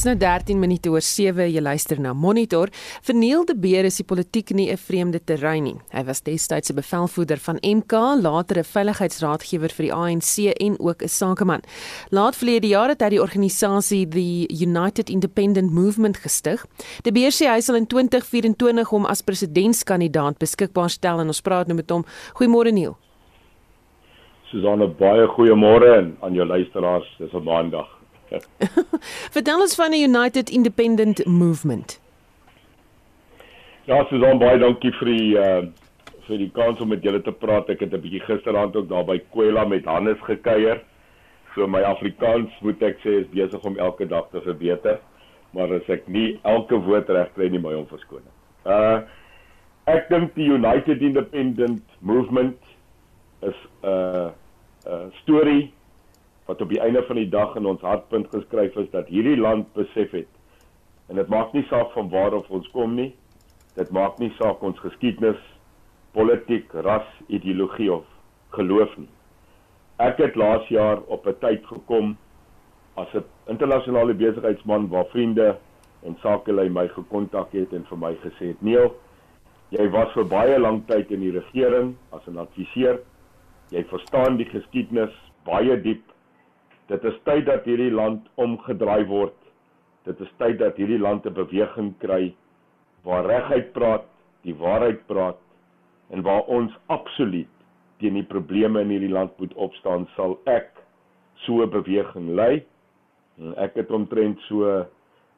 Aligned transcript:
Dit's 0.00 0.08
nou 0.08 0.16
13 0.16 0.56
minute 0.56 0.88
oor 0.88 1.02
7 1.04 1.44
jy 1.52 1.60
luister 1.60 1.98
na 2.00 2.14
Monitor. 2.16 2.70
Verniel 3.04 3.42
de 3.44 3.52
Beer 3.52 3.84
is 3.84 3.98
die 4.00 4.06
politiek 4.08 4.48
nie 4.56 4.70
'n 4.72 4.78
vreemde 4.78 5.20
terrein 5.20 5.64
nie. 5.64 5.76
Hy 5.92 6.04
was 6.04 6.22
destyds 6.22 6.70
'n 6.70 6.74
bevelvoerder 6.74 7.36
van 7.36 7.58
MK, 7.60 7.92
later 8.22 8.56
'n 8.60 8.64
veiligheidsraadgewer 8.64 9.68
vir 9.68 9.84
die 9.84 9.92
ANC 9.92 10.56
en 10.56 10.80
ook 10.80 11.02
'n 11.02 11.08
sakeman. 11.08 11.60
Laat 12.10 12.34
verlede 12.34 12.68
jaar 12.68 12.88
het 12.88 13.02
hy 13.02 13.10
die 13.10 13.20
organisasie 13.20 14.08
the 14.08 14.48
United 14.64 15.10
Independent 15.10 15.70
Movement 15.70 16.16
gestig. 16.16 16.64
De 17.02 17.12
Beer 17.12 17.30
sê 17.30 17.52
hy 17.52 17.60
sal 17.60 17.76
in 17.76 17.86
2024 17.86 18.88
hom 18.88 19.04
as 19.04 19.20
presidentskandidaat 19.20 20.38
beskikbaar 20.38 20.88
stel 20.88 21.20
en 21.20 21.26
ons 21.26 21.42
praat 21.42 21.66
nou 21.66 21.76
met 21.76 21.90
hom. 21.90 22.06
Goeiemôre 22.32 22.72
Neil. 22.72 22.96
Susanne, 24.44 24.88
baie 24.88 25.26
goeiemôre 25.26 26.14
aan 26.22 26.32
jou 26.34 26.46
luisteraars. 26.46 27.16
Dis 27.18 27.32
'n 27.34 27.44
maandag. 27.44 27.99
Vertel 29.36 29.60
ons 29.60 29.74
van 29.74 29.90
die 29.90 30.04
United 30.06 30.50
Independent 30.50 31.24
Movement. 31.26 32.00
Ja, 33.90 34.04
Susan, 34.06 34.38
baie 34.38 34.58
dankie 34.62 34.92
vir 35.00 35.14
die 35.14 35.30
uh 35.38 35.62
vir 36.30 36.38
die 36.38 36.50
kans 36.54 36.78
om 36.78 36.92
met 36.92 37.02
julle 37.02 37.18
te 37.26 37.32
praat. 37.34 37.70
Ek 37.72 37.80
het 37.82 37.94
'n 37.94 38.02
bietjie 38.04 38.22
gisteraand 38.22 38.76
ook 38.76 38.88
daar 38.88 39.04
by 39.04 39.18
Kwela 39.34 39.64
met 39.66 39.84
Hannes 39.84 40.20
gekuier. 40.22 40.78
So 41.54 41.66
my 41.66 41.80
Afrikaans 41.82 42.50
moet 42.62 42.82
ek 42.82 43.00
sê 43.02 43.16
is 43.20 43.26
besig 43.34 43.64
om 43.66 43.78
elke 43.78 44.06
dag 44.06 44.28
te 44.30 44.40
verbeter, 44.40 45.00
maar 45.50 45.72
as 45.74 45.88
ek 45.88 46.06
nie 46.06 46.38
elke 46.44 46.78
woord 46.78 47.08
reg 47.10 47.32
kry 47.34 47.48
nie, 47.48 47.58
my 47.58 47.74
om 47.74 47.86
verskoning. 47.86 48.30
Uh 48.64 49.02
ek 49.90 50.08
dink 50.08 50.34
die 50.34 50.46
United 50.46 51.02
Independent 51.02 51.82
Movement 51.98 52.58
is 53.42 53.58
'n 53.82 53.88
uh, 53.88 54.30
'n 54.86 54.92
uh, 54.92 55.10
storie 55.22 55.72
wat 56.50 56.60
op 56.66 56.74
die 56.74 56.82
einde 56.82 57.04
van 57.06 57.20
die 57.22 57.30
dag 57.30 57.54
in 57.60 57.70
ons 57.70 57.86
hartpunt 57.86 58.28
geskryf 58.34 58.76
is 58.82 58.90
dat 58.90 59.08
hierdie 59.08 59.38
land 59.38 59.70
besef 59.78 60.10
het 60.18 60.28
en 61.08 61.22
dit 61.22 61.30
maak 61.30 61.54
nie 61.54 61.66
saak 61.70 61.94
van 61.94 62.10
waar 62.10 62.34
of 62.34 62.50
ons 62.50 62.70
kom 62.74 62.98
nie 62.98 63.12
dit 63.78 63.90
maak 63.94 64.18
nie 64.18 64.32
saak 64.38 64.62
ons 64.66 64.78
geskiedenis 64.82 65.38
politiek 66.16 66.72
ras 66.86 67.06
ideologie 67.28 67.90
of 67.92 68.06
geloof 68.56 68.96
nie. 68.98 69.08
Ek 70.02 70.18
het 70.18 70.34
laas 70.34 70.66
jaar 70.68 71.02
op 71.06 71.26
'n 71.26 71.38
tyd 71.40 71.66
gekom 71.66 72.16
as 72.96 73.14
'n 73.14 73.24
internasionale 73.46 74.14
besigheidsman 74.14 74.88
waar 74.88 75.06
vriende 75.12 75.56
en 76.02 76.16
sakelei 76.22 76.68
my 76.68 76.88
gekontak 76.88 77.52
het 77.52 77.72
en 77.72 77.84
vir 77.84 77.98
my 77.98 78.14
gesê 78.14 78.46
het 78.46 78.62
Neil 78.62 78.94
jy 79.70 79.90
was 79.90 80.12
vir 80.12 80.24
baie 80.24 80.58
lank 80.58 80.86
tyd 80.86 81.10
in 81.10 81.20
die 81.20 81.30
regering 81.30 81.96
as 82.10 82.26
'n 82.26 82.38
adviseur. 82.38 83.00
Jy 83.70 83.84
verstaan 83.84 84.36
die 84.36 84.50
geskiedenis 84.50 85.14
baie 85.44 85.80
diep 85.82 86.02
Dit 86.90 87.04
is 87.06 87.18
tyd 87.22 87.44
dat 87.46 87.66
hierdie 87.70 87.92
land 87.94 88.26
omgedraai 88.34 89.04
word. 89.06 89.36
Dit 90.08 90.18
is 90.24 90.30
tyd 90.42 90.58
dat 90.58 90.78
hierdie 90.80 90.98
land 90.98 91.26
'n 91.26 91.36
beweging 91.36 91.92
kry 92.02 92.34
waar 93.06 93.26
reguit 93.26 93.72
praat, 93.72 94.06
die 94.42 94.54
waarheid 94.54 95.06
praat 95.06 95.38
en 96.10 96.22
waar 96.22 96.42
ons 96.50 96.72
absoluut 96.86 97.48
teen 97.98 98.14
die 98.14 98.26
probleme 98.26 98.80
in 98.80 98.90
hierdie 98.90 99.12
land 99.12 99.38
moet 99.38 99.54
opstaan, 99.54 100.08
sal 100.16 100.38
ek 100.46 100.72
so 101.46 101.62
'n 101.62 101.70
beweging 101.70 102.34
lei. 102.34 102.64
Ek 103.56 103.74
het 103.74 103.90
omtrent 103.90 104.40
so 104.48 104.86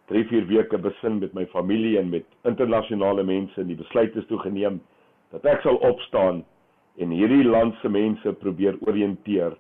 3-4 0.09 0.47
weke 0.47 0.79
besin 0.79 1.19
met 1.19 1.35
my 1.35 1.47
familie 1.47 1.99
en 1.99 2.09
met 2.09 2.25
internasionale 2.45 3.23
mense 3.23 3.61
en 3.61 3.67
die 3.67 3.77
besluit 3.77 4.17
is 4.17 4.27
toe 4.27 4.39
geneem 4.39 4.81
dat 5.31 5.45
ek 5.45 5.61
sal 5.61 5.77
opstaan 5.77 6.45
en 6.97 7.11
hierdie 7.11 7.45
land 7.45 7.75
se 7.81 7.89
mense 7.89 8.33
probeer 8.33 8.77
orienteer 8.81 9.57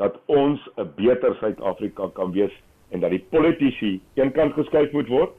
dat 0.00 0.16
ons 0.26 0.60
'n 0.76 0.88
beter 0.96 1.36
Suid-Afrika 1.40 2.08
kan 2.12 2.32
wees 2.32 2.54
en 2.88 3.00
dat 3.00 3.10
die 3.10 3.24
politici 3.30 4.00
eenkant 4.14 4.52
geskuif 4.52 4.92
moet 4.92 5.08
word 5.08 5.32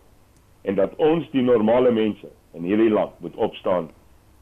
en 0.62 0.76
dat 0.76 0.96
ons 0.96 1.26
die 1.32 1.42
normale 1.42 1.92
mense 1.92 2.28
in 2.54 2.64
hierdie 2.64 2.92
land 2.92 3.12
moet 3.20 3.36
opstaan 3.36 3.90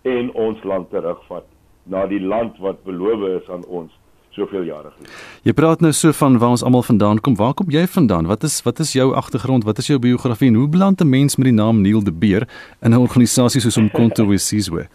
en 0.02 0.34
ons 0.34 0.64
land 0.64 0.90
terugvat 0.90 1.46
na 1.84 2.06
die 2.08 2.20
land 2.20 2.58
wat 2.58 2.84
beloof 2.84 3.42
is 3.42 3.50
aan 3.50 3.66
ons 3.66 3.92
soveel 4.30 4.64
jare 4.64 4.92
gelede. 4.94 5.12
Jy 5.44 5.54
praat 5.58 5.82
nou 5.82 5.92
so 5.96 6.12
van 6.12 6.38
waar 6.38 6.56
ons 6.58 6.64
almal 6.64 6.84
vandaan 6.86 7.20
kom. 7.20 7.36
Waar 7.36 7.54
kom 7.54 7.72
jy 7.74 7.88
vandaan? 7.88 8.28
Wat 8.30 8.44
is 8.44 8.62
wat 8.64 8.80
is 8.80 8.94
jou 8.94 9.14
agtergrond? 9.16 9.64
Wat 9.64 9.78
is 9.78 9.88
jou 9.88 10.00
biografie 10.00 10.48
en 10.48 10.56
hoe 10.56 10.70
beland 10.70 11.02
'n 11.02 11.10
mens 11.10 11.36
met 11.36 11.46
die 11.46 11.54
naam 11.54 11.82
Neil 11.82 12.04
de 12.04 12.12
Beer 12.12 12.48
in 12.82 12.92
'n 12.92 12.98
organisasie 12.98 13.62
soos 13.62 13.78
Umkhonto 13.78 14.28
we 14.28 14.38
Sizwe? 14.38 14.88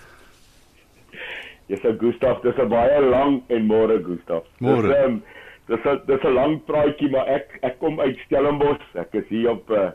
Dis 1.66 1.84
ou 1.84 1.96
Gustaf, 1.96 2.42
dis 2.44 2.58
'n 2.60 2.68
baie 2.68 3.00
lang 3.00 3.42
en 3.48 3.66
môre 3.66 3.98
Gustaf. 4.04 4.44
Môre. 4.60 4.88
Dis 4.88 5.04
um, 5.04 5.22
dis 5.68 5.84
'n 5.84 6.00
dis 6.06 6.24
'n 6.24 6.34
lang 6.34 6.64
praatjie, 6.64 7.10
maar 7.10 7.26
ek 7.26 7.58
ek 7.62 7.78
kom 7.78 8.00
uit 8.00 8.18
Stellenbosch. 8.26 8.84
Ek 8.94 9.14
is 9.14 9.28
hier 9.28 9.50
op 9.50 9.70
'n 9.70 9.74
uh, 9.74 9.90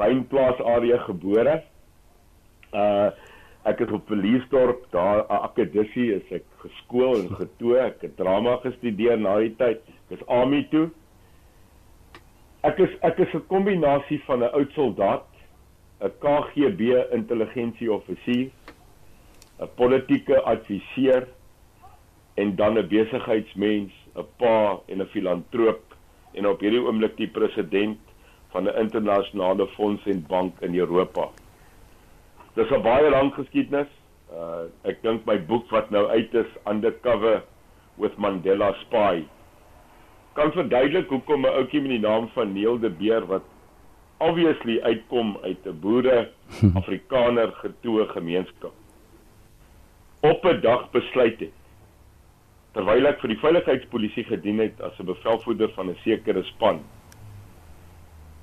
wynplaas 0.00 0.60
area 0.64 0.98
gebore. 0.98 1.62
Uh 2.72 3.10
ek 3.68 3.80
is 3.84 3.90
op 3.92 4.06
Verliesdorp, 4.08 4.86
daar 4.90 5.18
'n 5.28 5.42
akademie 5.44 6.14
is 6.14 6.32
ek 6.32 6.44
geskool 6.62 7.14
en 7.20 7.28
getoe. 7.36 7.76
Ek 7.78 8.00
het 8.00 8.16
drama 8.16 8.56
gestudeer 8.56 9.18
na 9.18 9.36
die 9.38 9.54
tyd. 9.56 9.82
Ek 10.08 10.16
is 10.16 10.26
AMI 10.26 10.66
toe. 10.70 10.88
Ek 12.62 12.78
is 12.78 12.90
ek 13.02 13.18
is 13.18 13.34
'n 13.34 13.46
kombinasie 13.46 14.22
van 14.24 14.40
'n 14.40 14.52
oud 14.52 14.72
soldaat, 14.72 15.28
'n 16.00 16.12
KGB 16.18 17.12
intelligensieoffisier 17.12 18.48
'n 19.60 19.68
politieke 19.76 20.40
adviseur 20.42 21.28
en 22.34 22.56
dan 22.56 22.78
'n 22.78 22.88
besigheidsmens, 22.88 23.92
'n 24.16 24.26
pa 24.36 24.80
en 24.86 25.02
'n 25.02 25.06
filantroop 25.06 25.96
en 26.32 26.46
op 26.46 26.60
hierdie 26.60 26.82
oomblik 26.82 27.16
die 27.16 27.28
president 27.28 27.98
van 28.52 28.68
'n 28.68 28.78
internasionale 28.80 29.66
fonds 29.66 30.06
en 30.06 30.24
bank 30.28 30.60
in 30.60 30.74
Europa. 30.74 31.28
Dis 32.54 32.70
'n 32.70 32.82
baie 32.82 33.10
lang 33.10 33.34
geskiedenis. 33.34 33.90
Uh 34.32 34.64
ek 34.82 35.02
dink 35.02 35.24
my 35.26 35.38
boek 35.46 35.70
wat 35.70 35.90
nou 35.90 36.06
uit 36.08 36.34
is 36.34 36.50
Undercover 36.66 37.42
with 37.96 38.16
Mandela 38.16 38.72
Spy 38.72 39.24
kan 40.32 40.52
verduidelik 40.52 41.08
hoekom 41.08 41.44
'n 41.44 41.56
ouetjie 41.58 41.80
met 41.80 41.90
die 41.90 42.00
naam 42.00 42.28
van 42.34 42.52
Neil 42.52 42.78
de 42.78 42.90
Beer 42.90 43.26
wat 43.26 43.42
obviously 44.18 44.80
uitkom 44.80 45.38
uit 45.42 45.66
'n 45.66 45.78
boere 45.80 46.30
Afrikaner 46.80 47.52
getoe 47.62 48.06
gemeenskap 48.06 48.72
op 50.20 50.44
'n 50.44 50.60
dag 50.60 50.90
besluit 50.90 51.40
het 51.40 51.56
terwyl 52.72 53.06
ek 53.08 53.20
vir 53.20 53.32
die 53.32 53.40
veiligheidspolisie 53.40 54.24
gedien 54.24 54.58
het 54.58 54.80
as 54.80 54.98
'n 55.00 55.06
bevelvoerder 55.06 55.70
van 55.74 55.90
'n 55.90 55.96
sekere 56.04 56.42
span 56.42 56.80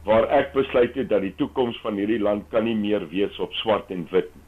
waar 0.03 0.27
ek 0.29 0.53
besluit 0.53 0.95
het 0.95 1.09
dat 1.09 1.21
die 1.21 1.35
toekoms 1.35 1.77
van 1.81 1.95
hierdie 1.95 2.19
land 2.19 2.49
kan 2.49 2.63
nie 2.63 2.75
meer 2.75 3.07
wees 3.09 3.39
op 3.39 3.53
swart 3.53 3.91
en 3.91 4.07
wit 4.11 4.35
nie 4.35 4.45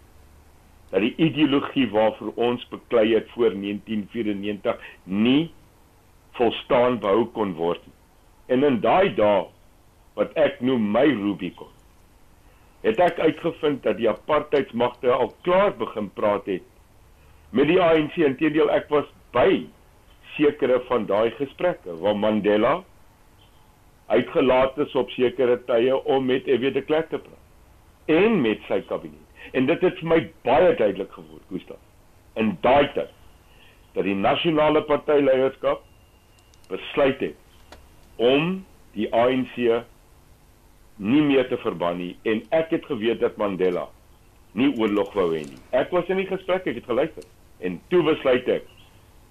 dat 0.89 1.01
die 1.01 1.15
ideologie 1.15 1.89
waarvoor 1.89 2.33
ons 2.35 2.67
beklei 2.67 3.13
het 3.13 3.29
voor 3.29 3.53
1994 3.53 4.81
nie 5.03 5.51
volstaan 6.31 6.99
behou 6.99 7.25
kon 7.25 7.53
word 7.53 7.85
nie. 7.85 7.95
en 8.47 8.63
in 8.63 8.79
daai 8.81 9.13
dae 9.15 9.45
wat 10.13 10.33
ek 10.33 10.61
noem 10.61 10.91
my 10.91 11.05
Rubicon 11.05 11.71
het 12.81 12.99
ek 12.99 13.19
uitgevind 13.19 13.83
dat 13.83 13.97
die 13.97 14.09
apartheidsmagte 14.09 15.11
al 15.11 15.33
klaar 15.41 15.77
begin 15.77 16.09
praat 16.09 16.45
het 16.45 16.63
met 17.55 17.69
die 17.69 17.79
ANC 17.81 18.17
inteendeel 18.21 18.69
ek 18.73 18.89
was 18.93 19.07
by 19.33 19.63
sekere 20.35 20.79
van 20.89 21.07
daai 21.09 21.31
gesprekke 21.39 21.97
waar 22.03 22.17
Mandela 22.17 22.79
uitgelaat 24.09 24.77
is 24.85 24.95
op 24.97 25.11
sekere 25.13 25.57
tye 25.69 25.95
om 25.97 26.25
met 26.29 26.45
F.W. 26.49 26.73
de 26.73 26.83
Klerk 26.85 27.09
te 27.09 27.21
praat 27.21 28.15
en 28.19 28.39
met 28.41 28.61
sy 28.69 28.81
kabinet 28.89 29.53
en 29.57 29.69
dit 29.69 29.85
het 29.85 30.01
vir 30.01 30.11
my 30.13 30.19
baie 30.45 30.73
duidelik 30.77 31.13
geword 31.17 31.45
Gustaf 31.53 32.41
in 32.41 32.55
daai 32.65 32.89
tyd 32.97 33.13
dat 33.95 34.05
die 34.05 34.17
nasionale 34.17 34.83
partyleierskap 34.85 35.85
besluit 36.69 37.21
het 37.25 37.79
om 38.21 38.59
die 38.93 39.09
ANC 39.15 39.55
nie 40.99 41.21
meer 41.25 41.47
te 41.49 41.57
verban 41.63 41.97
nie 41.97 42.13
en 42.29 42.43
ek 42.55 42.75
het 42.77 42.85
geweet 42.89 43.21
dat 43.23 43.41
Mandela 43.41 43.87
nie 44.57 44.69
oorlog 44.81 45.11
wou 45.13 45.27
hê 45.35 45.43
nie. 45.45 45.59
Ek 45.77 45.91
was 45.93 46.07
in 46.09 46.17
die 46.17 46.27
gesprek, 46.29 46.65
ek 46.67 46.79
het 46.81 46.87
geluister 46.89 47.25
en 47.59 47.79
toe 47.91 48.03
besluit 48.07 48.47
ek 48.47 48.67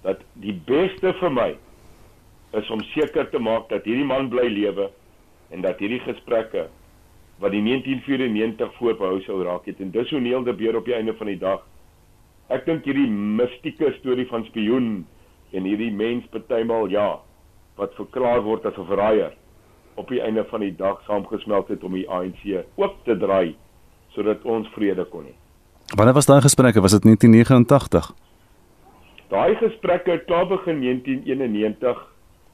dat 0.05 0.21
die 0.43 0.55
beste 0.67 1.13
vir 1.21 1.33
my 1.33 1.49
is 2.59 2.69
om 2.73 2.81
seker 2.93 3.29
te 3.31 3.39
maak 3.39 3.69
dat 3.69 3.85
hierdie 3.85 4.07
man 4.07 4.29
bly 4.29 4.47
lewe 4.49 4.89
en 5.53 5.65
dat 5.65 5.81
hierdie 5.81 6.01
gesprekke 6.05 6.67
wat 7.39 7.53
die 7.55 7.63
1994 7.65 8.73
voorbehou 8.77 9.19
sou 9.25 9.41
raak 9.45 9.67
het 9.69 9.79
en 9.83 9.91
dis 9.95 10.11
hoe 10.13 10.21
Neil 10.21 10.43
de 10.43 10.53
Beer 10.53 10.77
op 10.77 10.87
die 10.89 10.97
einde 10.97 11.15
van 11.19 11.31
die 11.31 11.39
dag 11.41 11.65
ek 12.53 12.65
dink 12.65 12.87
hierdie 12.89 13.09
mistieke 13.09 13.93
storie 13.99 14.27
van 14.29 14.45
spioen 14.49 14.89
en 15.53 15.67
hierdie 15.69 15.91
mens 15.93 16.25
partymal 16.33 16.89
ja 16.93 17.19
wat 17.79 17.95
verklaar 17.97 18.41
word 18.45 18.65
as 18.65 18.77
'n 18.77 18.89
verraaier 18.89 19.33
op 19.95 20.07
die 20.07 20.21
einde 20.21 20.45
van 20.45 20.63
die 20.63 20.75
dag 20.75 21.01
saamgesmelt 21.05 21.67
het 21.67 21.83
om 21.83 21.93
die 21.93 22.07
ANC 22.09 22.65
oop 22.75 22.95
te 23.05 23.17
draai 23.17 23.55
sodat 24.15 24.45
ons 24.45 24.67
vrede 24.75 25.05
kon 25.05 25.25
hê. 25.27 25.35
Wanneer 25.95 26.13
was 26.13 26.25
daai 26.25 26.41
gesprekke? 26.41 26.81
Was 26.81 26.91
dit 26.91 27.03
1989? 27.03 28.13
Daai 29.27 29.55
gesprekke 29.55 30.11
het 30.11 30.25
klaar 30.25 30.47
begin 30.47 30.81
1991 30.81 32.07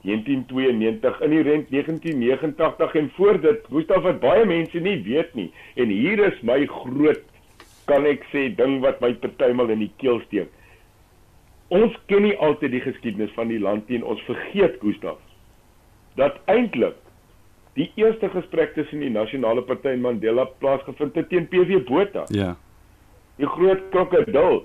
1992 0.06 1.20
in 1.20 1.30
die 1.30 1.42
rent 1.42 1.70
1989 1.70 2.94
en 2.94 3.10
voor 3.14 3.40
dit 3.40 3.64
Gustaf 3.70 4.02
wat 4.02 4.20
baie 4.20 4.44
mense 4.46 4.78
nie 4.78 4.98
weet 5.02 5.32
nie 5.34 5.48
en 5.74 5.90
hier 5.90 6.20
is 6.28 6.36
my 6.46 6.60
groot 6.70 7.24
kan 7.90 8.06
ek 8.06 8.22
sê 8.32 8.46
ding 8.60 8.78
wat 8.84 9.00
my 9.02 9.12
partymal 9.22 9.72
in 9.74 9.82
die 9.82 9.90
keel 10.02 10.20
steek 10.26 10.52
ons 11.74 11.96
ken 12.12 12.22
nie 12.28 12.36
altyd 12.48 12.76
die 12.76 12.84
geskiedenis 12.84 13.34
van 13.38 13.50
die 13.50 13.58
land 13.62 13.88
nie 13.90 13.98
en 13.98 14.06
ons 14.14 14.22
vergeet 14.28 14.78
Gustaf 14.84 15.18
dat 16.20 16.38
eintlik 16.52 17.00
die 17.76 17.88
eerste 18.00 18.30
gesprek 18.32 18.76
tussen 18.78 19.02
die 19.02 19.10
nasionale 19.12 19.64
party 19.66 19.96
en 19.96 20.06
Mandela 20.06 20.46
plaasgevind 20.62 21.18
het 21.18 21.32
teen 21.32 21.50
PV 21.50 21.82
Botha 21.90 22.28
ja 22.30 22.54
die 23.36 23.46
groot 23.46 23.88
krokodil 23.90 24.64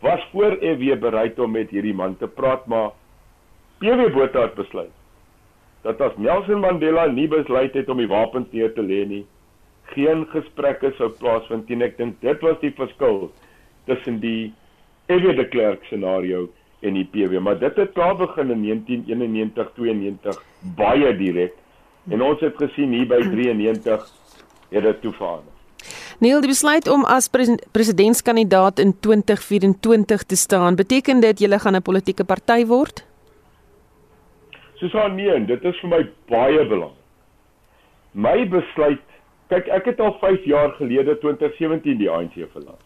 was 0.00 0.22
voor 0.32 0.56
EW 0.60 0.96
bereid 1.00 1.38
om 1.38 1.52
met 1.56 1.70
hierdie 1.70 1.96
man 1.96 2.16
te 2.16 2.28
praat 2.28 2.66
maar 2.66 2.90
PW 3.80 4.12
Botha 4.12 4.48
het 4.48 4.54
besluit 4.54 4.96
dat 5.82 6.00
as 6.00 6.16
Nelson 6.16 6.60
Mandela 6.60 7.06
nie 7.08 7.28
besluit 7.28 7.74
het 7.74 7.88
om 7.88 8.00
die 8.00 8.08
wapens 8.10 8.50
neer 8.52 8.72
te 8.76 8.84
lê 8.84 9.00
nie, 9.08 9.22
geen 9.94 10.26
gesprekke 10.32 10.92
sou 10.98 11.08
plaasvind 11.20 11.70
nie. 11.70 11.80
Ek 11.86 11.96
dink 11.98 12.20
dit 12.24 12.42
was 12.44 12.58
die 12.62 12.72
verskil 12.76 13.30
tussen 13.88 14.20
die 14.22 14.52
EW 15.10 15.32
de 15.38 15.46
Klerk 15.50 15.86
scenario 15.88 16.48
en 16.84 16.96
die 16.96 17.06
PW, 17.12 17.40
maar 17.44 17.58
dit 17.60 17.76
het 17.80 17.94
klaar 17.96 18.16
begin 18.20 18.52
in 18.52 18.62
1991 18.66 19.72
92 19.76 20.42
baie 20.76 21.14
direk 21.16 21.56
en 22.12 22.22
ons 22.24 22.40
het 22.44 22.56
gesien 22.60 22.92
hier 22.96 23.08
by 23.08 23.20
93 23.32 24.06
het 24.70 24.86
dit 24.86 25.00
toe 25.02 25.12
verander. 25.16 25.49
Neil, 26.20 26.42
die 26.44 26.50
besluit 26.52 26.84
om 26.92 27.06
as 27.08 27.30
presidentskandidaat 27.32 28.78
in 28.82 28.90
2024 29.00 30.24
te 30.28 30.36
staan, 30.36 30.76
beteken 30.76 31.22
dit 31.24 31.40
jy 31.40 31.58
gaan 31.58 31.76
'n 31.76 31.82
politieke 31.82 32.24
party 32.24 32.66
word? 32.66 33.06
Susan 34.74 35.14
nee, 35.14 35.44
dit 35.46 35.64
is 35.64 35.80
vir 35.80 35.88
my 35.88 36.02
baie 36.28 36.66
belangrik. 36.68 37.00
My 38.12 38.48
besluit, 38.48 39.00
kyk 39.48 39.68
ek 39.68 39.84
het 39.84 40.00
al 40.00 40.12
5 40.20 40.44
jaar 40.44 40.72
gelede 40.76 41.18
2017 41.18 41.98
die 41.98 42.10
ANC 42.10 42.36
verlaat. 42.52 42.84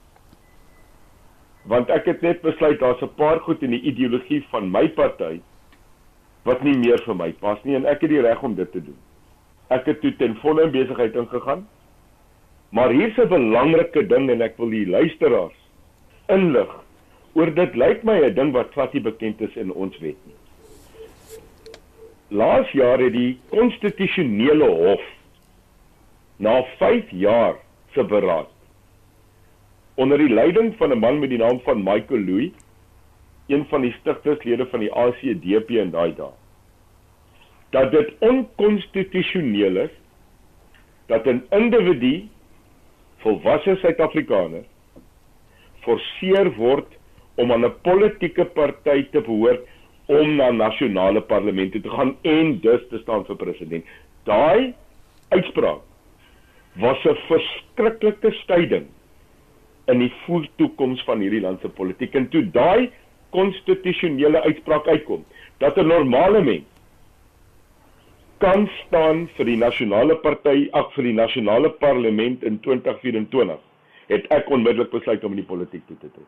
Want 1.66 1.90
ek 1.90 2.06
het 2.06 2.22
net 2.22 2.40
besluit 2.42 2.78
daar's 2.78 3.02
'n 3.02 3.14
paar 3.16 3.40
goed 3.40 3.62
in 3.62 3.70
die 3.70 3.82
ideologie 3.82 4.44
van 4.50 4.70
my 4.70 4.88
party 4.88 5.40
wat 6.44 6.62
nie 6.62 6.76
meer 6.78 7.02
vir 7.02 7.14
my 7.14 7.32
pas 7.32 7.58
nie 7.64 7.74
en 7.74 7.86
ek 7.86 8.00
het 8.00 8.10
die 8.10 8.20
reg 8.20 8.42
om 8.42 8.54
dit 8.54 8.72
te 8.72 8.80
doen. 8.80 8.98
Ek 9.70 9.86
het 9.86 10.00
toe 10.00 10.16
ten 10.16 10.36
volle 10.36 10.62
in 10.62 10.70
besigheid 10.70 11.14
ingegaan. 11.14 11.66
Maar 12.74 12.90
hier's 12.90 13.16
'n 13.16 13.28
belangrike 13.28 14.06
ding 14.06 14.30
en 14.30 14.40
ek 14.42 14.56
wil 14.56 14.68
die 14.68 14.86
luisteraars 14.86 15.58
inlig 16.26 16.70
oor 17.32 17.50
dit 17.54 17.74
lyk 17.74 18.02
my 18.02 18.18
'n 18.18 18.34
ding 18.34 18.50
wat 18.52 18.72
glad 18.72 18.92
nie 18.92 19.02
bekend 19.02 19.40
is 19.40 19.54
in 19.56 19.70
ons 19.72 19.98
wet 19.98 20.18
nie. 20.26 20.38
Laas 22.28 22.70
jaar 22.70 22.98
het 22.98 23.12
die 23.12 23.38
konstitusionele 23.48 24.66
hof 24.66 25.04
na 26.36 26.62
5 26.78 27.10
jaar 27.10 27.54
se 27.94 28.04
beraad 28.04 28.50
onder 29.94 30.18
die 30.18 30.34
leiding 30.34 30.74
van 30.76 30.90
'n 30.90 30.98
man 30.98 31.18
met 31.18 31.30
die 31.30 31.38
naam 31.38 31.60
van 31.60 31.82
Michael 31.82 32.20
Louw, 32.20 32.50
een 33.46 33.64
van 33.68 33.80
die 33.80 33.94
stigterslede 34.00 34.66
van 34.66 34.80
die 34.80 34.92
ACDP 34.92 35.70
in 35.70 35.90
daai 35.90 36.14
dae, 36.14 36.32
dat 37.70 37.90
dit 37.90 38.12
onkonstitusioneel 38.18 39.76
is 39.76 39.94
dat 41.06 41.26
'n 41.26 41.42
individu 41.50 42.28
volwasse 43.24 43.76
Suid-Afrikaner 43.80 44.64
forceer 45.84 46.50
word 46.58 46.90
om 47.40 47.52
aan 47.52 47.64
'n 47.64 47.80
politieke 47.82 48.44
party 48.44 49.04
te 49.12 49.20
behoort 49.20 49.64
om 50.06 50.36
na 50.36 50.50
nasionale 50.50 51.20
parlemente 51.20 51.80
te 51.80 51.90
gaan 51.90 52.16
en 52.22 52.60
dus 52.60 52.82
te 52.90 52.98
staan 52.98 53.24
vir 53.24 53.36
president. 53.36 53.84
Daai 54.24 54.74
uitspraak 55.28 55.80
was 56.76 57.04
'n 57.04 57.16
verskriklike 57.28 58.30
styding 58.42 58.86
in 59.86 59.98
die 59.98 60.12
voettoekoms 60.26 61.02
van 61.04 61.20
hierdie 61.20 61.40
land 61.40 61.60
se 61.60 61.68
politiek 61.68 62.14
en 62.14 62.28
toe 62.28 62.50
daai 62.50 62.90
konstitusionele 63.30 64.40
uitspraak 64.42 64.86
uitkom 64.86 65.24
dat 65.58 65.76
'n 65.76 65.86
normale 65.86 66.42
mens 66.42 66.73
kan 68.38 68.68
staan 68.86 69.28
vir 69.36 69.44
die 69.44 69.56
nasionale 69.56 70.16
party 70.16 70.68
ag 70.72 70.92
vir 70.94 71.10
die 71.10 71.16
nasionale 71.16 71.70
parlement 71.70 72.42
in 72.42 72.60
2024 72.60 73.60
het 74.12 74.26
ek 74.34 74.50
onmiddellik 74.50 74.90
besluit 74.92 75.24
om 75.24 75.32
in 75.32 75.42
die 75.42 75.48
politiek 75.48 75.86
toe 75.88 75.96
te 76.00 76.10
tree. 76.10 76.26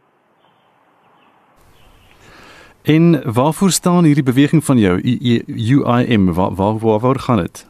En 2.86 3.32
waarvoor 3.32 3.70
staan 3.70 4.04
hierdie 4.04 4.24
beweging 4.24 4.64
van 4.64 4.78
jou 4.78 5.00
UIM? 5.02 6.32
Waar 6.34 6.54
waar 6.54 7.00
waar, 7.00 7.18
gaan 7.18 7.36
dit? 7.36 7.66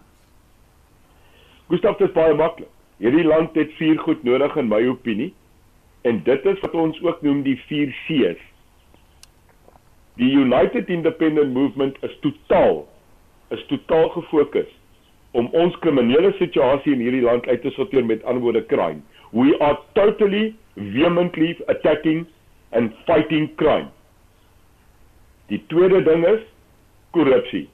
Gustav, 1.68 1.96
dit 1.96 2.08
is 2.08 2.14
baie 2.14 2.34
maklik. 2.34 2.68
Hierdie 2.96 3.24
land 3.24 3.54
het 3.54 3.72
vier 3.76 3.98
goed 3.98 4.22
nodig 4.22 4.56
in 4.56 4.68
my 4.68 4.86
opinie. 4.86 5.34
En 6.02 6.22
dit 6.22 6.44
is 6.44 6.60
wat 6.60 6.74
ons 6.74 7.00
ook 7.02 7.22
noem 7.22 7.42
die 7.42 7.56
4 7.66 7.88
C's. 8.06 8.42
Die 10.16 10.30
United 10.32 10.88
Independent 10.88 11.52
Movement 11.52 11.96
is 12.00 12.18
totaal 12.20 12.86
is 13.54 13.62
totaal 13.70 14.08
gefokus 14.14 14.70
om 15.36 15.48
ons 15.52 15.76
kriminele 15.84 16.32
situasie 16.38 16.94
in 16.96 17.02
hierdie 17.04 17.24
land 17.24 17.46
uit 17.46 17.62
te 17.62 17.72
sorteer 17.76 18.06
met 18.06 18.24
antwoorde 18.24 18.64
crime. 18.70 19.02
We 19.36 19.56
are 19.60 19.78
totally 19.98 20.54
vehemently 20.74 21.56
attacking 21.68 22.26
and 22.70 22.94
fighting 23.06 23.50
crime. 23.60 23.90
Die 25.50 25.60
tweede 25.70 26.02
ding 26.02 26.24
is 26.26 26.40
korrupsie. 27.10 27.66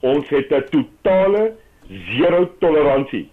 Ons 0.00 0.28
het 0.28 0.52
'n 0.52 0.68
totale 0.70 1.54
zero 1.88 2.50
toleransie 2.60 3.30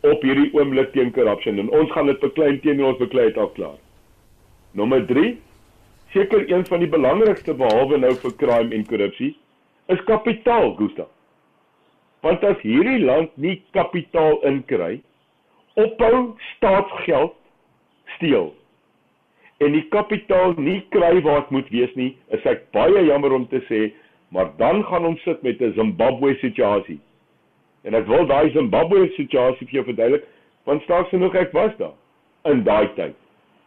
op 0.00 0.22
hierdie 0.22 0.50
oomblik 0.52 0.92
teen 0.92 1.12
korrupsie 1.12 1.52
en 1.52 1.70
ons 1.70 1.92
gaan 1.92 2.06
dit 2.06 2.20
beklein 2.20 2.60
teen 2.60 2.84
ons 2.84 2.98
beklei 2.98 3.26
het 3.28 3.38
al 3.38 3.48
klaar. 3.48 3.78
Nommer 4.72 5.06
3 5.06 5.38
seker 6.12 6.50
een 6.50 6.66
van 6.66 6.78
die 6.78 6.88
belangrikste 6.88 7.54
behalwe 7.54 7.98
nou 7.98 8.14
vir 8.14 8.34
crime 8.36 8.74
en 8.74 8.86
korrupsie 8.86 9.36
is 9.90 10.00
kapitaal, 10.08 10.74
Gustav. 10.78 11.10
Want 12.24 12.44
as 12.44 12.58
hierdie 12.62 13.00
land 13.02 13.32
nie 13.40 13.56
kapitaal 13.76 14.40
inkry, 14.48 15.00
ophou 15.80 16.34
staatsgeld 16.54 17.36
steel 18.16 18.50
en 19.60 19.74
die 19.76 19.84
kapitaal 19.92 20.54
nie 20.56 20.78
kry 20.94 21.18
waar 21.24 21.42
dit 21.44 21.50
moet 21.56 21.68
wees 21.72 21.90
nie, 21.98 22.14
is 22.32 22.44
ek 22.48 22.62
baie 22.72 23.02
jammer 23.04 23.34
om 23.36 23.44
te 23.50 23.60
sê, 23.68 23.90
maar 24.32 24.48
dan 24.56 24.80
gaan 24.88 25.04
ons 25.04 25.20
sit 25.26 25.42
met 25.42 25.60
'n 25.60 25.74
Zimbabwe 25.76 26.34
situasie. 26.40 26.98
En 27.84 27.94
ek 27.94 28.06
wil 28.06 28.26
daai 28.26 28.52
Zimbabwe 28.52 29.08
situasie 29.16 29.66
vir 29.66 29.74
jou 29.80 29.84
verduidelik, 29.84 30.24
want 30.64 30.82
staaks 30.82 31.08
genoeg 31.08 31.34
ek 31.34 31.52
was 31.52 31.76
daar 31.76 31.96
in 32.44 32.64
daai 32.64 32.88
tyd. 32.96 33.14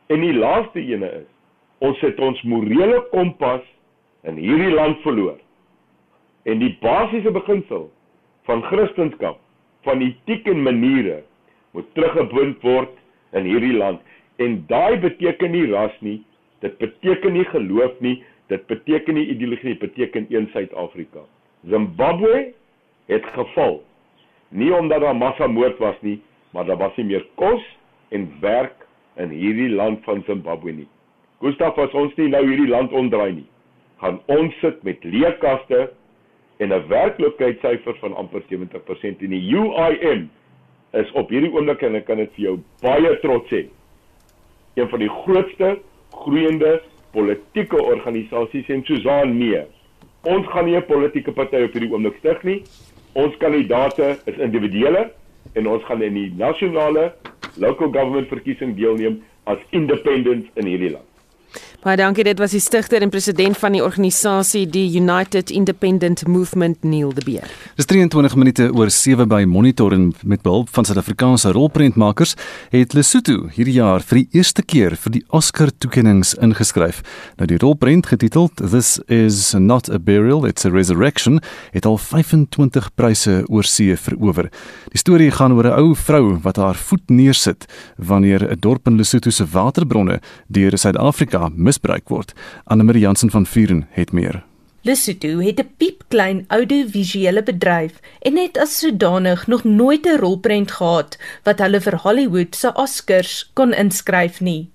En 0.09 0.21
die 0.21 0.33
laaste 0.33 0.79
ene 0.79 1.09
is, 1.21 1.29
ons 1.79 2.00
het 2.00 2.19
ons 2.19 2.41
morele 2.41 3.01
kompas 3.12 3.62
in 4.24 4.38
hierdie 4.38 4.74
land 4.74 4.98
verloor. 5.01 5.38
En 6.43 6.59
die 6.59 6.73
basiese 6.81 7.31
beginsel 7.31 7.88
van 8.47 8.63
Christendom, 8.67 9.38
van 9.83 10.01
etiek 10.01 10.47
en 10.47 10.63
maniere 10.63 11.21
moet 11.71 11.88
teruggebind 11.95 12.62
word 12.63 12.91
in 13.31 13.47
hierdie 13.47 13.75
land. 13.75 14.01
En 14.41 14.59
daai 14.67 15.00
beteken 15.00 15.51
nie 15.51 15.65
ras 15.71 15.95
nie, 16.05 16.19
dit 16.63 16.75
beteken 16.81 17.35
nie 17.38 17.45
geloof 17.51 17.95
nie, 18.03 18.17
dit 18.51 18.67
beteken 18.67 19.17
nie 19.17 19.25
ideologie 19.31 19.73
dit 19.73 19.81
beteken 19.81 20.27
een 20.29 20.50
Suid-Afrika. 20.51 21.23
Zimbabwe 21.69 22.51
het 23.12 23.25
geval. 23.35 23.81
Nie 24.50 24.73
omdat 24.75 25.01
daar 25.01 25.15
massamoord 25.15 25.77
was 25.77 25.95
nie, 26.01 26.21
maar 26.51 26.65
daar 26.65 26.77
was 26.77 26.95
nie 26.95 27.05
meer 27.05 27.25
kos 27.35 27.63
en 28.09 28.27
werk 28.39 28.88
in 29.15 29.29
hierdie 29.29 29.69
land 29.69 30.03
van 30.03 30.23
Zimbabwe 30.27 30.71
nie. 30.71 30.88
Gustav 31.41 31.77
as 31.81 31.95
ons 31.97 32.13
nie 32.15 32.29
nou 32.31 32.43
hierdie 32.45 32.69
land 32.69 32.93
ontdraai 32.95 33.33
nie, 33.33 33.47
gaan 34.03 34.19
ons 34.31 34.55
sit 34.62 34.83
met 34.88 35.03
leekaste 35.03 35.89
en 36.57 36.74
'n 36.74 36.88
werkloosheidsyfer 36.88 37.95
van 38.00 38.15
amper 38.15 38.41
70% 38.50 39.22
en 39.22 39.29
die 39.29 39.55
UIM 39.55 40.29
is 40.91 41.12
op 41.12 41.29
hierdie 41.29 41.51
oomblik 41.53 41.81
en 41.81 41.95
ek 41.95 42.05
kan 42.05 42.17
dit 42.17 42.31
vir 42.36 42.43
jou 42.43 42.57
baie 42.81 43.19
trots 43.19 43.50
sê 43.50 43.65
een 44.74 44.89
van 44.89 45.00
die 45.00 45.10
grootste 45.10 45.79
groeiende 46.12 46.81
politieke 47.13 47.77
organisasies 47.83 48.69
en 48.69 48.86
Susan 48.86 49.38
nee. 49.38 49.62
Ons 50.24 50.48
gaan 50.48 50.65
nie 50.65 50.77
'n 50.77 50.86
politieke 50.86 51.31
party 51.31 51.63
op 51.63 51.74
hierdie 51.74 51.91
oomblik 51.91 52.15
stig 52.17 52.43
nie. 52.43 52.63
Ons 53.13 53.38
kandidaate 53.38 54.17
is 54.25 54.38
individuele 54.38 55.12
en 55.53 55.67
ons 55.67 55.83
gaan 55.83 56.01
in 56.01 56.13
die 56.13 56.33
nasionale 56.38 57.13
local 57.57 57.91
government 57.91 58.27
verkiesing 58.27 58.75
deelneem 58.75 59.22
as 59.43 59.57
independents 59.69 60.48
in 60.55 60.65
hierdie 60.65 60.91
land. 60.91 61.12
Baie 61.83 61.97
dankie. 61.99 62.23
Dit 62.23 62.39
was 62.39 62.53
die 62.55 62.61
stigter 62.63 63.03
en 63.03 63.09
president 63.11 63.57
van 63.59 63.73
die 63.75 63.81
organisasie 63.83 64.61
die 64.71 64.85
United 64.95 65.49
Independent 65.51 66.21
Movement 66.31 66.85
Neil 66.87 67.09
de 67.11 67.19
Beer. 67.25 67.49
Dis 67.75 67.89
23 67.91 68.37
minute 68.39 68.69
oor 68.71 68.87
7 68.87 69.27
by 69.27 69.41
Monitor 69.43 69.91
en 69.91 70.05
met 70.23 70.39
behulp 70.45 70.69
van 70.71 70.87
Suid-Afrikaanse 70.87 71.51
rolprentmakers 71.51 72.37
het 72.71 72.95
Lesotho 72.95 73.49
hierdie 73.51 73.75
jaar 73.81 73.99
vir 73.99 74.21
die 74.21 74.39
eerste 74.39 74.63
keer 74.63 74.95
vir 74.95 75.15
die 75.17 75.23
Oscar 75.35 75.73
toekenninge 75.75 76.29
ingeskryf. 76.39 77.01
Nou 77.35 77.49
die 77.51 77.59
rolprent 77.59 78.07
getiteld 78.13 78.63
This 78.63 78.93
is 79.11 79.51
not 79.51 79.91
a 79.91 79.99
burial, 79.99 80.47
it's 80.47 80.63
a 80.63 80.71
resurrection 80.71 81.41
het 81.75 81.83
al 81.83 81.99
25 81.99 82.93
pryse 82.95 83.35
oor 83.49 83.67
see 83.67 83.97
verower. 83.99 84.47
Die 84.95 85.03
storie 85.03 85.33
gaan 85.35 85.51
oor 85.51 85.67
'n 85.67 85.75
ou 85.83 85.95
vrou 85.95 86.39
wat 86.47 86.55
haar 86.55 86.79
voet 86.79 87.09
neersit 87.11 87.67
wanneer 87.97 88.47
'n 88.47 88.59
dorp 88.59 88.87
in 88.87 88.95
Lesotho 88.95 89.31
se 89.31 89.43
waterbronne 89.45 90.21
deur 90.47 90.77
Suid-Afrika 90.77 91.51
misbruik 91.74 92.10
word. 92.13 92.34
Anne-Marie 92.70 93.01
Jansen 93.01 93.32
van 93.34 93.46
Vuren 93.46 93.88
het 93.98 94.12
meer. 94.13 94.44
Lesotho 94.84 95.39
het 95.39 95.60
'n 95.60 95.74
piepklein 95.77 96.46
audiovisuele 96.48 97.44
bedryf 97.44 97.94
en 98.22 98.38
het 98.38 98.58
as 98.58 98.80
sodanig 98.80 99.48
nog 99.48 99.63
nooit 99.63 100.06
'n 100.06 100.20
rolprent 100.20 100.72
gehad 100.72 101.18
wat 101.44 101.60
hulle 101.60 101.80
vir 101.82 101.98
Hollywood 102.03 102.56
se 102.56 102.74
Oscars 102.74 103.51
kon 103.53 103.74
inskryf 103.74 104.42
nie. 104.42 104.70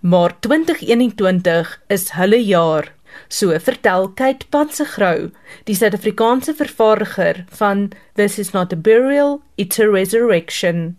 Maar 0.00 0.40
2021 0.40 1.80
is 1.88 2.10
hulle 2.10 2.44
jaar. 2.44 2.92
So 3.28 3.58
vertel 3.58 4.08
Kate 4.08 4.46
Pansegrou, 4.48 5.30
die 5.64 5.74
Suid-Afrikaanse 5.74 6.54
vervaardiger 6.54 7.44
van 7.48 7.92
This 8.14 8.38
is 8.38 8.52
not 8.52 8.72
a 8.72 8.76
burial, 8.76 9.42
it's 9.56 9.78
a 9.78 9.86
resurrection. 9.86 10.96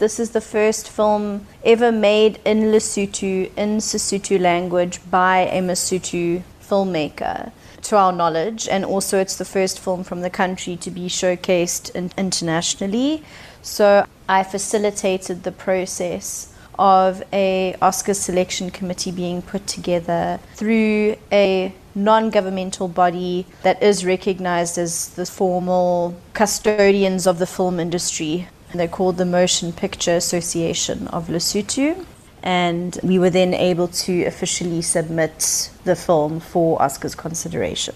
This 0.00 0.18
is 0.18 0.30
the 0.30 0.40
first 0.40 0.88
film 0.88 1.46
ever 1.62 1.92
made 1.92 2.40
in 2.46 2.72
Lesotho, 2.72 3.50
in 3.54 3.80
Sesotho 3.80 4.40
language, 4.40 4.98
by 5.10 5.40
a 5.40 5.60
Lesotho 5.60 6.42
filmmaker, 6.62 7.52
to 7.82 7.96
our 7.98 8.10
knowledge. 8.10 8.66
And 8.66 8.86
also, 8.86 9.20
it's 9.20 9.36
the 9.36 9.44
first 9.44 9.78
film 9.78 10.02
from 10.02 10.22
the 10.22 10.30
country 10.30 10.76
to 10.76 10.90
be 10.90 11.08
showcased 11.08 11.94
in- 11.94 12.12
internationally. 12.16 13.22
So, 13.60 14.06
I 14.26 14.42
facilitated 14.42 15.42
the 15.42 15.52
process 15.52 16.54
of 16.78 17.22
a 17.30 17.76
Oscar 17.82 18.14
selection 18.14 18.70
committee 18.70 19.10
being 19.10 19.42
put 19.42 19.66
together 19.66 20.40
through 20.54 21.16
a 21.30 21.74
non-governmental 21.94 22.88
body 22.88 23.44
that 23.64 23.82
is 23.82 24.06
recognized 24.06 24.78
as 24.78 25.10
the 25.10 25.26
formal 25.26 26.14
custodians 26.32 27.26
of 27.26 27.38
the 27.38 27.46
film 27.46 27.78
industry 27.78 28.48
they're 28.74 28.88
called 28.88 29.16
the 29.16 29.24
Motion 29.24 29.72
Picture 29.72 30.16
Association 30.16 31.08
of 31.08 31.28
Lesotho. 31.28 32.04
And 32.42 32.98
we 33.02 33.18
were 33.18 33.30
then 33.30 33.52
able 33.52 33.88
to 33.88 34.24
officially 34.24 34.82
submit 34.82 35.70
the 35.84 35.96
film 35.96 36.40
for 36.40 36.78
Oscars 36.78 37.16
consideration. 37.16 37.94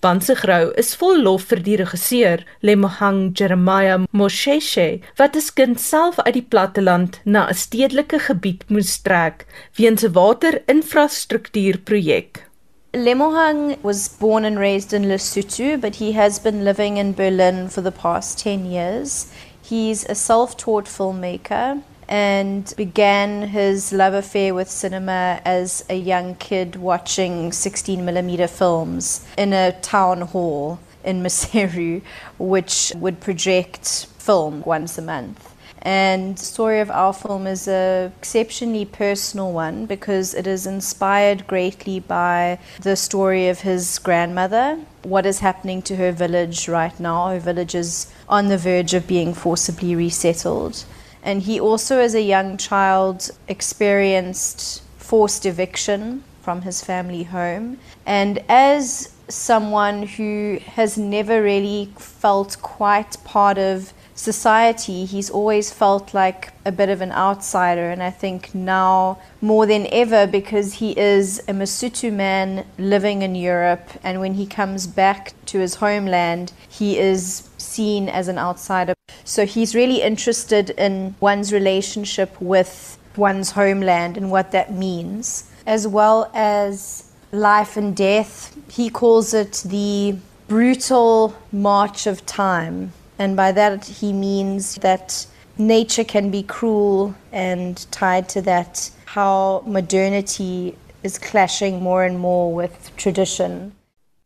Bansegrou 0.00 0.70
is 0.80 0.94
vol 0.96 1.18
lof 1.26 1.42
vir 1.50 1.60
die 1.60 1.74
regisseur 1.76 2.40
Lemohang 2.64 3.34
Jeremiah 3.36 3.98
Mosheshe 4.16 5.04
wat 5.18 5.36
as 5.36 5.50
kind 5.52 5.76
self 5.78 6.18
uit 6.24 6.34
die 6.38 6.46
platteland 6.54 7.20
na 7.26 7.46
'n 7.46 7.54
stedelike 7.54 8.18
gebied 8.28 8.64
moes 8.70 8.98
trek 9.04 9.46
weens 9.76 10.02
'n 10.02 10.12
waterinfrastruktuurprojek. 10.16 12.46
Lemohang 12.94 13.76
was 13.82 14.08
born 14.08 14.46
and 14.46 14.58
raised 14.58 14.92
in 14.92 15.04
Lesotho, 15.04 15.78
but 15.78 15.96
he 15.96 16.12
has 16.12 16.40
been 16.40 16.64
living 16.64 16.96
in 16.96 17.12
Berlin 17.12 17.68
for 17.68 17.82
the 17.82 17.92
past 17.92 18.38
10 18.38 18.64
years. 18.64 19.26
He's 19.70 20.04
a 20.06 20.16
self 20.16 20.56
taught 20.56 20.86
filmmaker 20.86 21.80
and 22.08 22.74
began 22.76 23.42
his 23.42 23.92
love 23.92 24.14
affair 24.14 24.52
with 24.52 24.68
cinema 24.68 25.40
as 25.44 25.84
a 25.88 25.94
young 25.94 26.34
kid 26.34 26.74
watching 26.74 27.52
16mm 27.52 28.50
films 28.50 29.24
in 29.38 29.52
a 29.52 29.70
town 29.80 30.22
hall 30.22 30.80
in 31.04 31.22
Maseru, 31.22 32.02
which 32.36 32.92
would 32.96 33.20
project 33.20 34.08
film 34.18 34.64
once 34.66 34.98
a 34.98 35.02
month. 35.02 35.54
And 35.82 36.36
the 36.36 36.44
story 36.44 36.80
of 36.80 36.90
our 36.90 37.12
film 37.12 37.46
is 37.46 37.66
an 37.66 38.12
exceptionally 38.18 38.84
personal 38.84 39.52
one 39.52 39.86
because 39.86 40.34
it 40.34 40.46
is 40.46 40.66
inspired 40.66 41.46
greatly 41.46 42.00
by 42.00 42.58
the 42.82 42.96
story 42.96 43.48
of 43.48 43.60
his 43.60 43.98
grandmother, 43.98 44.80
what 45.04 45.24
is 45.24 45.38
happening 45.38 45.80
to 45.82 45.96
her 45.96 46.12
village 46.12 46.68
right 46.68 46.98
now. 47.00 47.28
Her 47.28 47.38
village 47.38 47.74
is 47.74 48.12
on 48.30 48.48
the 48.48 48.56
verge 48.56 48.94
of 48.94 49.06
being 49.06 49.34
forcibly 49.34 49.94
resettled. 49.94 50.84
And 51.22 51.42
he 51.42 51.60
also, 51.60 51.98
as 51.98 52.14
a 52.14 52.22
young 52.22 52.56
child, 52.56 53.30
experienced 53.48 54.82
forced 54.96 55.44
eviction 55.44 56.24
from 56.40 56.62
his 56.62 56.82
family 56.82 57.24
home. 57.24 57.78
And 58.06 58.38
as 58.48 59.12
someone 59.28 60.04
who 60.04 60.58
has 60.64 60.96
never 60.96 61.42
really 61.42 61.92
felt 61.98 62.56
quite 62.62 63.16
part 63.24 63.58
of 63.58 63.92
society, 64.20 65.04
he's 65.06 65.30
always 65.30 65.72
felt 65.72 66.12
like 66.12 66.52
a 66.64 66.72
bit 66.72 66.88
of 66.88 67.00
an 67.00 67.12
outsider. 67.12 67.90
And 67.90 68.02
I 68.02 68.10
think 68.10 68.54
now 68.54 69.18
more 69.40 69.66
than 69.66 69.86
ever, 69.90 70.26
because 70.26 70.74
he 70.74 70.98
is 70.98 71.38
a 71.48 71.52
Masutu 71.52 72.12
man 72.12 72.66
living 72.78 73.22
in 73.22 73.34
Europe, 73.34 73.88
and 74.04 74.20
when 74.20 74.34
he 74.34 74.46
comes 74.46 74.86
back 74.86 75.32
to 75.46 75.58
his 75.58 75.76
homeland, 75.76 76.52
he 76.68 76.98
is 76.98 77.48
seen 77.58 78.08
as 78.08 78.28
an 78.28 78.38
outsider. 78.38 78.94
So 79.24 79.46
he's 79.46 79.74
really 79.74 80.02
interested 80.02 80.70
in 80.70 81.14
one's 81.20 81.52
relationship 81.52 82.40
with 82.40 82.98
one's 83.16 83.52
homeland 83.52 84.16
and 84.16 84.30
what 84.30 84.52
that 84.52 84.72
means, 84.72 85.50
as 85.66 85.86
well 85.86 86.30
as 86.34 87.10
life 87.32 87.76
and 87.76 87.96
death. 87.96 88.56
He 88.70 88.90
calls 88.90 89.34
it 89.34 89.62
the 89.64 90.18
brutal 90.48 91.36
march 91.52 92.06
of 92.06 92.26
time. 92.26 92.92
And 93.20 93.36
by 93.36 93.52
that, 93.52 93.84
he 94.00 94.14
means 94.14 94.76
that 94.76 95.26
nature 95.58 96.04
can 96.04 96.30
be 96.30 96.42
cruel, 96.42 97.14
and 97.32 97.76
tied 97.90 98.30
to 98.30 98.40
that, 98.42 98.90
how 99.04 99.62
modernity 99.66 100.74
is 101.02 101.18
clashing 101.18 101.82
more 101.82 102.02
and 102.02 102.18
more 102.18 102.50
with 102.50 102.96
tradition. 102.96 103.72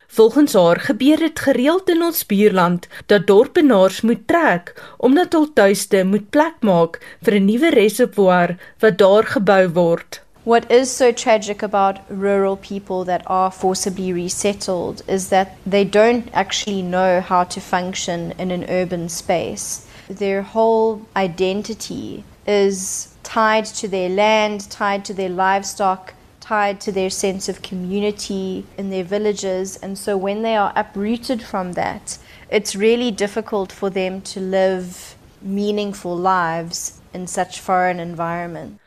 Volgens 0.07 0.53
haar 0.53 0.79
gebeur 0.79 1.19
dit 1.19 1.39
gereeld 1.39 1.89
in 1.91 2.03
ons 2.03 2.25
buurland 2.25 2.87
dat 3.11 3.27
dorpenaars 3.27 4.01
moet 4.01 4.21
trek 4.27 4.71
omdat 4.97 5.33
hul 5.35 5.49
tuiste 5.53 6.03
moet 6.07 6.29
plek 6.29 6.63
maak 6.63 7.01
vir 7.27 7.35
'n 7.35 7.45
nuwe 7.51 7.69
reservoir 7.75 8.55
wat 8.79 8.97
daar 8.97 9.27
gebou 9.35 9.67
word. 9.75 10.21
What 10.45 10.69
is 10.69 10.91
so 10.91 11.11
tragic 11.11 11.63
about 11.63 12.01
rural 12.07 12.55
people 12.55 13.03
that 13.05 13.23
are 13.25 13.49
forcibly 13.49 14.13
resettled 14.13 15.01
is 15.07 15.29
that 15.29 15.57
they 15.65 15.83
don't 15.83 16.29
actually 16.33 16.83
know 16.83 17.19
how 17.19 17.45
to 17.45 17.59
function 17.59 18.31
in 18.37 18.51
an 18.51 18.65
urban 18.69 19.09
space. 19.09 19.87
Their 20.07 20.43
whole 20.43 21.01
identity 21.15 22.25
is 22.45 23.15
tied 23.23 23.65
to 23.65 23.87
their 23.87 24.07
land, 24.07 24.69
tied 24.69 25.03
to 25.05 25.15
their 25.15 25.29
livestock, 25.29 26.13
tied 26.41 26.79
to 26.81 26.91
their 26.91 27.09
sense 27.09 27.49
of 27.49 27.63
community 27.63 28.67
in 28.77 28.91
their 28.91 29.03
villages. 29.03 29.77
And 29.77 29.97
so 29.97 30.15
when 30.15 30.43
they 30.43 30.55
are 30.55 30.71
uprooted 30.75 31.41
from 31.41 31.73
that, 31.73 32.19
it's 32.51 32.75
really 32.75 33.09
difficult 33.09 33.71
for 33.71 33.89
them 33.89 34.21
to 34.21 34.39
live 34.39 35.15
meaningful 35.41 36.15
lives 36.15 37.01
in 37.15 37.25
such 37.25 37.59
foreign 37.59 37.99
environment. 37.99 38.79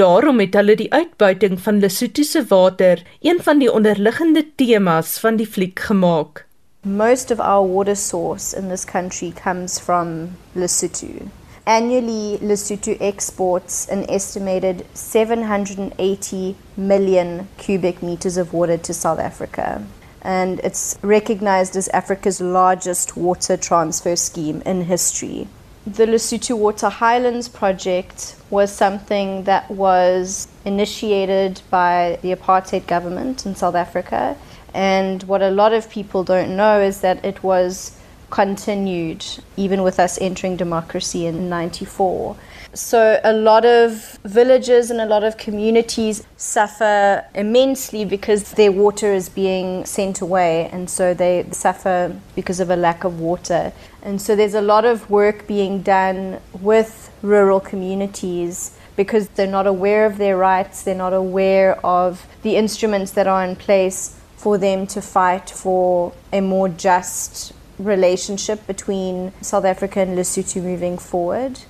Daarom 0.00 0.38
het 0.40 0.54
hulle 0.56 0.74
die 0.80 0.92
uitbuiting 0.92 1.58
van 1.60 1.78
Lesotho 1.80 2.22
se 2.24 2.40
water 2.48 3.02
een 3.20 3.40
van 3.44 3.58
die 3.60 3.72
onderliggende 3.72 4.46
temas 4.56 5.18
van 5.20 5.36
die 5.36 5.46
fliek 5.46 5.82
gemaak. 5.88 6.46
Most 6.82 7.30
of 7.30 7.40
our 7.40 7.66
water 7.74 7.96
source 7.96 8.56
in 8.56 8.68
this 8.68 8.84
country 8.84 9.32
comes 9.42 9.78
from 9.78 10.30
Lesotho. 10.52 11.28
Annually, 11.64 12.38
Lesotho 12.40 12.96
exports 13.00 13.88
an 13.90 14.06
estimated 14.06 14.86
780 14.94 16.54
million 16.74 17.48
cubic 17.58 18.00
meters 18.00 18.38
of 18.38 18.54
water 18.54 18.80
to 18.80 18.94
South 18.94 19.18
Africa. 19.18 19.82
And 20.22 20.60
it's 20.64 20.96
recognized 21.02 21.76
as 21.76 21.88
Africa's 21.88 22.40
largest 22.40 23.16
water 23.16 23.58
transfer 23.58 24.16
scheme 24.16 24.62
in 24.64 24.84
history. 24.84 25.46
The 25.86 26.04
Lesotho 26.04 26.58
Water 26.58 26.90
Highlands 26.90 27.48
project 27.48 28.36
was 28.50 28.70
something 28.70 29.44
that 29.44 29.70
was 29.70 30.46
initiated 30.66 31.62
by 31.70 32.18
the 32.20 32.34
apartheid 32.34 32.86
government 32.86 33.46
in 33.46 33.54
South 33.54 33.74
Africa. 33.74 34.36
And 34.74 35.22
what 35.22 35.40
a 35.40 35.50
lot 35.50 35.72
of 35.72 35.88
people 35.88 36.22
don't 36.22 36.54
know 36.54 36.80
is 36.80 37.00
that 37.00 37.24
it 37.24 37.42
was 37.42 37.96
continued 38.28 39.24
even 39.56 39.82
with 39.82 39.98
us 39.98 40.18
entering 40.20 40.56
democracy 40.56 41.24
in 41.24 41.48
94. 41.48 42.36
So 42.72 43.20
a 43.24 43.32
lot 43.32 43.64
of 43.64 44.18
villages 44.24 44.92
and 44.92 45.00
a 45.00 45.04
lot 45.06 45.24
of 45.24 45.36
communities 45.36 46.22
suffer 46.36 47.24
immensely 47.34 48.04
because 48.04 48.52
their 48.52 48.70
water 48.70 49.12
is 49.12 49.28
being 49.28 49.84
sent 49.84 50.20
away 50.20 50.68
and 50.72 50.88
so 50.88 51.12
they 51.12 51.46
suffer 51.50 52.16
because 52.36 52.60
of 52.60 52.70
a 52.70 52.76
lack 52.76 53.02
of 53.02 53.18
water. 53.18 53.72
And 54.02 54.22
so 54.22 54.36
there's 54.36 54.54
a 54.54 54.62
lot 54.62 54.84
of 54.84 55.10
work 55.10 55.48
being 55.48 55.82
done 55.82 56.40
with 56.60 57.10
rural 57.22 57.58
communities 57.58 58.78
because 58.94 59.28
they're 59.30 59.48
not 59.48 59.66
aware 59.66 60.06
of 60.06 60.18
their 60.18 60.36
rights, 60.36 60.84
they're 60.84 60.94
not 60.94 61.12
aware 61.12 61.84
of 61.84 62.24
the 62.42 62.54
instruments 62.54 63.10
that 63.12 63.26
are 63.26 63.44
in 63.44 63.56
place 63.56 64.16
for 64.36 64.58
them 64.58 64.86
to 64.86 65.02
fight 65.02 65.50
for 65.50 66.12
a 66.32 66.40
more 66.40 66.68
just 66.68 67.52
relationship 67.78 68.64
between 68.68 69.32
South 69.40 69.64
Africa 69.64 70.00
and 70.00 70.16
Lesotho 70.16 70.62
moving 70.62 70.98
forward. 70.98 71.60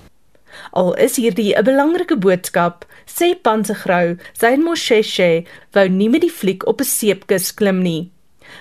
Al 0.73 0.93
is 0.93 1.15
hierdie 1.15 1.53
'n 1.55 1.63
belangrike 1.63 2.17
boodskap, 2.17 2.85
sê 3.05 3.35
Pansegrou, 3.35 4.17
sy 4.33 4.53
en 4.55 4.63
Mosheshe 4.63 5.45
wou 5.73 5.87
nie 5.89 6.09
met 6.09 6.21
die 6.21 6.35
fliek 6.39 6.67
op 6.67 6.81
'n 6.81 6.85
seepkus 6.85 7.51
klim 7.51 7.81
nie. 7.83 8.11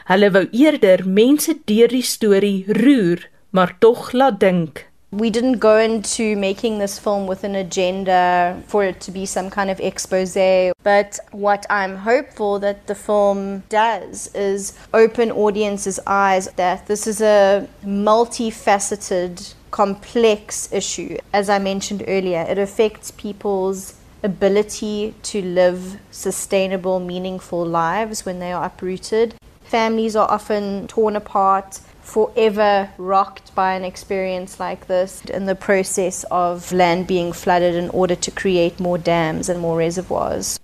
Hulle 0.06 0.30
wou 0.30 0.46
eerder 0.52 1.06
mense 1.06 1.54
deur 1.66 1.88
die 1.88 2.02
storie 2.02 2.64
roer, 2.68 3.28
maar 3.50 3.76
tog 3.80 4.12
laat 4.12 4.40
dink. 4.40 4.90
We 5.12 5.28
didn't 5.28 5.58
go 5.58 5.76
into 5.76 6.36
making 6.36 6.78
this 6.78 6.96
film 6.96 7.26
with 7.26 7.42
an 7.42 7.56
agenda 7.56 8.56
for 8.68 8.84
it 8.84 9.00
to 9.00 9.10
be 9.10 9.26
some 9.26 9.50
kind 9.50 9.68
of 9.68 9.80
expose, 9.80 10.72
but 10.84 11.18
what 11.32 11.66
I'm 11.68 11.96
hopeful 11.96 12.60
that 12.60 12.86
the 12.86 12.94
film 12.94 13.64
does 13.68 14.30
is 14.34 14.74
open 14.94 15.32
audiences' 15.32 15.98
eyes 16.06 16.48
that 16.54 16.86
this 16.86 17.08
is 17.08 17.20
a 17.20 17.66
multifaceted, 17.84 19.54
complex 19.70 20.72
issue. 20.72 21.16
As 21.32 21.48
I 21.48 21.58
mentioned 21.58 22.04
earlier, 22.06 22.42
it 22.48 22.58
affects 22.58 23.10
people's 23.10 23.94
ability 24.22 25.14
to 25.22 25.42
live 25.42 25.98
sustainable, 26.10 27.00
meaningful 27.00 27.64
lives 27.64 28.26
when 28.26 28.38
they 28.38 28.52
are 28.52 28.64
uprooted. 28.64 29.34
Families 29.62 30.16
are 30.16 30.30
often 30.30 30.86
torn 30.88 31.16
apart 31.16 31.80
forever 32.02 32.90
rocked 32.98 33.54
by 33.54 33.74
an 33.74 33.84
experience 33.84 34.58
like 34.58 34.86
this 34.88 35.24
in 35.26 35.46
the 35.46 35.54
process 35.54 36.24
of 36.30 36.72
land 36.72 37.06
being 37.06 37.32
flooded 37.32 37.74
in 37.74 37.88
order 37.90 38.16
to 38.16 38.30
create 38.30 38.80
more 38.80 38.98
dams 38.98 39.48
and 39.48 39.60
more 39.60 39.78
reservoirs. 39.78 40.58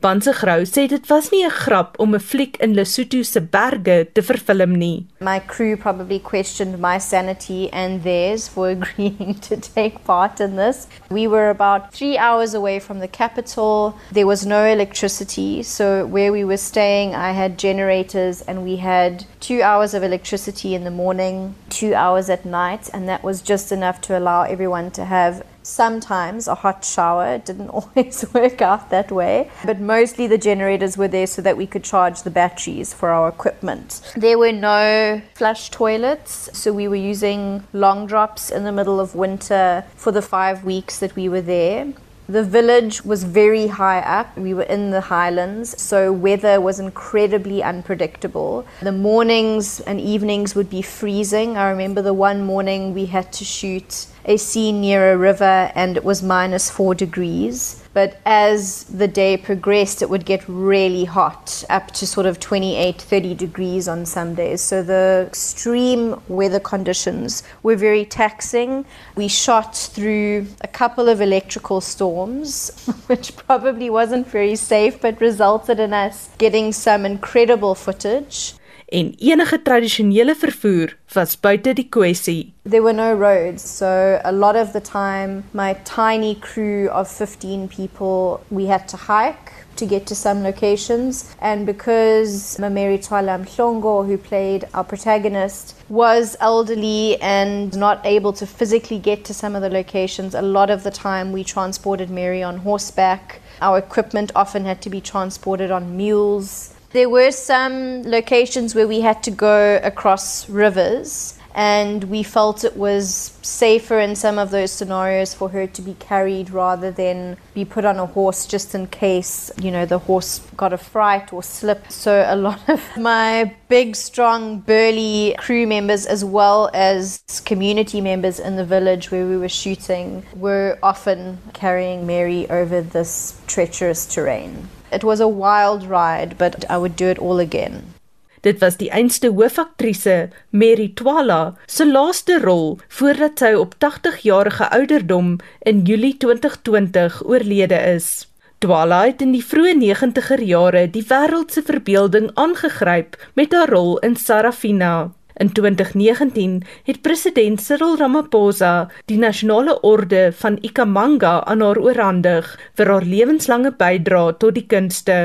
Banse 0.00 0.32
Grou 0.32 0.62
sê 0.64 0.86
dit 0.88 1.10
was 1.10 1.26
nie 1.30 1.44
'n 1.44 1.50
grap 1.52 1.96
om 2.00 2.14
'n 2.14 2.18
fliek 2.18 2.56
in 2.64 2.72
Lesotho 2.74 3.22
se 3.22 3.40
berge 3.40 4.06
te 4.14 4.22
vervilm 4.22 4.72
nie. 4.72 5.04
My 5.20 5.38
crew 5.38 5.76
probably 5.76 6.18
questioned 6.18 6.78
my 6.80 6.96
sanity 6.98 7.68
and 7.70 8.02
theirs 8.02 8.48
for 8.48 8.68
agreeing 8.76 9.34
to 9.40 9.56
take 9.58 10.02
part 10.04 10.40
in 10.40 10.56
this. 10.56 10.86
We 11.10 11.26
were 11.26 11.50
about 11.50 11.92
3 11.92 12.16
hours 12.16 12.54
away 12.54 12.80
from 12.80 13.00
the 13.00 13.08
capital. 13.08 13.94
There 14.10 14.26
was 14.26 14.46
no 14.46 14.64
electricity, 14.64 15.62
so 15.62 16.06
where 16.06 16.32
we 16.32 16.44
were 16.46 16.56
staying, 16.56 17.14
I 17.14 17.32
had 17.32 17.58
generators 17.58 18.40
and 18.48 18.64
we 18.64 18.76
had 18.76 19.26
2 19.40 19.60
hours 19.60 19.92
of 19.92 20.02
electricity 20.02 20.74
in 20.74 20.84
the 20.84 20.96
morning, 21.02 21.56
2 21.68 21.92
hours 21.94 22.30
at 22.30 22.46
night, 22.46 22.88
and 22.94 23.06
that 23.06 23.22
was 23.22 23.42
just 23.42 23.70
enough 23.70 24.00
to 24.00 24.16
allow 24.16 24.44
everyone 24.44 24.90
to 24.92 25.04
have 25.04 25.42
sometimes 25.62 26.48
a 26.48 26.54
hot 26.54 26.84
shower. 26.84 27.38
Didn't 27.38 27.68
always 27.78 28.24
work 28.32 28.62
out 28.62 28.90
that 28.90 29.10
way, 29.10 29.50
but 29.64 29.80
mostly 29.80 30.26
the 30.26 30.38
generators 30.38 30.96
were 30.96 31.08
there 31.08 31.26
so 31.26 31.42
that 31.42 31.56
we 31.56 31.66
could 31.66 31.84
charge 31.84 32.22
the 32.22 32.30
batteries 32.30 32.92
for 32.92 33.10
our 33.10 33.28
equipment. 33.28 34.00
There 34.16 34.38
were 34.38 34.52
no 34.52 35.22
flush 35.34 35.70
toilets, 35.70 36.50
so 36.52 36.72
we 36.72 36.88
were 36.88 36.96
using 36.96 37.64
long 37.72 38.06
drops 38.06 38.50
in 38.50 38.64
the 38.64 38.72
middle 38.72 39.00
of 39.00 39.14
winter 39.14 39.84
for 39.96 40.12
the 40.12 40.22
five 40.22 40.64
weeks 40.64 40.98
that 40.98 41.16
we 41.16 41.28
were 41.28 41.40
there. 41.42 41.92
The 42.30 42.44
village 42.44 43.04
was 43.04 43.24
very 43.24 43.66
high 43.66 43.98
up. 43.98 44.38
We 44.38 44.54
were 44.54 44.62
in 44.62 44.90
the 44.90 45.00
highlands, 45.00 45.82
so 45.82 46.12
weather 46.12 46.60
was 46.60 46.78
incredibly 46.78 47.60
unpredictable. 47.60 48.64
The 48.82 48.92
mornings 48.92 49.80
and 49.80 50.00
evenings 50.00 50.54
would 50.54 50.70
be 50.70 50.80
freezing. 50.80 51.56
I 51.56 51.70
remember 51.70 52.02
the 52.02 52.14
one 52.14 52.44
morning 52.44 52.94
we 52.94 53.06
had 53.06 53.32
to 53.32 53.44
shoot 53.44 54.06
a 54.30 54.36
scene 54.36 54.80
near 54.80 55.12
a 55.12 55.16
river 55.16 55.72
and 55.74 55.96
it 55.96 56.04
was 56.04 56.22
minus 56.22 56.70
four 56.70 56.94
degrees. 56.94 57.82
But 57.92 58.20
as 58.24 58.84
the 58.84 59.08
day 59.08 59.36
progressed, 59.36 60.00
it 60.02 60.08
would 60.08 60.24
get 60.24 60.44
really 60.46 61.04
hot, 61.04 61.64
up 61.68 61.90
to 61.98 62.06
sort 62.06 62.26
of 62.26 62.38
28, 62.38 63.02
30 63.02 63.34
degrees 63.34 63.88
on 63.88 64.06
some 64.06 64.36
days. 64.36 64.60
So 64.60 64.84
the 64.84 65.24
extreme 65.26 66.20
weather 66.28 66.60
conditions 66.60 67.42
were 67.64 67.74
very 67.74 68.04
taxing. 68.04 68.84
We 69.16 69.26
shot 69.26 69.76
through 69.76 70.46
a 70.60 70.68
couple 70.68 71.08
of 71.08 71.20
electrical 71.20 71.80
storms, 71.80 72.70
which 73.08 73.36
probably 73.36 73.90
wasn't 73.90 74.28
very 74.28 74.54
safe, 74.54 75.00
but 75.00 75.20
resulted 75.20 75.80
in 75.80 75.92
us 75.92 76.30
getting 76.38 76.72
some 76.72 77.04
incredible 77.04 77.74
footage. 77.74 78.54
En 78.90 79.14
enige 79.18 79.62
tradisionele 79.62 80.34
vervoer 80.34 80.96
was 81.14 81.36
buite 81.40 81.72
die 81.72 81.88
kwessie. 81.88 82.52
There 82.64 82.82
were 82.82 82.92
no 82.92 83.14
roads, 83.14 83.62
so 83.62 84.20
a 84.24 84.32
lot 84.32 84.56
of 84.56 84.72
the 84.72 84.80
time 84.80 85.44
my 85.52 85.74
tiny 85.84 86.34
crew 86.34 86.88
of 86.88 87.08
15 87.08 87.68
people 87.68 88.40
we 88.50 88.66
had 88.66 88.88
to 88.88 88.96
hike 88.96 89.52
to 89.76 89.86
get 89.86 90.06
to 90.06 90.14
some 90.14 90.42
locations. 90.42 91.34
And 91.40 91.66
because 91.66 92.58
Mameri 92.58 92.98
Twala 92.98 93.38
Mhlongo 93.38 94.06
who 94.06 94.18
played 94.18 94.66
our 94.74 94.84
protagonist 94.84 95.74
was 95.88 96.36
elderly 96.40 97.16
and 97.22 97.76
not 97.76 98.04
able 98.04 98.32
to 98.34 98.46
physically 98.46 98.98
get 98.98 99.24
to 99.24 99.34
some 99.34 99.56
of 99.56 99.62
the 99.62 99.70
locations 99.70 100.34
a 100.34 100.42
lot 100.42 100.70
of 100.70 100.82
the 100.82 100.90
time 100.90 101.32
we 101.32 101.44
transported 101.44 102.10
Mary 102.10 102.42
on 102.42 102.58
horseback. 102.58 103.40
Our 103.60 103.78
equipment 103.78 104.32
often 104.34 104.64
had 104.64 104.82
to 104.82 104.90
be 104.90 105.00
transported 105.00 105.70
on 105.70 105.96
mules 105.96 106.74
there 106.92 107.08
were 107.08 107.30
some 107.30 108.02
locations 108.02 108.74
where 108.74 108.88
we 108.88 109.00
had 109.00 109.22
to 109.22 109.30
go 109.30 109.80
across 109.82 110.48
rivers, 110.48 111.38
and 111.54 112.04
we 112.04 112.22
felt 112.22 112.64
it 112.64 112.76
was 112.76 113.32
safer 113.42 113.98
in 113.98 114.14
some 114.14 114.38
of 114.38 114.50
those 114.50 114.70
scenarios 114.70 115.34
for 115.34 115.48
her 115.48 115.66
to 115.66 115.82
be 115.82 115.94
carried 115.94 116.50
rather 116.50 116.90
than 116.90 117.36
be 117.54 117.64
put 117.64 117.84
on 117.84 117.98
a 117.98 118.06
horse 118.06 118.46
just 118.46 118.74
in 118.74 118.86
case, 118.86 119.50
you 119.60 119.70
know, 119.70 119.84
the 119.84 119.98
horse 119.98 120.40
got 120.56 120.72
a 120.72 120.78
fright 120.78 121.32
or 121.32 121.42
slipped. 121.42 121.90
So 121.90 122.24
a 122.28 122.36
lot 122.36 122.68
of 122.68 122.82
my 122.96 123.54
big, 123.68 123.96
strong, 123.96 124.60
burly 124.60 125.34
crew 125.38 125.66
members, 125.66 126.06
as 126.06 126.24
well 126.24 126.70
as 126.72 127.22
community 127.44 128.00
members 128.00 128.38
in 128.38 128.56
the 128.56 128.64
village 128.64 129.10
where 129.10 129.26
we 129.26 129.36
were 129.36 129.48
shooting, 129.48 130.24
were 130.36 130.78
often 130.82 131.38
carrying 131.52 132.06
Mary 132.06 132.48
over 132.48 132.80
this 132.80 133.40
treacherous 133.46 134.06
terrain. 134.06 134.68
It 134.92 135.02
was 135.04 135.20
a 135.20 135.28
wild 135.28 135.86
ride, 135.88 136.36
but 136.38 136.64
I 136.68 136.76
would 136.76 136.96
do 136.96 137.08
it 137.08 137.18
all 137.18 137.38
again. 137.38 137.94
Dit 138.40 138.60
was 138.60 138.76
die 138.76 138.90
einste 138.90 139.28
hoofaktrise, 139.36 140.30
Mary 140.50 140.88
Twala, 140.94 141.56
se 141.66 141.84
laaste 141.84 142.38
rol 142.40 142.78
voordat 142.88 143.42
sy 143.42 143.52
op 143.52 143.76
80-jarige 143.84 144.70
ouderdom 144.72 145.36
in 145.68 145.84
Julie 145.84 146.16
2020 146.16 147.20
oorlede 147.28 147.76
is. 147.94 148.26
Twala 148.60 149.04
het 149.06 149.20
in 149.24 149.32
die 149.36 149.44
vroeë 149.44 149.76
90er 149.80 150.40
jare 150.44 150.86
die 150.92 151.04
wêreld 151.12 151.52
se 151.52 151.62
verbeelding 151.64 152.30
aangegryp 152.34 153.16
met 153.36 153.52
haar 153.56 153.72
rol 153.72 153.98
in 154.04 154.16
Sarafina. 154.16 155.12
In 155.40 155.52
2019 155.52 156.62
het 156.84 157.00
president 157.00 157.62
Cyril 157.64 157.96
Ramaphosa 157.96 158.90
die 159.08 159.16
nasionale 159.16 159.78
orde 159.80 160.32
van 160.36 160.58
Ikamanga 160.60 161.38
aan 161.48 161.64
haar 161.64 161.80
oorhandig 161.80 162.50
vir 162.76 162.90
haar 162.92 163.06
lewenslange 163.08 163.72
bydrae 163.80 164.34
tot 164.36 164.58
die 164.58 164.66
kunste. 164.68 165.16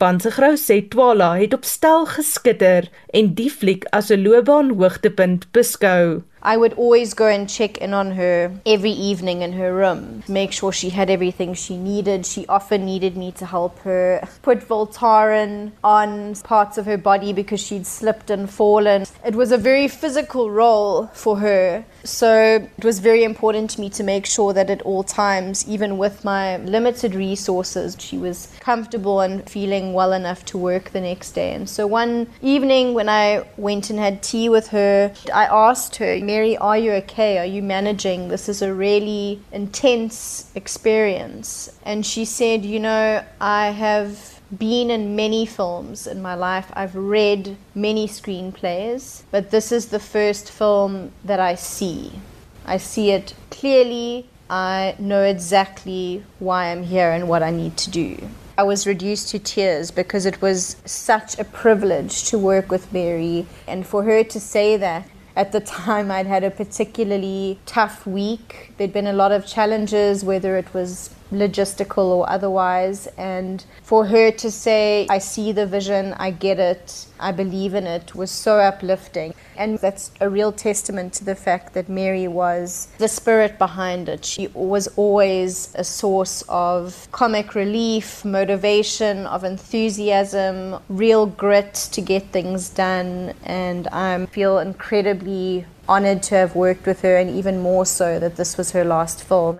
Pansegrou 0.00 0.54
sê 0.56 0.80
Twala 0.88 1.34
het 1.36 1.52
op 1.52 1.68
stel 1.68 2.08
geskitter 2.14 2.88
en 3.12 3.34
die 3.36 3.50
fliek 3.52 3.84
as 3.92 4.08
'n 4.08 4.24
loopbaanhoogtepunt 4.24 5.50
beskou. 5.52 6.24
I 6.42 6.56
would 6.56 6.74
always 6.74 7.14
go 7.14 7.26
and 7.26 7.48
check 7.48 7.78
in 7.78 7.94
on 7.94 8.12
her 8.12 8.52
every 8.64 8.90
evening 8.90 9.42
in 9.42 9.52
her 9.52 9.74
room, 9.74 10.22
make 10.28 10.52
sure 10.52 10.72
she 10.72 10.90
had 10.90 11.10
everything 11.10 11.54
she 11.54 11.76
needed. 11.76 12.26
She 12.26 12.46
often 12.46 12.84
needed 12.84 13.16
me 13.16 13.32
to 13.32 13.46
help 13.46 13.78
her 13.80 14.26
put 14.42 14.60
Voltaren 14.60 15.72
on 15.82 16.34
parts 16.36 16.78
of 16.78 16.86
her 16.86 16.96
body 16.96 17.32
because 17.32 17.60
she'd 17.60 17.86
slipped 17.86 18.30
and 18.30 18.48
fallen. 18.48 19.06
It 19.24 19.34
was 19.34 19.52
a 19.52 19.56
very 19.56 19.88
physical 19.88 20.50
role 20.50 21.08
for 21.08 21.38
her. 21.38 21.84
So 22.04 22.68
it 22.76 22.84
was 22.84 23.00
very 23.00 23.24
important 23.24 23.70
to 23.70 23.80
me 23.80 23.90
to 23.90 24.02
make 24.02 24.24
sure 24.24 24.52
that 24.52 24.70
at 24.70 24.82
all 24.82 25.02
times, 25.02 25.68
even 25.68 25.98
with 25.98 26.24
my 26.24 26.58
limited 26.58 27.14
resources, 27.14 27.96
she 27.98 28.16
was 28.16 28.48
comfortable 28.60 29.20
and 29.20 29.48
feeling 29.48 29.92
well 29.92 30.12
enough 30.12 30.44
to 30.46 30.58
work 30.58 30.90
the 30.90 31.00
next 31.00 31.32
day. 31.32 31.52
And 31.54 31.68
so 31.68 31.86
one 31.86 32.28
evening 32.40 32.94
when 32.94 33.08
I 33.08 33.44
went 33.56 33.90
and 33.90 33.98
had 33.98 34.22
tea 34.22 34.48
with 34.48 34.68
her, 34.68 35.12
I 35.34 35.46
asked 35.46 35.96
her, 35.96 36.18
Mary, 36.28 36.58
are 36.58 36.76
you 36.76 36.92
okay? 36.92 37.38
Are 37.38 37.46
you 37.46 37.62
managing? 37.62 38.28
This 38.28 38.50
is 38.50 38.60
a 38.60 38.74
really 38.74 39.40
intense 39.50 40.50
experience. 40.54 41.70
And 41.86 42.04
she 42.04 42.26
said, 42.26 42.66
You 42.66 42.80
know, 42.80 43.24
I 43.40 43.68
have 43.70 44.38
been 44.58 44.90
in 44.90 45.16
many 45.16 45.46
films 45.46 46.06
in 46.06 46.20
my 46.20 46.34
life. 46.34 46.70
I've 46.74 46.94
read 46.94 47.56
many 47.74 48.06
screenplays, 48.06 49.22
but 49.30 49.50
this 49.50 49.72
is 49.72 49.86
the 49.86 49.98
first 49.98 50.50
film 50.50 51.12
that 51.24 51.40
I 51.40 51.54
see. 51.54 52.20
I 52.66 52.76
see 52.76 53.10
it 53.10 53.32
clearly. 53.48 54.28
I 54.50 54.96
know 54.98 55.22
exactly 55.22 56.22
why 56.40 56.70
I'm 56.70 56.82
here 56.82 57.10
and 57.10 57.26
what 57.26 57.42
I 57.42 57.50
need 57.50 57.78
to 57.78 57.90
do. 57.90 58.28
I 58.58 58.64
was 58.64 58.86
reduced 58.86 59.30
to 59.30 59.38
tears 59.38 59.90
because 59.90 60.26
it 60.26 60.42
was 60.42 60.76
such 60.84 61.38
a 61.38 61.44
privilege 61.44 62.24
to 62.24 62.38
work 62.38 62.70
with 62.70 62.92
Mary 62.92 63.46
and 63.66 63.86
for 63.86 64.02
her 64.02 64.22
to 64.24 64.38
say 64.38 64.76
that 64.76 65.08
at 65.38 65.52
the 65.52 65.60
time 65.60 66.10
I'd 66.10 66.26
had 66.26 66.42
a 66.42 66.50
particularly 66.50 67.60
tough 67.64 68.04
week. 68.04 68.72
There'd 68.76 68.92
been 68.92 69.06
a 69.06 69.12
lot 69.12 69.30
of 69.30 69.46
challenges, 69.46 70.24
whether 70.24 70.56
it 70.56 70.74
was 70.74 71.10
logistical 71.30 72.04
or 72.16 72.28
otherwise. 72.28 73.06
And 73.18 73.64
for 73.82 74.06
her 74.06 74.30
to 74.30 74.50
say, 74.50 75.06
I 75.10 75.18
see 75.18 75.52
the 75.52 75.66
vision, 75.66 76.14
I 76.14 76.30
get 76.30 76.58
it, 76.58 77.06
I 77.20 77.32
believe 77.32 77.74
in 77.74 77.86
it, 77.86 78.14
was 78.14 78.30
so 78.30 78.58
uplifting. 78.58 79.34
And 79.56 79.78
that's 79.78 80.12
a 80.20 80.28
real 80.28 80.52
testament 80.52 81.12
to 81.14 81.24
the 81.24 81.34
fact 81.34 81.74
that 81.74 81.88
Mary 81.88 82.28
was 82.28 82.88
the 82.98 83.08
spirit 83.08 83.58
behind 83.58 84.08
it. 84.08 84.24
She 84.24 84.46
was 84.48 84.88
always 84.96 85.74
a 85.74 85.84
source 85.84 86.42
of 86.48 87.08
comic 87.12 87.54
relief, 87.54 88.24
motivation, 88.24 89.26
of 89.26 89.44
enthusiasm, 89.44 90.80
real 90.88 91.26
grit 91.26 91.74
to 91.92 92.00
get 92.00 92.30
things 92.30 92.68
done. 92.68 93.34
And 93.44 93.88
I 93.88 94.26
feel 94.26 94.58
incredibly 94.58 95.66
honored 95.88 96.22
to 96.22 96.34
have 96.34 96.54
worked 96.54 96.86
with 96.86 97.00
her, 97.00 97.16
and 97.16 97.30
even 97.30 97.58
more 97.58 97.86
so 97.86 98.18
that 98.18 98.36
this 98.36 98.58
was 98.58 98.72
her 98.72 98.84
last 98.84 99.24
film. 99.24 99.58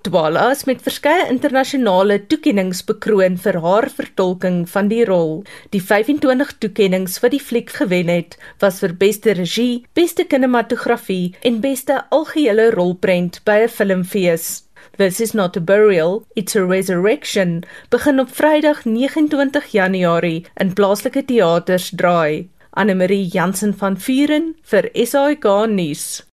Dwala 0.00 0.46
is 0.48 0.62
met 0.64 0.78
verskeie 0.80 1.26
internasionale 1.28 2.14
toekenninge 2.32 2.78
bekroon 2.88 3.34
vir 3.42 3.58
haar 3.60 3.86
vertolking 3.92 4.62
van 4.72 4.86
die 4.88 5.02
rol. 5.04 5.42
Die 5.76 5.82
25 5.84 6.54
toekenninge 6.62 7.20
wat 7.20 7.34
die 7.34 7.42
fliek 7.48 7.68
gewen 7.76 8.08
het, 8.08 8.38
was 8.64 8.78
vir 8.80 8.94
beste 9.02 9.34
regie, 9.36 9.82
beste 9.92 10.24
kinematografie 10.24 11.34
en 11.44 11.60
beste 11.60 11.98
algehele 12.16 12.70
rolprent 12.72 13.42
by 13.44 13.58
'n 13.66 13.68
filmfees. 13.68 14.64
This 14.96 15.20
is 15.20 15.34
not 15.34 15.56
a 15.56 15.60
burial, 15.60 16.24
it's 16.34 16.56
a 16.56 16.64
resurrection 16.64 17.62
begin 17.90 18.20
op 18.20 18.32
Vrydag 18.32 18.84
29 18.84 19.66
Januarie 19.72 20.46
in 20.56 20.72
plaaslike 20.72 21.24
teaters 21.24 21.92
draai. 21.94 22.48
Anne 22.72 22.94
Marie 22.94 23.28
Jansen 23.28 23.74
van 23.74 23.96
Vuren 23.96 24.54
vir 24.62 24.88
SAK 24.94 25.44
nuus. 25.68 26.29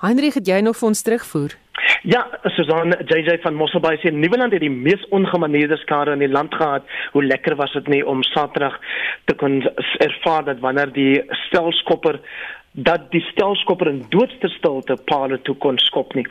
Heinrich, 0.00 0.34
het 0.36 0.48
jy 0.48 0.58
nog 0.60 0.76
vir 0.76 0.88
ons 0.90 1.00
terugvoer? 1.02 1.54
Ja, 2.04 2.20
Susan 2.52 2.92
JJ 3.08 3.38
van 3.42 3.56
Mosselbaai 3.56 3.96
sê 4.02 4.10
Nieuweland 4.12 4.52
het 4.52 4.60
die 4.60 4.70
mees 4.70 5.02
ongemaneerde 5.16 5.78
skare 5.80 6.12
in 6.12 6.20
die 6.20 6.28
land 6.28 6.54
gehad. 6.54 6.84
Hoe 7.14 7.24
lekker 7.24 7.56
was 7.56 7.72
dit 7.72 7.88
nie 7.88 8.02
om 8.06 8.22
Saterdag 8.22 8.76
te 9.24 9.34
kon 9.40 9.62
ervaar 10.04 10.44
dat 10.44 10.60
wanneer 10.60 10.92
die 10.92 11.24
stelskopper 11.46 12.20
dat 12.76 13.10
die 13.10 13.22
stelskopper 13.30 13.88
in 13.88 14.02
doodste 14.12 14.48
stilte 14.52 14.96
paal 15.08 15.32
toe 15.42 15.54
kon 15.64 15.78
skop 15.80 16.14
nie. 16.14 16.26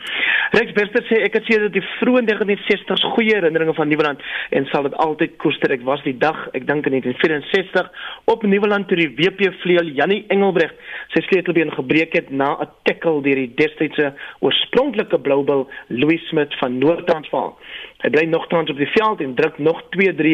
Rex 0.54 0.72
Bester 0.76 1.02
sê 1.08 1.18
ek 1.26 1.34
het 1.40 1.48
sedert 1.50 1.74
die 1.74 1.82
vroeë 1.96 2.22
1960s 2.28 3.02
goeie 3.16 3.34
herinneringe 3.34 3.74
van 3.74 3.90
Nieuweland 3.90 4.22
en 4.54 4.68
sal 4.70 4.86
dit 4.86 4.94
altyd 5.02 5.34
koester. 5.42 5.74
Ek 5.74 5.82
was 5.88 6.02
die 6.06 6.14
dag, 6.18 6.38
ek 6.54 6.68
dink 6.68 6.86
in 6.86 7.00
1964 7.00 7.90
op 8.30 8.46
Nieuweland 8.46 8.86
toe 8.88 9.00
die 9.00 9.10
WP 9.18 9.50
vleuel 9.64 9.90
Jannie 9.98 10.22
Engelbreg 10.30 10.74
sy 11.14 11.24
sleutelbeen 11.26 11.74
gebreek 11.74 12.14
het 12.14 12.30
na 12.30 12.54
'n 12.62 12.70
tackle 12.86 13.22
deur 13.26 13.42
die 13.42 13.52
destydse 13.58 14.14
oorspronklike 14.40 15.18
Bloubil 15.18 15.66
Louis 15.88 16.22
Smith 16.28 16.54
van 16.62 16.78
Noord-Transvaal. 16.78 17.56
Hy 18.04 18.10
bly 18.12 18.24
nogtans 18.28 18.70
op 18.70 18.76
die 18.76 18.88
veld 18.92 19.22
en 19.24 19.34
druk 19.34 19.58
nog 19.58 19.78
2-3 19.96 20.32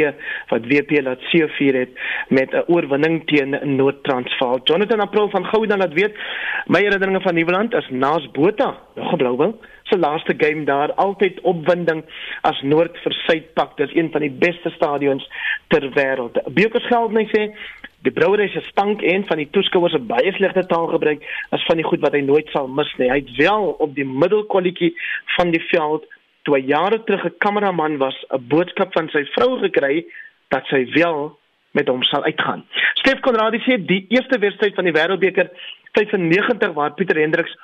wat 0.51 0.64
WP 0.70 0.96
laat 1.07 1.22
seëvier 1.31 1.79
het 1.79 1.92
met 2.29 2.55
'n 2.55 2.64
oorwinning 2.66 3.22
teen 3.27 3.59
Noord-Transvaal. 3.77 4.61
Jonathan 4.64 5.01
April 5.01 5.31
van 5.31 5.46
Gouda 5.46 5.77
laat 5.77 5.92
weet 5.92 6.16
my 6.66 6.81
herinneringe 6.81 7.20
van 7.20 7.35
Nieuweland 7.35 7.75
is 7.75 7.88
naas 7.90 8.31
Botha, 8.31 8.77
nog 8.94 9.12
'n 9.12 9.16
Blouwil. 9.16 9.61
Se 9.83 9.98
laaste 9.98 10.35
game 10.37 10.64
daar 10.64 10.92
altyd 10.92 11.40
opwinding 11.40 12.05
as 12.40 12.62
Noord 12.62 12.98
vir 12.98 13.12
Suidpak. 13.12 13.77
Dis 13.77 13.94
een 13.94 14.11
van 14.11 14.20
die 14.20 14.31
beste 14.31 14.70
stadions 14.70 15.29
ter 15.68 15.90
wêreld. 15.90 16.53
Bekersgeld 16.55 17.12
net 17.12 17.29
sê 17.37 17.53
Die 18.03 18.11
brouery 18.11 18.48
se 18.48 18.61
stank 18.61 19.03
en 19.03 19.27
van 19.27 19.37
die 19.37 19.51
toeskouers 19.51 19.92
het 19.92 20.07
baie 20.07 20.33
slegte 20.33 20.66
taal 20.66 20.87
gebruik 20.87 21.22
as 21.55 21.64
van 21.64 21.77
die 21.77 21.87
goed 21.87 22.01
wat 22.01 22.12
hy 22.12 22.20
nooit 22.20 22.48
sal 22.51 22.66
mis 22.66 22.90
nie. 22.98 23.11
Hy 23.11 23.20
het 23.20 23.37
wel 23.37 23.64
op 23.79 23.94
die 23.94 24.05
middelkwaliteit 24.05 24.94
van 25.37 25.51
die 25.51 25.62
veld 25.68 26.09
toe 26.43 26.57
hy 26.57 26.65
jare 26.67 27.03
terug 27.05 27.25
'n 27.25 27.39
kameraman 27.39 27.99
was, 27.99 28.17
'n 28.31 28.49
boodskap 28.49 28.93
van 28.93 29.09
sy 29.09 29.25
vrou 29.35 29.59
gekry 29.61 30.05
dat 30.49 30.67
sy 30.67 30.85
wel 30.95 31.39
met 31.73 31.89
hom 31.89 32.03
sal 32.03 32.25
uitgaan. 32.25 32.65
Stef 32.95 33.21
Konradi 33.21 33.59
sê 33.59 33.79
die 33.87 34.07
eerste 34.09 34.39
wedstryd 34.39 34.75
van 34.75 34.85
die 34.85 34.93
Wêreldbeker 34.93 35.49
95 35.93 36.73
waar 36.73 36.95
Pieter 36.95 37.21
Hendriks 37.21 37.57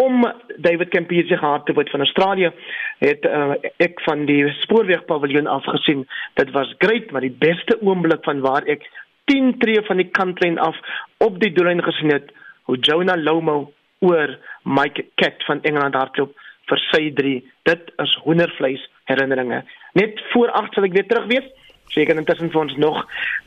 om 0.00 0.24
David 0.56 0.88
Campier 0.88 1.26
se 1.26 1.36
gehad 1.36 1.68
word 1.74 1.90
van 1.90 2.00
Australië 2.00 2.52
het 2.98 3.24
uh, 3.24 3.52
ek 3.76 4.00
van 4.06 4.24
die 4.28 4.48
spoorwegpaviljoen 4.62 5.46
af 5.46 5.64
gesien. 5.64 6.06
Dit 6.40 6.52
was 6.56 6.74
great, 6.78 7.10
maar 7.10 7.24
die 7.26 7.36
beste 7.44 7.76
oomblik 7.82 8.24
van 8.24 8.40
waar 8.40 8.64
ek 8.64 8.86
10 9.30 9.58
tree 9.58 9.82
van 9.88 10.00
die 10.00 10.08
kantlyn 10.08 10.58
af 10.58 10.76
op 11.18 11.36
die 11.42 11.52
doellyn 11.52 11.84
gesien 11.84 12.14
het 12.14 12.32
hoe 12.68 12.78
Jonah 12.78 13.18
Lomo 13.20 13.72
oor 14.00 14.38
Mike 14.64 15.04
Cat 15.20 15.44
van 15.44 15.60
Engeland 15.62 15.94
hardloop 15.94 16.32
vir 16.70 16.82
sy 16.88 17.10
3. 17.16 17.36
Dit 17.70 17.90
is 18.02 18.18
hoendervleis 18.24 18.82
herinneringe. 19.04 19.62
Net 19.92 20.22
voor 20.32 20.50
8 20.58 20.74
sal 20.74 20.88
ek 20.88 20.96
weer 20.96 21.06
terug 21.06 21.26
wees. 21.30 21.46
Seker 21.94 22.18
intussen 22.18 22.50
vir 22.52 22.60
ons 22.64 22.76
nog 22.78 23.00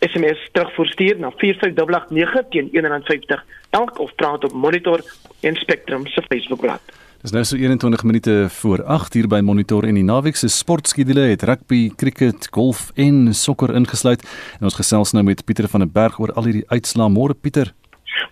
SMS 0.04 0.42
terugvoer 0.56 1.20
na 1.20 1.32
45889 1.40 2.50
teen 2.52 2.70
150 2.72 3.44
elk 3.80 4.00
of 4.04 4.16
praat 4.20 4.44
op 4.48 4.56
Monitor 4.66 5.04
en 5.42 5.60
Spectrum 5.60 6.08
se 6.08 6.24
Facebookblad. 6.28 6.94
Dis 7.24 7.32
nou 7.32 7.44
so 7.48 7.56
21 7.56 8.04
minute 8.04 8.34
voor 8.60 8.84
8 8.84 9.14
hier 9.16 9.30
by 9.32 9.40
Monitor 9.40 9.88
en 9.88 9.96
die 9.96 10.04
naweek 10.04 10.36
se 10.36 10.52
sportskedule 10.52 11.30
het 11.32 11.46
rugby, 11.48 11.86
cricket, 11.96 12.50
golf 12.52 12.90
en 13.00 13.30
sokker 13.32 13.72
ingesluit. 13.76 14.24
En 14.60 14.68
ons 14.68 14.76
gesels 14.76 15.16
nou 15.16 15.24
met 15.24 15.46
Pieter 15.48 15.72
van 15.72 15.86
der 15.86 15.92
Berg 15.92 16.20
oor 16.20 16.36
al 16.36 16.52
hierdie 16.52 16.68
uitslae. 16.68 17.12
Môre 17.12 17.36
Pieter. 17.36 17.72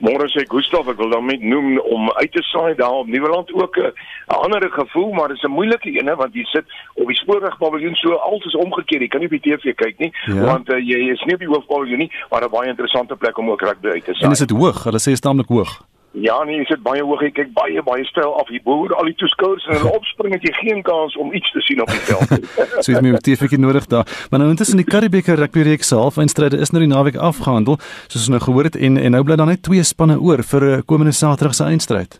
Môre 0.01 0.27
sê 0.33 0.45
Gustaf, 0.49 0.87
ek 0.89 0.97
wil 0.97 1.11
dan 1.13 1.27
net 1.29 1.41
noem 1.41 1.77
om 1.79 2.09
uit 2.17 2.31
te 2.33 2.41
saai 2.49 2.73
daar 2.75 3.03
op 3.03 3.07
Nieuweland 3.07 3.53
ook 3.53 3.77
'n 3.77 3.93
ander 4.27 4.71
gevoel, 4.71 5.11
maar 5.11 5.27
dit 5.27 5.37
is 5.37 5.43
'n 5.43 5.51
moeilike 5.51 5.89
een 5.99 6.15
want 6.15 6.33
jy 6.33 6.43
sit 6.43 6.65
op 6.93 7.07
die 7.07 7.15
spoorwegpaviljoen 7.15 7.95
so 7.95 8.13
altes 8.13 8.55
omgekeer. 8.55 9.01
Jy 9.01 9.07
kan 9.07 9.19
nie 9.19 9.29
op 9.29 9.37
die 9.41 9.45
TV 9.51 9.75
kyk 9.75 9.97
nie 9.99 10.11
ja. 10.25 10.41
want 10.45 10.69
uh, 10.69 10.77
jy 10.77 11.11
is 11.11 11.23
nie 11.23 11.33
op 11.33 11.39
die 11.39 11.53
hoofpaviljoen 11.53 11.97
nie, 11.97 12.11
maar 12.29 12.43
'n 12.43 12.49
baie 12.49 12.69
interessante 12.69 13.15
plek 13.15 13.37
om 13.37 13.49
ook 13.49 13.61
rugby 13.61 13.87
uit 13.87 14.05
te 14.05 14.13
saai. 14.13 14.25
En 14.25 14.31
is 14.31 14.39
dit 14.39 14.49
hoog? 14.49 14.83
Hulle 14.83 14.99
sê 14.99 15.13
staamlik 15.13 15.47
hoog. 15.47 15.90
Ja 16.11 16.41
nee, 16.43 16.57
jy 16.59 16.65
sit 16.67 16.81
baie 16.83 17.03
hoog. 17.07 17.21
Ek 17.23 17.37
kyk 17.37 17.51
baie 17.55 17.81
baie 17.87 18.03
styl 18.09 18.33
af 18.41 18.49
hier 18.51 18.63
bo 18.65 18.81
oor 18.83 18.93
al 18.99 19.07
die 19.07 19.15
toeskouers 19.15 19.63
en 19.69 19.77
hulle 19.77 19.93
opspring 19.99 20.35
het 20.35 20.43
jy 20.43 20.51
geen 20.57 20.81
kans 20.83 21.15
om 21.15 21.31
iets 21.37 21.51
te 21.55 21.63
sien 21.63 21.79
op 21.83 21.91
die 21.91 22.01
veld 22.09 22.33
nie. 22.35 22.49
so 22.83 22.91
is 22.91 22.99
my 22.99 23.13
motiefetjie 23.15 23.59
nodig 23.61 23.87
daar. 23.91 24.09
Maar 24.31 24.43
nou 24.43 24.49
intussen 24.51 24.81
die 24.81 24.87
Karibeker 24.87 25.39
rugby 25.39 25.63
reeks 25.69 25.93
se 25.93 25.95
halfeindstryde 25.95 26.59
is 26.59 26.73
nou 26.75 26.83
die 26.83 26.91
naweek 26.91 27.15
afgehandel, 27.15 27.79
soos 28.07 28.25
ons 28.25 28.33
nou 28.35 28.41
gehoor 28.43 28.67
het 28.67 28.75
en 28.75 28.99
en 28.99 29.15
nou 29.15 29.23
bly 29.23 29.39
daar 29.39 29.53
net 29.53 29.63
twee 29.63 29.87
spanne 29.87 30.19
oor 30.19 30.43
vir 30.51 30.67
'n 30.67 30.75
uh, 30.81 30.83
komende 30.85 31.15
Saterdag 31.15 31.55
se 31.55 31.63
eindstryd. 31.63 32.19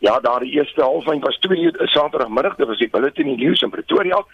Ja, 0.00 0.18
daar 0.20 0.40
die 0.40 0.52
eerste 0.58 0.82
halfeind 0.82 1.22
was 1.22 1.38
2 1.46 1.72
Saterdagmiddag, 1.94 2.56
dit 2.56 2.66
was 2.66 2.78
die 2.78 2.90
Bulletin 2.90 3.34
News 3.38 3.62
in 3.62 3.70
Pretoria 3.70 4.24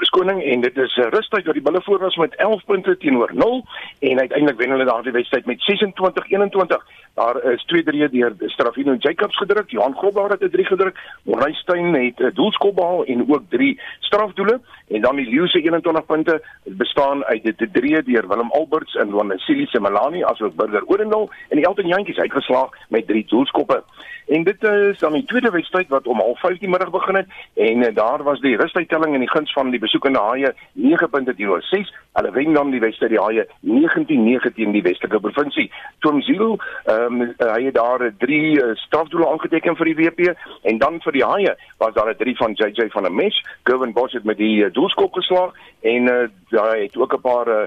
verskoning 0.00 0.40
en 0.42 0.64
dit 0.64 0.76
is 0.76 0.96
uh, 0.96 1.08
rustyd 1.12 1.46
wat 1.48 1.58
die 1.58 1.64
bulle 1.64 1.82
voor 1.84 2.00
was 2.00 2.16
met 2.16 2.34
11 2.36 2.64
punte 2.64 2.96
teenoor 3.02 3.30
0 3.34 3.64
en 4.10 4.18
uiteindelik 4.18 4.58
wen 4.58 4.74
hulle 4.74 4.88
daardie 4.88 5.12
wedstryd 5.12 5.46
met 5.46 5.64
26-21. 5.68 6.82
Daar 7.14 7.36
is 7.52 7.64
2-3 7.72 8.10
deur 8.14 8.34
Strafino 8.54 8.94
Jacobs 8.98 9.36
gedruk, 9.36 9.70
Johan 9.70 9.96
Grobauer 9.96 10.30
het 10.30 10.42
'n 10.42 10.50
3 10.50 10.64
gedruk, 10.64 11.00
Moraystein 11.24 11.94
het 11.94 12.18
'n 12.20 12.30
doelskop 12.34 12.74
behaal 12.76 13.04
en 13.04 13.24
ook 13.32 13.42
3 13.48 13.80
strafdoele 14.00 14.60
en 14.88 15.00
dan 15.00 15.16
die 15.16 15.30
Leeu 15.30 15.46
se 15.46 15.60
21 15.60 16.06
punte 16.06 16.42
bestaan 16.64 17.24
uit 17.24 17.42
die 17.42 17.70
3 17.72 18.02
deur 18.02 18.28
Willem 18.28 18.50
Alberts 18.50 18.94
en 18.94 19.10
Wanasili 19.10 19.66
Semelani 19.66 20.22
asook 20.24 20.54
Burger 20.54 20.84
Orendal 20.86 21.30
en 21.48 21.56
die 21.56 21.66
Elton 21.66 21.86
Jantjies 21.86 22.18
uitgeslaag 22.18 22.70
met 22.88 23.06
3 23.06 23.24
doelskoppe. 23.28 23.82
En 24.30 24.42
dit 24.42 24.62
is 24.62 24.98
dan 24.98 25.12
die 25.12 25.24
tweede 25.24 25.50
wedstryd 25.50 25.88
wat 25.88 26.06
om 26.06 26.20
05:30 26.20 26.68
middag 26.68 26.90
begin 26.90 27.14
het 27.14 27.26
en 27.54 27.76
uh, 27.76 27.94
daar 27.94 28.22
was 28.22 28.40
die 28.40 28.56
rustydtelling 28.56 29.14
in 29.14 29.20
die 29.20 29.30
guns 29.30 29.52
van 29.52 29.70
die 29.70 29.80
besoekende 29.90 30.20
Haie 30.22 30.54
9 30.72 31.10
punte 31.10 31.34
teenoor 31.34 31.62
6. 31.62 31.90
Hulle 32.12 32.30
wen 32.30 32.54
dan 32.54 32.70
die 32.70 32.80
die 32.80 33.20
Haie 33.20 33.46
19-9 33.60 34.54
teen 34.54 34.72
die 34.72 34.82
Westerse 34.82 35.20
provinsie. 35.20 35.70
Tom 36.00 36.22
Zulu, 36.22 36.56
ehm 36.84 37.20
um, 37.20 37.34
hy 37.38 37.64
het 37.64 37.74
daar 37.74 38.12
3 38.18 38.38
uh, 38.52 38.70
strafdoele 38.74 39.28
aangeteken 39.28 39.76
vir 39.76 39.90
die 39.90 39.96
WP 39.98 40.34
en 40.62 40.78
dan 40.78 41.00
vir 41.02 41.12
die 41.12 41.24
Haie 41.24 41.56
was 41.78 41.94
daar 41.94 42.10
'n 42.10 42.16
3 42.22 42.36
van 42.36 42.52
JJ 42.54 42.90
van 42.90 43.02
der 43.02 43.12
Mesh. 43.12 43.42
Gavin 43.64 43.92
Bosch 43.92 44.14
het 44.14 44.24
met 44.24 44.36
die 44.36 44.64
uh, 44.64 44.72
doelskop 44.72 45.12
geslaag 45.12 45.52
en 45.82 46.02
uh, 46.06 46.28
hy 46.50 46.82
het 46.82 46.96
ook 46.96 47.14
'n 47.14 47.20
paar 47.20 47.48
uh, 47.48 47.66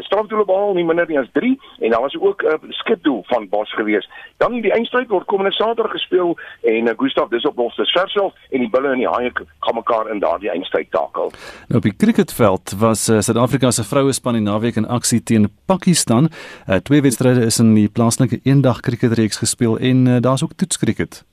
strafdoele 0.00 0.44
behaal 0.44 0.74
nie 0.74 0.84
minder 0.84 1.06
nie 1.08 1.18
as 1.18 1.28
3 1.32 1.60
en 1.80 1.90
daar 1.90 2.00
was 2.00 2.16
ook 2.20 2.42
'n 2.42 2.46
uh, 2.46 2.70
skipdoel 2.70 3.24
van 3.26 3.48
Bos 3.48 3.74
gewees. 3.74 4.08
Dan 4.36 4.60
die 4.60 4.72
eindstryd 4.72 5.08
word 5.08 5.26
komende 5.26 5.52
Saterdag 5.52 5.92
gespeel 5.92 6.38
en 6.62 6.86
uh, 6.86 6.92
Gustaf 6.96 7.28
dis 7.28 7.44
op 7.44 7.54
Bostes 7.54 7.90
Versel 7.90 8.32
en 8.50 8.58
die 8.58 8.70
bulle 8.70 8.88
en 8.92 8.98
die 8.98 9.08
haie 9.08 9.30
gaan 9.58 9.74
mekaar 9.74 10.10
in 10.10 10.18
daardie 10.18 10.50
eindstryd 10.50 10.90
takel. 10.90 11.32
Nou 11.68 11.76
op 11.76 11.82
die 11.82 11.96
cricketveld 11.96 12.74
was 12.78 13.08
uh, 13.08 13.20
Suid-Afrika 13.20 13.70
se 13.70 13.84
vroue 13.84 14.12
span 14.12 14.32
die 14.32 14.42
naweek 14.42 14.76
in 14.76 14.86
aksie 14.86 15.22
teen 15.22 15.48
Pakistan. 15.66 16.28
Uh, 16.68 16.76
twee 16.76 17.02
wedstryde 17.02 17.44
is 17.44 17.58
in 17.58 17.74
die 17.74 17.88
plaaslike 17.88 18.40
eendag 18.42 18.80
cricketreeks 18.80 19.36
gespeel 19.36 19.78
en 19.78 20.06
uh, 20.06 20.20
daar's 20.20 20.42
ook 20.42 20.52
toetskriket. 20.56 21.24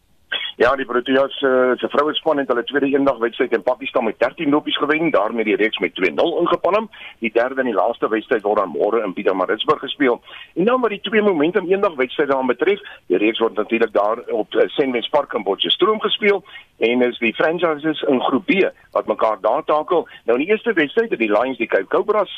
Ja, 0.58 0.70
die 0.76 0.86
Proteas 0.88 1.34
uh, 1.44 1.74
se 1.76 1.88
vroue 1.92 2.14
span 2.16 2.40
het 2.40 2.48
hulle 2.48 2.64
tweede 2.64 2.88
eendag 2.88 3.18
wedstryd 3.20 3.52
in 3.52 3.64
Pakistan 3.64 4.06
met 4.08 4.20
13 4.20 4.50
lopies 4.50 4.78
gewen, 4.78 5.12
daarmee 5.12 5.44
die 5.44 5.56
reeks 5.60 5.82
met 5.84 5.92
2-0 6.00 6.16
ingepalm. 6.40 6.88
Die 7.20 7.32
derde 7.34 7.60
en 7.60 7.68
die 7.68 7.76
laaste 7.76 8.08
wedstryd 8.08 8.46
word 8.48 8.62
dan 8.62 8.72
môre 8.72 9.02
in 9.04 9.14
Pietermaritzburg 9.14 9.84
gespeel. 9.84 10.22
En 10.56 10.64
dan 10.66 10.80
met 10.80 10.96
die 10.96 11.02
twee 11.10 11.22
momentum 11.22 11.68
eendag 11.68 12.00
wedstryde 12.00 12.38
aan 12.38 12.48
betref, 12.48 12.80
die 13.12 13.20
reeks 13.20 13.44
word 13.44 13.60
natuurlik 13.60 13.92
daar 13.94 14.24
op 14.32 14.56
uh, 14.56 14.64
Senwes 14.78 15.12
Park 15.12 15.36
in 15.36 15.44
Potchefstroom 15.44 16.00
gespeel 16.02 16.44
en 16.78 17.04
is 17.04 17.20
die 17.20 17.36
franchises 17.36 18.02
in 18.08 18.22
groep 18.22 18.46
B 18.46 18.72
wat 18.96 19.12
mekaar 19.12 19.38
daar 19.42 19.64
takel. 19.64 20.08
Nou 20.24 20.40
in 20.40 20.46
die 20.46 20.54
eerste 20.56 20.74
wedstryd 20.74 21.12
het 21.12 21.20
die 21.20 21.32
Lions 21.32 21.58
die 21.58 21.68
Cape 21.68 21.92
Cobras 21.92 22.32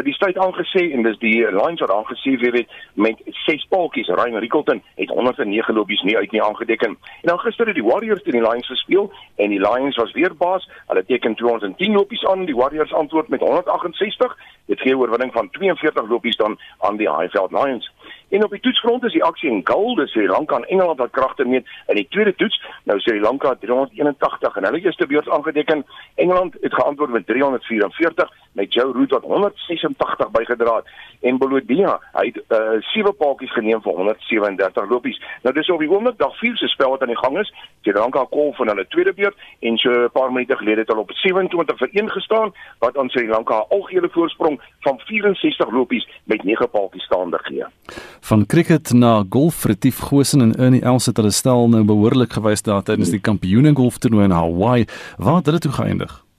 die 0.00 0.14
stryd 0.14 0.38
aangesê 0.38 0.86
en 0.92 1.02
dis 1.04 1.18
die 1.20 1.44
Lions 1.44 1.80
wat 1.80 1.90
aangesê 1.92 2.36
het 2.40 2.68
met 2.94 3.20
6 3.44 3.66
paaltjies. 3.68 4.08
Ryan 4.08 4.40
Rickelton 4.40 4.82
het 4.94 5.08
109 5.08 5.74
lopies 5.74 6.02
nie 6.02 6.16
uit 6.16 6.32
nie 6.32 6.42
aangedeken. 6.42 6.88
En 6.88 7.28
dan 7.28 7.38
gister 7.38 7.66
het 7.66 7.74
die 7.74 7.84
Warriors 7.84 8.22
teen 8.22 8.40
die 8.40 8.48
Lions 8.48 8.66
gespeel 8.66 9.12
en 9.36 9.50
die 9.50 9.60
Lions 9.60 9.96
was 9.96 10.12
weer 10.12 10.36
baas. 10.36 10.68
Hulle 10.86 11.04
teken 11.04 11.34
210 11.34 11.92
lopies 11.92 12.24
aan. 12.26 12.44
Die 12.44 12.56
Warriors 12.56 12.92
antwoord 12.92 13.28
met 13.28 13.40
168. 13.40 14.36
Dit 14.66 14.80
gee 14.80 14.92
'n 14.92 14.98
oorwinning 14.98 15.32
van 15.32 15.50
42 15.50 16.08
lopies 16.08 16.36
dan 16.36 16.58
aan 16.78 16.96
die 16.96 17.10
Highveld 17.10 17.50
Lions. 17.50 17.90
En 18.32 18.44
op 18.44 18.50
die 18.50 18.60
toetsgrond 18.60 19.04
is 19.04 19.12
die 19.12 19.24
aksie 19.24 19.50
in 19.50 19.60
goal, 19.64 19.94
dis 19.94 20.10
Sri 20.10 20.26
Lanka 20.26 20.56
en 20.56 20.64
Engeland 20.64 20.98
wat 20.98 21.10
kragte 21.10 21.44
meet 21.44 21.66
in 21.86 21.94
die 21.94 22.06
tweede 22.08 22.34
toets. 22.34 22.62
Nou 22.84 23.00
Sri 23.00 23.20
Lanka 23.20 23.54
381 23.60 24.56
en 24.56 24.64
hulle 24.64 24.80
eerste 24.80 25.06
beurt 25.06 25.28
aangedeken. 25.28 25.84
Engeland 26.14 26.56
het 26.60 26.74
geantwoord 26.74 27.10
met 27.10 27.26
344 27.26 28.32
met 28.52 28.74
Joe 28.74 28.92
Root 28.92 29.10
wat 29.10 29.22
186 29.22 30.30
bygedra 30.30 30.76
het 30.76 30.86
en 31.20 31.38
Bolivia 31.38 31.98
hy 32.12 32.24
het 32.30 32.38
uh, 32.48 32.80
sewe 32.92 33.12
paaltjies 33.12 33.52
geneem 33.54 33.82
vir 33.84 33.94
137 33.96 34.88
lopies. 34.90 35.18
Nou 35.42 35.54
dis 35.54 35.70
op 35.70 35.82
die 35.82 35.90
oomblik 35.90 36.18
dag 36.18 36.34
4 36.38 36.56
se 36.58 36.68
spel 36.72 36.90
wat 36.94 37.02
aan 37.04 37.12
die 37.12 37.18
gang 37.18 37.38
is. 37.40 37.52
Sri 37.82 37.94
Lanka 37.96 38.24
kol 38.30 38.52
van 38.58 38.72
hulle 38.72 38.86
tweede 38.94 39.14
beurt 39.16 39.38
en 39.60 39.78
so 39.78 39.90
'n 39.90 40.10
paar 40.12 40.32
minute 40.32 40.56
gelede 40.56 40.80
het 40.80 40.88
hulle 40.88 41.06
op 41.06 41.12
27 41.12 41.78
vir 41.78 41.88
1 41.92 42.10
gestaan 42.10 42.52
wat 42.78 42.98
aan 42.98 43.08
Sri 43.08 43.28
Lanka 43.28 43.58
'n 43.58 43.70
algehele 43.76 44.08
voorsprong 44.10 44.60
van 44.80 44.98
64 44.98 45.70
lopies 45.70 46.08
met 46.24 46.42
9 46.44 46.70
paaltjies 46.70 47.04
staande 47.04 47.38
gee. 47.42 47.64
Van 48.20 48.46
cricket 48.46 48.92
na 48.92 49.24
golf, 49.28 49.64
Retief 49.64 49.98
Gosen 49.98 50.40
en 50.40 50.54
Ernie 50.54 50.82
Els 50.82 51.06
het 51.06 51.16
hulle 51.16 51.30
stel 51.30 51.68
nou 51.68 51.84
behoorlik 51.84 52.32
gewys 52.32 52.62
daar 52.62 52.82
tydens 52.82 53.10
die 53.10 53.20
kampioene 53.20 53.74
golftoernooi 53.74 54.24
in 54.24 54.30
Hawaii. 54.30 54.84
Waar 55.18 55.36
het 55.36 55.46
hulle 55.46 55.58
toe 55.58 55.72
geëindig? 55.72 56.31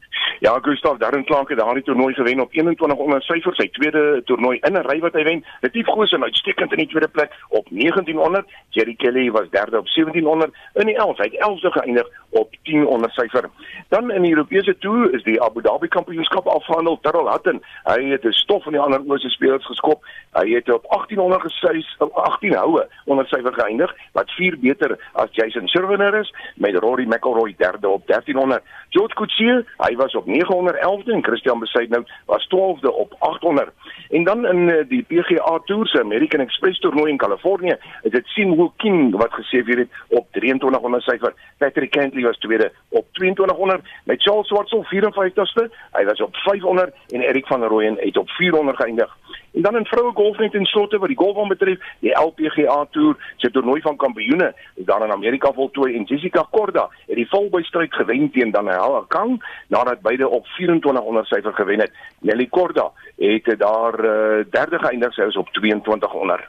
Ja, 0.44 0.60
Gustav 0.62 0.98
Darren 0.98 1.24
Clark 1.24 1.50
het 1.50 1.58
daardie 1.58 1.84
toernooi 1.84 2.14
gewen 2.14 2.40
op 2.40 2.52
21 2.52 2.98
onder 2.98 3.22
syfer, 3.22 3.56
sy 3.56 3.70
tweede 3.72 4.22
toernooi 4.26 4.58
in 4.68 4.74
'n 4.74 4.84
ry 4.88 5.00
wat 5.00 5.14
hy 5.14 5.24
wen. 5.24 5.46
Retief 5.62 5.88
Gosen 5.88 6.24
uitstekend 6.24 6.72
in 6.72 6.78
die 6.78 6.88
tweede 6.88 7.08
plek 7.08 7.32
op 7.48 7.72
19 7.72 8.20
onder. 8.20 8.44
Jerry 8.70 8.96
Kelly 8.96 9.32
was 9.32 9.50
derde 9.50 9.78
op 9.78 9.88
17 9.88 10.28
onder. 10.28 10.50
In 10.74 10.86
die 10.86 10.96
11, 10.96 11.18
hy 11.18 11.24
het 11.24 11.40
11de 11.40 11.72
geëindig 11.72 12.08
op 12.30 12.56
10 12.64 12.86
onder 12.88 13.12
syfer. 13.12 13.50
Dan 13.88 14.12
in 14.12 14.22
die 14.22 14.32
Europese 14.32 14.78
toer 14.78 15.14
is 15.14 15.24
die 15.24 15.42
Abu 15.42 15.62
Dhabi 15.62 15.88
Kampioenskap 15.88 16.48
afhandel. 16.48 17.00
Terrell 17.02 17.28
Hatton, 17.28 17.64
hy 17.84 18.04
het 18.04 18.24
'n 18.26 18.32
stof 18.32 18.64
van 18.64 18.72
die 18.72 18.82
ander 18.82 19.02
oose 19.08 19.30
spelers 19.30 19.66
geskop. 19.66 20.04
Hy 20.32 20.50
het 20.50 20.72
op 20.74 20.84
1800 20.90 21.42
gesuis, 21.42 21.96
op 22.00 22.12
18 22.14 22.56
houe 22.56 22.88
onder 23.06 23.28
syfer 23.28 23.54
geëindig, 23.54 23.96
wat 24.12 24.32
4 24.32 24.60
beter 24.60 25.00
as 25.12 25.30
Jason 25.32 25.68
Servener 25.68 26.14
is 26.20 26.34
met 26.56 26.76
Rory 26.76 27.06
McIlroy 27.06 27.56
derde 27.58 27.90
op 27.90 28.08
1300. 28.08 28.64
George 28.90 29.14
Coetzee, 29.14 29.66
hy 29.78 29.96
was 29.96 30.16
op 30.16 30.26
911de 30.34 31.12
en 31.12 31.24
Christian 31.24 31.60
Besaidnout 31.60 32.12
was 32.26 32.48
12de 32.48 32.88
op 32.88 33.16
800. 33.20 33.70
En 34.10 34.24
dan 34.24 34.48
in 34.48 34.68
uh, 34.68 34.84
die 34.88 35.06
PGA 35.08 35.60
Tour 35.66 35.88
se 35.88 36.00
American 36.00 36.40
Express 36.40 36.80
toernooi 36.80 37.12
in 37.12 37.18
Kalifornië, 37.18 37.78
is 38.02 38.12
dit 38.12 38.26
Sim 38.26 38.56
Woo 38.56 38.72
King 38.78 39.16
wat 39.16 39.34
gesê 39.34 39.64
het 39.66 39.88
op 40.08 40.28
2300 40.32 41.04
syfer. 41.04 41.34
Patrick 41.58 41.92
Cantley 41.92 42.24
was 42.24 42.38
tweede 42.38 42.72
op 42.90 43.06
2200 43.12 43.82
met 44.04 44.22
Charles 44.22 44.48
Schwartzel 44.48 44.86
54ste. 44.86 45.70
Hy 45.92 46.06
was 46.06 46.22
op 46.22 46.36
500 46.36 46.94
en 47.08 47.22
Erik 47.22 47.48
van 47.48 47.64
Rooyen 47.64 47.98
het 48.00 48.18
op 48.18 48.30
400 48.30 48.78
geëindig. 48.78 49.18
En 49.54 49.62
dan 49.62 49.78
in 49.78 49.86
vroue 49.86 50.12
golf 50.14 50.38
net 50.38 50.54
in 50.54 50.66
slotte 50.66 50.98
wat 50.98 51.08
die 51.08 51.18
golf 51.18 51.48
betref, 51.48 51.80
die 52.00 52.20
LPGA 52.20 52.86
Tour 52.92 53.16
se 53.38 53.52
toernooi 53.52 53.82
van 53.82 53.96
kampioene 53.96 54.54
is 54.76 54.86
dan 54.86 55.04
in 55.04 55.12
Amerika 55.12 55.52
voltooi 55.54 55.96
en 55.96 56.04
Jessica 56.04 56.48
Korda 56.50 56.90
het 57.06 57.16
die 57.16 57.30
volbystryd 57.30 57.94
gewen 57.94 58.32
teen 58.32 58.52
Danielle 58.52 59.04
Kang 59.08 59.44
nadat 59.68 60.02
beide 60.02 60.23
op 60.28 60.46
2400 60.46 61.28
syfer 61.28 61.54
gewen 61.54 61.80
het. 61.80 61.92
Nelly 62.20 62.48
Korda 62.48 62.92
het 63.18 63.60
daar 63.60 64.00
uh, 64.00 64.46
derde 64.52 64.80
geëindig, 64.80 65.14
sy 65.14 65.22
is 65.22 65.38
op 65.38 65.50
2200. 65.50 66.42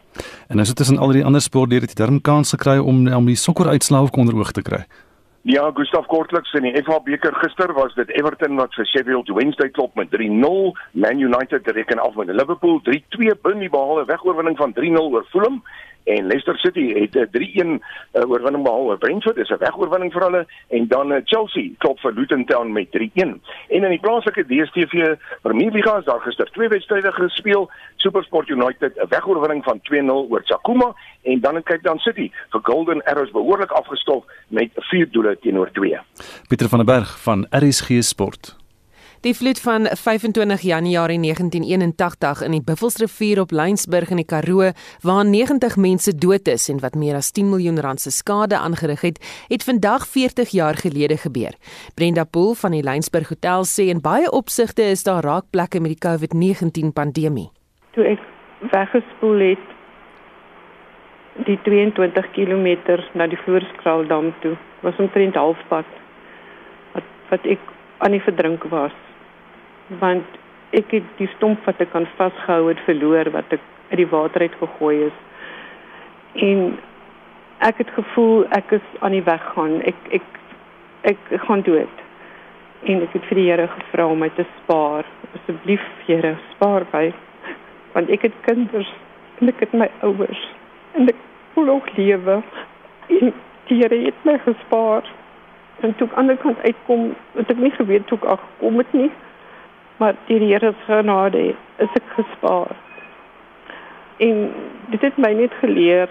En 0.49 0.59
as 0.59 0.69
dit 0.69 0.77
tussen 0.77 0.99
al 0.99 1.13
die 1.13 1.25
ander 1.25 1.41
sportlede 1.41 1.87
het 1.89 1.97
jy 1.99 2.05
darm 2.05 2.21
kans 2.21 2.51
gekry 2.51 2.79
om 2.79 3.07
om 3.15 3.27
die 3.27 3.37
sokkeruitslae 3.37 4.11
onder 4.13 4.37
oog 4.37 4.53
te 4.53 4.63
kry. 4.63 4.85
Ja, 5.45 5.71
Gustav 5.75 6.07
Kortliks 6.09 6.55
in 6.57 6.65
die 6.65 6.83
FA 6.87 7.03
beker 7.05 7.35
gister 7.43 7.73
was 7.77 7.93
dit 7.99 8.09
Everton 8.17 8.57
wat 8.57 8.73
vir 8.73 8.87
Sheffield 8.89 9.29
Wednesday 9.29 9.69
klop 9.77 9.93
met 10.01 10.09
3-0. 10.09 10.71
Man 10.97 11.21
United 11.21 11.69
reken 11.77 12.01
af 12.01 12.15
met 12.17 12.33
Liverpool 12.33 12.81
3-2 12.87 13.35
binne 13.43 13.61
die 13.61 13.69
behaal 13.69 14.01
'n 14.01 14.09
wegoorwinning 14.09 14.57
van 14.57 14.73
3-0 14.73 15.13
oor 15.13 15.27
Fulham 15.29 15.61
en 16.05 16.27
Leicester 16.27 16.59
City 16.59 16.95
het 16.95 17.15
'n 17.15 17.29
3-1 17.31 17.81
uh, 18.13 18.31
oorwinning 18.31 18.65
behaal 18.65 18.81
oor 18.81 18.99
Brentford. 18.99 19.37
Dis 19.37 19.51
'n 19.51 19.59
wegoorwinning 19.59 20.13
vir 20.13 20.23
hulle 20.23 20.47
en 20.69 20.89
dan 20.89 21.13
uh, 21.13 21.21
Chelsea 21.25 21.71
klop 21.79 21.99
vir 22.01 22.13
Luton 22.13 22.45
Town 22.45 22.73
met 22.73 22.89
3-1. 22.91 23.11
En 23.69 23.83
in 23.85 23.89
die 23.89 24.01
plaaslike 24.01 24.47
DStv 24.47 25.15
Premier 25.43 25.71
Liga 25.71 25.99
is 25.99 26.05
daar 26.05 26.21
gister 26.21 26.51
twee 26.51 26.69
wedstryde 26.69 27.13
gespeel. 27.13 27.71
SuperSport 27.97 28.49
United 28.49 28.97
'n 28.97 29.09
wegoorwinning 29.09 29.65
van 29.65 29.81
2-0 29.83 30.31
oor 30.31 30.41
Sakuma 30.45 30.95
en 31.23 31.41
dan 31.41 31.63
Cape 31.63 31.83
Town 31.83 31.99
City 31.99 32.31
vir 32.51 32.61
Golden 32.63 33.03
Arrows 33.05 33.31
behoorlik 33.31 33.71
afgestof 33.71 34.25
met 34.49 34.71
4 34.75 35.11
doele 35.11 35.39
teenoor 35.41 35.71
2. 35.71 35.99
Pieter 36.49 36.69
van 36.69 36.79
der 36.79 36.95
Berg 36.95 37.23
van 37.23 37.47
RSG 37.51 38.03
Sport. 38.03 38.64
Die 39.25 39.33
vloed 39.33 39.61
van 39.61 39.87
25 39.87 40.61
Januarie 40.61 41.21
1981 41.21 42.43
in 42.45 42.51
die 42.51 42.65
Buffelsrivier 42.65 43.41
op 43.41 43.51
Lynsburg 43.57 44.11
in 44.13 44.19
die 44.21 44.27
Karoo, 44.29 44.67
waar 45.01 45.25
90 45.25 45.77
mense 45.81 46.13
dood 46.13 46.49
is 46.53 46.69
en 46.69 46.83
wat 46.83 46.93
meer 46.95 47.17
as 47.17 47.31
10 47.33 47.49
miljoen 47.49 47.81
rand 47.81 48.03
se 48.03 48.11
skade 48.13 48.59
aangerig 48.59 49.01
het, 49.01 49.17
het 49.49 49.65
vandag 49.65 50.05
40 50.07 50.53
jaar 50.53 50.77
gelede 50.77 51.17
gebeur. 51.17 51.57
Brenda 51.97 52.25
Pool 52.25 52.53
van 52.55 52.77
die 52.77 52.83
Lynsburg 52.85 53.31
Hotel 53.33 53.65
sê 53.65 53.87
en 53.95 54.03
baie 54.05 54.29
opsigte 54.29 54.85
is 54.97 55.07
daar 55.09 55.25
raakplekke 55.25 55.81
met 55.81 55.97
die 55.97 56.03
COVID-19 56.05 56.93
pandemie. 56.93 57.49
Toe 57.97 58.05
ek 58.05 58.21
weggespoel 58.75 59.41
het 59.47 59.65
die 61.49 61.57
22 61.65 62.29
km 62.37 63.01
na 63.17 63.31
die 63.33 63.41
Floorskraaldam 63.47 64.35
toe, 64.45 64.53
was 64.85 65.01
omtrent 65.01 65.41
halfpad 65.41 65.89
wat 66.93 67.09
wat 67.33 67.51
ek 67.57 67.73
aan 68.05 68.13
die 68.13 68.25
verdrink 68.29 68.69
was 68.69 68.93
want 69.89 70.25
ek 70.71 70.91
het 70.91 71.07
die 71.19 71.29
stomp 71.37 71.65
wat 71.69 71.81
ek 71.83 71.93
kan 71.93 72.07
vasgehou 72.19 72.69
het 72.69 72.81
verloor 72.89 73.31
wat 73.35 73.53
ek 73.55 73.63
uit 73.91 74.01
die 74.01 74.11
water 74.11 74.41
uit 74.41 74.57
gegooi 74.59 74.97
is. 75.07 75.19
En 76.43 76.79
ek 77.59 77.79
het 77.85 77.91
gevoel 77.95 78.47
ek 78.57 78.73
is 78.79 78.89
aan 79.01 79.15
die 79.15 79.23
weg 79.23 79.45
gaan. 79.55 79.81
Ek 79.83 80.09
ek 80.11 80.27
ek, 81.03 81.21
ek 81.31 81.47
gaan 81.47 81.63
dood. 81.63 82.03
En 82.85 83.03
ek 83.05 83.13
het 83.17 83.29
vir 83.29 83.41
die 83.41 83.49
Here 83.51 83.69
gevra 83.69 84.07
om 84.09 84.19
my 84.25 84.31
te 84.37 84.47
spaar. 84.63 85.07
Asseblief 85.37 85.85
Here, 86.07 86.35
spaar 86.55 86.87
my. 86.93 87.13
Want 87.95 88.11
ek 88.11 88.27
het 88.29 88.41
kinders 88.49 88.91
en 89.41 89.51
ek 89.53 89.63
het 89.67 89.75
my 89.77 89.91
ouers 90.07 90.43
en 90.95 91.11
ek 91.11 91.21
wil 91.55 91.71
ook 91.77 91.93
lewe. 91.97 92.41
En 93.13 93.35
die 93.69 93.79
Here 93.83 94.01
het 94.09 94.27
my 94.27 94.39
gespaar. 94.43 95.07
En 95.83 95.95
toe 95.99 96.09
aan 96.15 96.31
die 96.31 96.39
kant 96.39 96.59
uitkom, 96.63 97.13
het 97.35 97.51
ek 97.51 97.61
nie 97.61 97.73
geweet 97.75 98.11
hoe 98.11 98.19
ek 98.23 98.37
agkom 98.37 98.79
het 98.79 98.93
nie 98.95 99.11
maar 99.97 100.15
die 100.27 100.39
Here 100.39 100.73
se 100.73 100.85
genade 100.87 101.55
is 101.77 101.93
ek 101.95 102.09
gespaar. 102.17 102.77
En 104.17 104.53
dit 104.91 105.01
het 105.01 105.17
my 105.17 105.33
net 105.33 105.53
geleer 105.61 106.09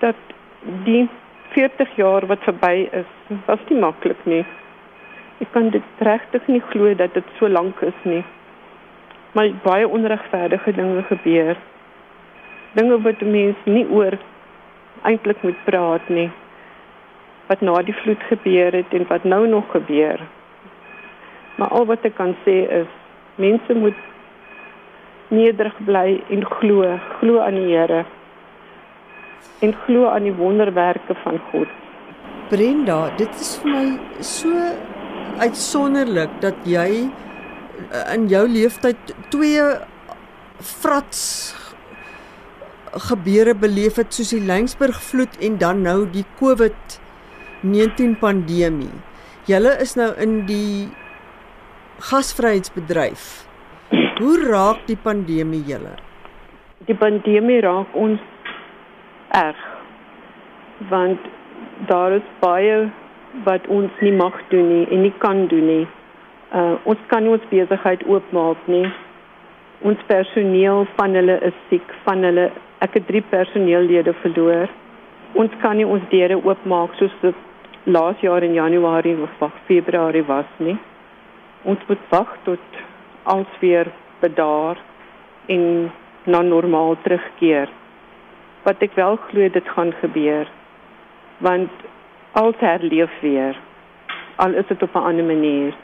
dat 0.00 0.16
die 0.84 1.08
40 1.48 1.96
jaar 1.96 2.26
wat 2.26 2.44
verby 2.44 2.88
is, 2.92 3.10
was 3.46 3.60
nie 3.68 3.80
maklik 3.80 4.20
nie. 4.24 4.44
Ek 5.38 5.52
kan 5.54 5.70
dit 5.70 6.02
regtig 6.04 6.46
nie 6.46 6.62
glo 6.70 6.94
dat 6.94 7.14
dit 7.14 7.36
so 7.38 7.48
lank 7.48 7.80
is 7.86 8.00
nie. 8.02 8.24
Maar 9.32 9.52
baie 9.62 9.88
onregverdige 9.88 10.72
dinge 10.72 11.02
gebeur. 11.08 11.56
Dinge 12.72 13.00
wat 13.04 13.20
mense 13.20 13.70
nie 13.70 13.86
oor 13.88 14.18
eintlik 15.02 15.42
moet 15.42 15.64
praat 15.64 16.08
nie. 16.08 16.30
Wat 17.48 17.60
na 17.64 17.78
die 17.82 17.96
vloed 18.02 18.24
gebeur 18.28 18.74
het 18.76 18.92
en 18.92 19.06
wat 19.08 19.24
nou 19.24 19.46
nog 19.48 19.70
gebeur. 19.72 20.20
Maar 21.58 21.74
al 21.74 21.88
wat 21.90 22.06
ek 22.06 22.14
kan 22.18 22.36
sê 22.44 22.60
is 22.82 22.90
mense 23.42 23.74
moet 23.74 23.98
nederig 25.34 25.74
bly 25.86 26.20
en 26.32 26.44
glo, 26.58 26.86
glo 27.18 27.42
aan 27.44 27.58
die 27.58 27.74
Here 27.74 28.04
en 29.66 29.74
glo 29.84 30.06
aan 30.06 30.22
die 30.28 30.34
wonderwerke 30.38 31.16
van 31.24 31.40
God. 31.50 31.70
Brenda, 32.48 33.08
dit 33.18 33.40
is 33.42 33.56
vir 33.60 33.72
my 33.74 33.86
so 34.24 34.52
uitsonderlik 35.42 36.30
dat 36.42 36.62
jy 36.66 36.88
eh, 37.04 38.04
in 38.14 38.28
jou 38.30 38.44
lewenstyd 38.48 39.12
twee 39.34 39.66
frats 40.62 41.24
gebeure 43.10 43.54
beleef 43.54 43.98
het 44.00 44.14
soos 44.14 44.32
die 44.32 44.42
Lyngsburg 44.46 44.96
vloed 45.10 45.36
en 45.44 45.58
dan 45.60 45.82
nou 45.84 46.00
die 46.10 46.24
COVID 46.38 46.98
COVID-19 47.62 48.18
pandemie. 48.20 48.94
Julle 49.48 49.74
is 49.82 49.96
nou 49.98 50.12
in 50.20 50.44
die 50.46 50.88
gasvryheidsbedryf. 51.98 53.22
Hoe 54.18 54.36
raak 54.46 54.86
die 54.86 54.96
pandemie 55.02 55.64
julle? 55.66 55.96
Die 56.86 56.94
pandemie 56.94 57.60
raak 57.60 57.94
ons 57.98 58.20
erg. 59.34 59.58
Want 60.90 61.18
daar 61.90 62.12
is 62.12 62.28
baie 62.40 62.88
wat 63.44 63.66
ons 63.66 63.90
nie 64.00 64.12
mag 64.14 64.36
doen 64.52 64.68
nie 64.68 64.86
en 64.94 65.02
nie 65.02 65.14
kan 65.18 65.46
doen 65.50 65.66
nie. 65.66 65.86
Uh 66.54 66.76
ons 66.84 67.02
kan 67.10 67.26
nie 67.26 67.34
ons 67.34 67.50
besigheid 67.50 68.04
oopmaak 68.06 68.70
nie. 68.70 68.86
Ons 69.82 69.98
personeel 70.06 70.86
van 70.96 71.14
hulle 71.18 71.38
is 71.50 71.56
siek, 71.68 71.94
van 72.06 72.22
hulle 72.26 72.48
ek 72.82 72.94
het 72.98 73.10
3 73.10 73.22
personeellede 73.30 74.14
verloor. 74.22 74.70
Ons 75.34 75.54
kan 75.62 75.76
nie 75.76 75.86
ons 75.86 76.06
deure 76.14 76.38
oopmaak 76.44 76.94
soos 76.98 77.14
dit 77.22 77.46
laas 77.90 78.22
jaar 78.22 78.42
in 78.42 78.54
Januarie 78.54 79.16
of 79.22 79.50
Februarie 79.66 80.24
was 80.26 80.46
nie. 80.58 80.78
Ons 81.62 81.78
moet 81.86 82.04
wag 82.08 82.36
tot 82.42 82.78
alles 83.22 83.58
weer 83.60 83.90
bedaar 84.20 84.76
en 85.46 85.92
na 86.24 86.42
normaal 86.42 86.96
terugkeer. 87.02 87.68
Wat 88.62 88.82
ek 88.84 88.94
wel 88.94 89.16
glo 89.28 89.48
dit 89.48 89.68
gaan 89.74 89.92
gebeur. 90.00 90.46
Want 91.38 91.70
alles 92.32 92.60
herleef 92.60 93.20
weer. 93.20 93.56
Al 94.36 94.54
is 94.54 94.66
dit 94.66 94.82
op 94.82 94.94
'n 94.94 95.06
ander 95.10 95.24
manier. 95.24 95.74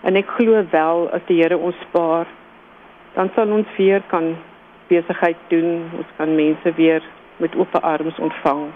En 0.00 0.16
ek 0.16 0.28
glo 0.38 0.64
wel 0.70 1.10
as 1.10 1.24
die 1.26 1.42
Here 1.42 1.58
ons 1.58 1.76
spaar, 1.80 2.26
dan 3.12 3.30
sal 3.34 3.52
ons 3.52 3.76
weer 3.76 4.02
kan 4.06 4.36
besigheid 4.86 5.36
doen. 5.48 5.90
Ons 5.96 6.10
kan 6.16 6.34
mense 6.34 6.72
weer 6.74 7.02
met 7.36 7.54
oop 7.54 7.74
arms 7.74 8.18
ontvang 8.18 8.70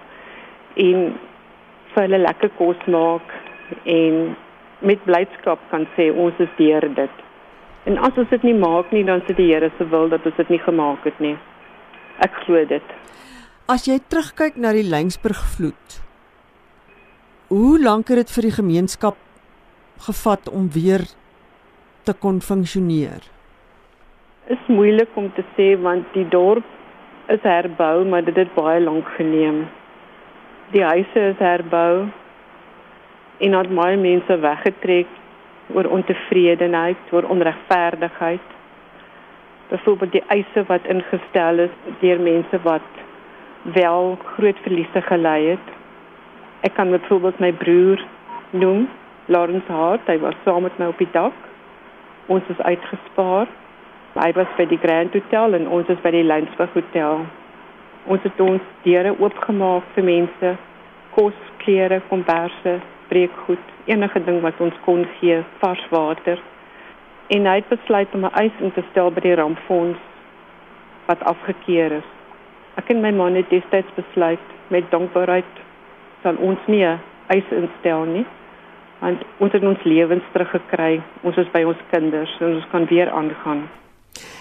en 0.79 1.15
vir 1.93 2.03
hulle 2.05 2.21
lekker 2.23 2.51
kos 2.59 2.83
maak 2.87 3.33
en 3.85 4.37
met 4.81 5.03
blydskap 5.05 5.63
kan 5.71 5.87
sê 5.97 6.11
ons 6.13 6.35
is 6.39 6.51
deur 6.59 6.87
dit. 6.95 7.23
En 7.89 7.99
as 8.05 8.19
ons 8.21 8.31
dit 8.31 8.45
nie 8.47 8.57
maak 8.59 8.91
nie, 8.93 9.05
dan 9.07 9.23
sê 9.27 9.35
die 9.39 9.49
Here 9.51 9.71
se 9.79 9.87
wil 9.91 10.11
dat 10.13 10.27
ons 10.27 10.37
dit 10.37 10.51
nie 10.55 10.61
gemaak 10.63 11.07
het 11.09 11.21
nie. 11.25 11.37
Ek 12.25 12.35
glo 12.45 12.65
dit. 12.69 12.95
As 13.69 13.87
jy 13.89 13.99
terugkyk 14.01 14.57
na 14.57 14.73
die 14.77 14.87
Lyngsburg 14.87 15.41
vloed, 15.55 15.99
hoe 17.49 17.79
lank 17.81 18.11
het 18.13 18.23
dit 18.23 18.35
vir 18.37 18.49
die 18.49 18.57
gemeenskap 18.59 19.17
gevat 20.05 20.49
om 20.53 20.69
weer 20.73 21.05
te 22.05 22.15
kon 22.15 22.41
funksioneer? 22.45 23.25
Is 24.49 24.71
moeilik 24.73 25.17
om 25.17 25.31
te 25.37 25.45
sê 25.57 25.75
want 25.81 26.09
die 26.15 26.27
dorp 26.29 26.65
is 27.29 27.45
herbou, 27.45 28.07
maar 28.09 28.25
dit 28.25 28.37
het 28.37 28.55
baie 28.57 28.81
lank 28.81 29.09
geneem. 29.17 29.67
Die 30.73 30.85
huise 30.85 31.25
is 31.33 31.41
herbou 31.41 32.09
en 33.39 33.55
het 33.55 33.75
baie 33.75 33.97
mense 33.97 34.39
weggetrek 34.43 35.11
oor 35.75 35.85
ontevredenheid, 35.85 37.01
oor 37.11 37.29
onregverdigheid. 37.29 38.55
Byvoorbeeld 39.69 40.13
die 40.13 40.25
eise 40.27 40.65
wat 40.67 40.87
ingestel 40.89 41.59
is 41.67 41.75
deur 42.01 42.21
mense 42.21 42.61
wat 42.63 42.89
wel 43.63 44.17
groot 44.35 44.59
verliese 44.65 45.03
gely 45.11 45.41
het. 45.51 45.67
Ek 46.61 46.75
kan 46.75 46.91
byvoorbeeld 46.91 47.39
my 47.39 47.53
broer 47.53 48.03
noem, 48.51 48.89
Lawrence 49.29 49.73
Hart, 49.73 50.09
hy 50.09 50.17
was 50.19 50.37
saam 50.45 50.65
met 50.65 50.79
my 50.81 50.89
op 50.89 50.99
die 50.99 51.11
dak. 51.13 51.37
Ons 52.33 52.49
is 52.49 52.61
uitgespaar. 52.65 53.49
Hy 54.17 54.31
was 54.35 54.49
by 54.57 54.65
die 54.67 54.81
Grand 54.81 55.13
Hotel 55.13 55.55
en 55.55 55.69
ons 55.69 55.89
is 55.93 56.01
by 56.03 56.11
die 56.17 56.25
Landsberg 56.25 56.73
Hotel. 56.75 57.27
Ons 58.09 58.25
het 58.25 58.41
ons 58.41 58.71
deure 58.87 59.13
oopgemaak 59.21 59.85
vir 59.95 60.07
mense, 60.09 60.55
kos, 61.13 61.37
klere, 61.61 62.01
komberse, 62.09 62.79
breekgoed, 63.09 63.65
enige 63.85 64.25
ding 64.25 64.41
wat 64.41 64.61
ons 64.61 64.75
kon 64.85 65.07
gee, 65.19 65.43
vars 65.59 65.85
water. 65.91 66.41
En 67.29 67.47
hy 67.47 67.55
het 67.55 67.69
besluit 67.69 68.15
om 68.15 68.25
'n 68.25 68.35
eis 68.35 68.53
in 68.61 68.73
te 68.73 68.85
stel 68.91 69.11
by 69.11 69.21
die 69.21 69.35
rampfonds 69.35 69.99
wat 71.07 71.25
afgekeur 71.25 71.93
is. 71.93 72.09
Ek 72.77 72.91
en 72.91 73.01
my 73.01 73.11
man 73.11 73.35
het 73.35 73.51
destyds 73.51 73.95
besluit 73.95 74.45
met 74.69 74.91
dankbaarheid 74.91 75.55
sal 76.23 76.37
ons 76.37 76.59
nie 76.67 76.85
'n 76.85 77.01
eis 77.27 77.49
instel 77.51 78.05
nie 78.05 78.27
want 78.99 79.23
ons 79.39 79.53
het 79.53 79.63
ons 79.63 79.83
lewens 79.83 80.25
teruggekry. 80.33 81.01
Ons 81.23 81.37
is 81.37 81.51
by 81.55 81.63
ons 81.63 81.83
kinders 81.91 82.39
en 82.41 82.55
ons 82.55 82.71
kan 82.73 82.87
weer 82.91 83.11
aangaan. 83.11 83.69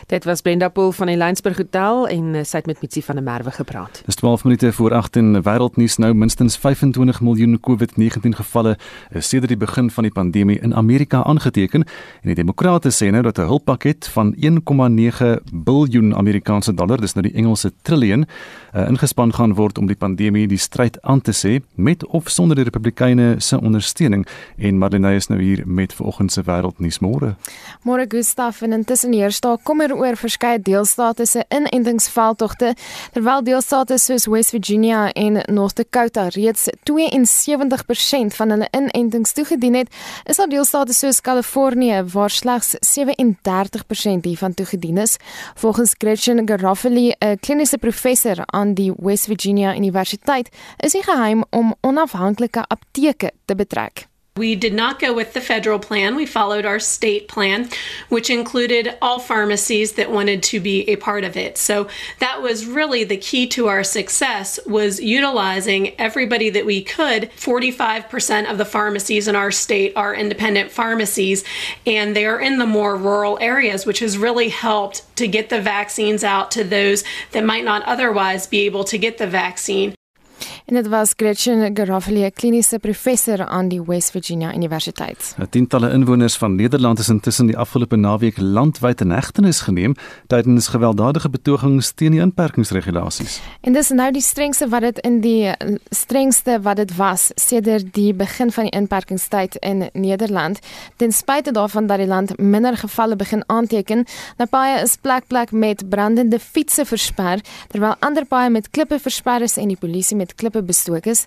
Dit 0.08 0.24
was 0.24 0.42
Brenda 0.42 0.70
Pool 0.70 0.92
van 0.92 1.08
die 1.08 1.18
Lynsburg 1.18 1.58
Hotel 1.58 2.08
en 2.08 2.34
uh, 2.34 2.44
sy 2.44 2.62
het 2.62 2.66
met 2.66 2.82
Mitsi 2.82 3.02
van 3.04 3.16
der 3.16 3.24
Merwe 3.24 3.52
gepraat. 3.52 4.02
Dis 4.06 4.16
12 4.16 4.44
minute 4.44 4.72
voor 4.74 4.94
8 4.94 5.16
in 5.16 5.42
wêreldnuus 5.44 5.98
nou 5.98 6.14
minstens 6.14 6.58
25 6.58 7.22
miljoen 7.22 7.60
COVID-19 7.60 8.38
gevalle 8.40 8.78
sedert 9.14 9.52
die 9.52 9.58
begin 9.58 9.92
van 9.92 10.04
die 10.04 10.12
pandemie 10.14 10.60
in 10.60 10.76
Amerika 10.76 11.24
aangeteken 11.24 11.84
en 12.22 12.32
die 12.32 12.36
demokrate 12.36 12.92
sê 12.92 13.12
nou 13.12 13.22
dat 13.24 13.38
'n 13.38 13.50
hulppakket 13.52 14.08
van 14.08 14.34
1,9 14.36 15.40
biljoen 15.54 16.16
Amerikaanse 16.16 16.74
dollar, 16.74 17.02
dis 17.02 17.14
nou 17.14 17.28
die 17.28 17.36
Engelse 17.36 17.72
triljoen, 17.82 18.26
uh, 18.74 18.88
ingespan 18.88 19.34
gaan 19.34 19.54
word 19.54 19.78
om 19.78 19.88
die 19.88 19.96
pandemie 19.96 20.48
die 20.48 20.58
stryd 20.58 21.02
aan 21.02 21.22
te 21.22 21.34
sê 21.34 21.60
met 21.76 22.06
of 22.06 22.30
sonder 22.30 22.56
die 22.56 22.64
Republikeine 22.64 23.36
se 23.38 23.60
ondersteuning 23.62 24.28
en 24.58 24.78
Marlene 24.78 25.16
is 25.16 25.28
nou 25.28 25.42
hier 25.42 25.64
met 25.66 25.94
vanoggend 25.94 26.32
se 26.32 26.42
wêreldnuus 26.42 27.00
môre. 27.00 27.36
Môre 27.84 28.06
Gustaf 28.10 28.62
en 28.62 28.72
intussen 28.72 29.14
heers 29.14 29.40
daar 29.68 29.76
kommer 29.76 29.98
oor 30.00 30.16
verskeie 30.16 30.60
deelstate 30.62 31.26
se 31.26 31.44
inentingsveldtogte 31.52 32.70
terwyl 33.12 33.44
deelstate 33.44 33.98
soos 34.00 34.28
West 34.32 34.54
Virginia 34.56 35.12
en 35.12 35.42
North 35.52 35.76
Dakota 35.76 36.28
reeds 36.32 36.70
72% 36.88 38.38
van 38.38 38.54
hulle 38.54 38.70
inentings 38.72 39.34
toegedien 39.36 39.76
het, 39.76 39.92
is 40.24 40.40
daar 40.40 40.48
deelstate 40.48 40.94
soos 40.94 41.22
Kalifornië 41.22 42.04
waar 42.14 42.32
slegs 42.32 42.76
37% 42.80 44.24
hiervan 44.24 44.54
toegedien 44.54 44.98
is. 44.98 45.18
Volgens 45.56 45.96
Gretchen 45.98 46.48
Garofoli, 46.48 47.14
'n 47.20 47.38
kliniese 47.40 47.78
professor 47.78 48.44
aan 48.46 48.74
die 48.74 48.94
West 48.98 49.26
Virginia 49.26 49.76
Universiteit, 49.76 50.50
is 50.78 50.92
die 50.92 51.04
geheim 51.04 51.44
om 51.50 51.76
onafhanklike 51.82 52.64
apteke 52.68 53.32
te 53.46 53.56
betrek. 53.56 54.08
We 54.38 54.56
did 54.56 54.74
not 54.74 55.00
go 55.00 55.14
with 55.14 55.34
the 55.34 55.42
federal 55.42 55.80
plan. 55.80 56.16
We 56.16 56.26
followed 56.26 56.66
our 56.66 56.80
state 56.80 57.28
plan, 57.28 57.70
which 58.10 58.30
included 58.30 58.96
all 59.02 59.20
pharmacies 59.20 59.94
that 59.94 60.12
wanted 60.12 60.44
to 60.44 60.60
be 60.60 60.88
a 60.90 60.96
part 60.96 61.24
of 61.24 61.36
it. 61.36 61.58
So 61.58 61.88
that 62.20 62.42
was 62.42 62.66
really 62.66 63.04
the 63.04 63.18
key 63.18 63.48
to 63.48 63.68
our 63.68 63.84
success 63.84 64.60
was 64.66 65.02
utilizing 65.02 66.00
everybody 66.00 66.50
that 66.52 66.66
we 66.66 66.84
could. 66.84 67.32
45% 67.32 68.50
of 68.50 68.58
the 68.58 68.66
pharmacies 68.66 69.28
in 69.28 69.36
our 69.36 69.52
state 69.52 69.94
are 69.96 70.14
independent 70.14 70.72
pharmacies 70.72 71.44
and 71.86 72.16
they 72.16 72.26
are 72.26 72.40
in 72.40 72.60
the 72.60 72.66
more 72.66 72.96
rural 72.96 73.38
areas, 73.42 73.86
which 73.86 74.00
has 74.00 74.18
really 74.18 74.50
helped 74.50 75.04
to 75.18 75.28
get 75.28 75.50
the 75.50 75.62
vaccines 75.62 76.24
out 76.24 76.52
to 76.52 76.64
those 76.64 77.04
that 77.32 77.44
might 77.44 77.66
not 77.66 77.84
otherwise 77.84 78.46
be 78.46 78.62
able 78.62 78.84
to 78.84 78.98
get 78.98 79.18
the 79.18 79.28
vaccine. 79.28 79.97
En 80.68 80.74
dit 80.74 80.88
was 80.88 81.14
Gretchen 81.16 81.76
Garofoli, 81.78 82.32
kliniese 82.32 82.80
professor 82.80 83.46
aan 83.46 83.68
die 83.68 83.80
West 83.86 84.12
Virginia 84.12 84.54
Universiteit. 84.56 85.36
Tientalle 85.50 85.92
inwoners 85.92 86.36
van 86.38 86.56
Nederland 86.56 87.00
is 87.00 87.10
intussen 87.10 87.48
die 87.48 87.58
afgelope 87.58 87.96
naweek 87.96 88.38
landwyd 88.38 89.02
in 89.02 89.12
hegtenis 89.16 89.62
geneem 89.64 89.96
tydens 90.28 90.68
gewelddadige 90.68 91.30
betogings 91.30 91.92
teen 91.92 92.12
die 92.12 92.20
inperkingsregulasies. 92.20 93.38
En 93.62 93.74
dis 93.74 93.90
nou 93.96 94.10
die 94.12 94.22
strengste 94.22 94.68
wat 94.68 94.82
dit 94.82 95.00
in 95.08 95.22
die 95.24 95.54
strengste 95.90 96.60
wat 96.62 96.82
dit 96.84 96.92
was 96.98 97.30
sedert 97.36 97.88
die 97.96 98.12
begin 98.14 98.52
van 98.52 98.68
die 98.68 98.76
inperkingstyd 98.76 99.56
in 99.56 99.88
Nederland. 99.94 100.60
Ten 100.96 101.16
spyte 101.16 101.56
daarvan 101.56 101.88
dat 101.88 102.04
die 102.04 102.10
land 102.12 102.36
minder 102.38 102.76
gevalle 102.78 103.16
begin 103.16 103.46
aanteken, 103.48 104.04
nou 104.36 104.50
paaie 104.50 104.84
is 104.84 104.98
plek 105.00 105.32
plek 105.32 105.56
met 105.56 105.88
brandende 105.90 106.44
fietsse 106.44 106.86
versper 106.86 107.40
terwyl 107.72 107.96
ander 108.00 108.28
paaie 108.28 108.52
met 108.52 108.70
klippe 108.70 109.00
versper 109.00 109.48
is 109.48 109.56
en 109.58 109.72
die 109.72 109.80
polisie 109.80 110.20
met 110.20 110.36
klippe 110.36 110.56
bestook 110.64 111.06
is. 111.06 111.26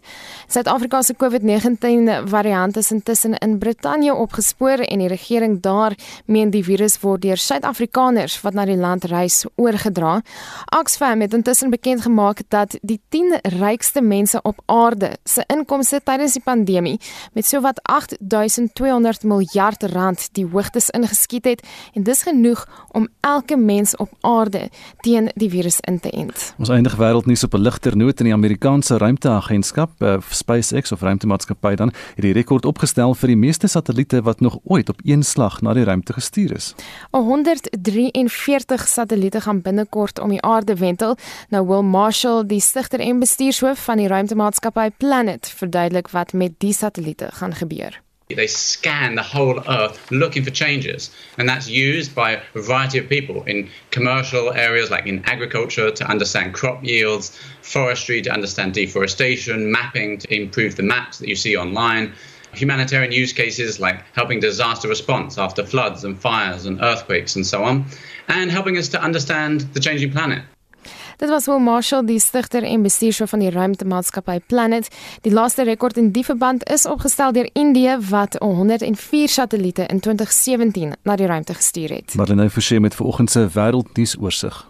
Suid-Afrika 0.48 1.02
se 1.02 1.14
COVID-19 1.14 2.28
variant 2.28 2.76
is 2.76 2.90
intussen 2.90 3.34
in 3.34 3.58
Brittanje 3.58 4.14
opgespoor 4.14 4.78
en 4.86 4.98
die 4.98 5.08
regering 5.08 5.60
daar 5.60 5.94
meen 6.26 6.50
die 6.50 6.64
virus 6.64 7.00
word 7.00 7.22
deur 7.22 7.36
Suid-Afrikaners 7.36 8.40
wat 8.42 8.54
na 8.54 8.64
die 8.64 8.76
land 8.76 9.04
reis 9.04 9.44
oorgedra. 9.56 10.20
Oxfam 10.78 11.20
het 11.20 11.34
intussen 11.34 11.70
bekend 11.70 12.02
gemaak 12.02 12.42
dat 12.48 12.78
die 12.82 13.00
10 13.08 13.38
rykste 13.60 14.02
mense 14.02 14.40
op 14.42 14.62
aarde 14.66 15.16
se 15.24 15.44
inkomste 15.46 16.00
tydens 16.04 16.32
die 16.32 16.42
pandemie 16.44 16.98
met 17.32 17.46
sowat 17.46 17.80
8200 17.82 19.24
miljard 19.24 19.82
rand 19.82 20.28
die 20.32 20.46
hoogtes 20.46 20.90
ingeskiet 20.90 21.44
het 21.44 21.66
en 21.94 22.02
dis 22.02 22.22
genoeg 22.22 22.66
om 22.92 23.08
elke 23.20 23.56
mens 23.56 23.96
op 23.96 24.10
aarde 24.20 24.68
teen 25.00 25.30
die 25.34 25.50
virus 25.50 25.80
in 25.80 26.00
te 26.00 26.10
ent. 26.10 26.54
Ons 26.58 26.68
eindig 26.68 26.96
wêreldnuus 26.96 27.44
op 27.44 27.54
'n 27.54 27.62
ligter 27.62 27.96
noot 27.96 28.20
in 28.20 28.24
die 28.24 28.34
Amerikaanse 28.34 28.96
ruimte 28.96 29.19
ruimteagentskap, 29.20 29.90
uh, 30.02 30.16
SpaceX 30.30 30.92
of 30.92 31.00
ruimtemaatskappy 31.00 31.74
dan, 31.74 31.92
het 32.14 32.24
die 32.24 32.32
rekord 32.32 32.64
opgestel 32.64 33.14
vir 33.14 33.28
die 33.28 33.36
meeste 33.36 33.68
satelliete 33.68 34.22
wat 34.22 34.40
nog 34.40 34.58
ooit 34.64 34.88
op 34.88 35.00
een 35.04 35.22
slag 35.22 35.60
na 35.62 35.74
die 35.74 35.84
ruimte 35.84 36.12
gestuur 36.12 36.54
is. 36.56 36.74
143 37.10 38.88
satelliete 38.88 39.40
gaan 39.40 39.60
binnekort 39.60 40.18
om 40.18 40.30
die 40.30 40.42
aarde 40.42 40.76
wentel. 40.76 41.16
Nou 41.48 41.66
Will 41.66 41.82
Marshall, 41.82 42.46
die 42.46 42.60
stigter 42.60 43.00
en 43.00 43.18
bestuurshoof 43.20 43.84
van 43.84 43.96
die 43.96 44.08
ruimtemaatskappy 44.08 44.90
Planet, 44.96 45.48
verduidelik 45.48 46.08
wat 46.10 46.32
met 46.32 46.52
die 46.58 46.72
satelliete 46.72 47.28
gaan 47.32 47.54
gebeur. 47.54 48.00
They 48.34 48.46
scan 48.46 49.14
the 49.14 49.22
whole 49.22 49.62
Earth 49.68 50.10
looking 50.10 50.44
for 50.44 50.50
changes. 50.50 51.10
And 51.38 51.48
that's 51.48 51.68
used 51.68 52.14
by 52.14 52.32
a 52.32 52.60
variety 52.60 52.98
of 52.98 53.08
people 53.08 53.42
in 53.44 53.68
commercial 53.90 54.52
areas, 54.52 54.90
like 54.90 55.06
in 55.06 55.24
agriculture, 55.24 55.90
to 55.90 56.04
understand 56.04 56.54
crop 56.54 56.84
yields, 56.84 57.38
forestry, 57.62 58.22
to 58.22 58.30
understand 58.30 58.74
deforestation, 58.74 59.70
mapping, 59.70 60.18
to 60.18 60.34
improve 60.34 60.76
the 60.76 60.82
maps 60.82 61.18
that 61.18 61.28
you 61.28 61.36
see 61.36 61.56
online, 61.56 62.12
humanitarian 62.52 63.12
use 63.12 63.32
cases 63.32 63.78
like 63.78 64.02
helping 64.14 64.40
disaster 64.40 64.88
response 64.88 65.38
after 65.38 65.64
floods 65.64 66.04
and 66.04 66.18
fires 66.18 66.66
and 66.66 66.80
earthquakes 66.82 67.36
and 67.36 67.46
so 67.46 67.62
on, 67.62 67.84
and 68.28 68.50
helping 68.50 68.76
us 68.76 68.88
to 68.88 69.00
understand 69.00 69.60
the 69.72 69.80
changing 69.80 70.10
planet. 70.10 70.42
Dit 71.20 71.28
was 71.28 71.46
Will 71.46 71.58
Marshall, 71.58 72.06
die 72.06 72.18
stigter 72.18 72.62
en 72.64 72.82
bestuurshoof 72.82 73.28
van 73.30 73.42
die 73.44 73.50
ruimtemaatskappy 73.52 74.38
Planet. 74.48 74.88
Die 75.20 75.32
laaste 75.32 75.66
rekord 75.68 75.98
in 76.00 76.08
die 76.14 76.24
verband 76.24 76.64
is 76.72 76.86
opgestel 76.88 77.34
deur 77.36 77.50
Indië 77.52 77.98
wat 78.08 78.38
104 78.40 79.28
satelliete 79.28 79.84
in 79.92 80.00
2017 80.00 80.96
na 81.02 81.16
die 81.20 81.28
ruimte 81.28 81.54
gestuur 81.54 81.92
het. 81.98 82.16
Marlene 82.16 82.48
Forsie 82.50 82.80
met 82.80 82.94
vanoggend 82.94 83.30
se 83.30 83.48
wêreldnuus 83.52 84.16
oorsig. 84.16 84.69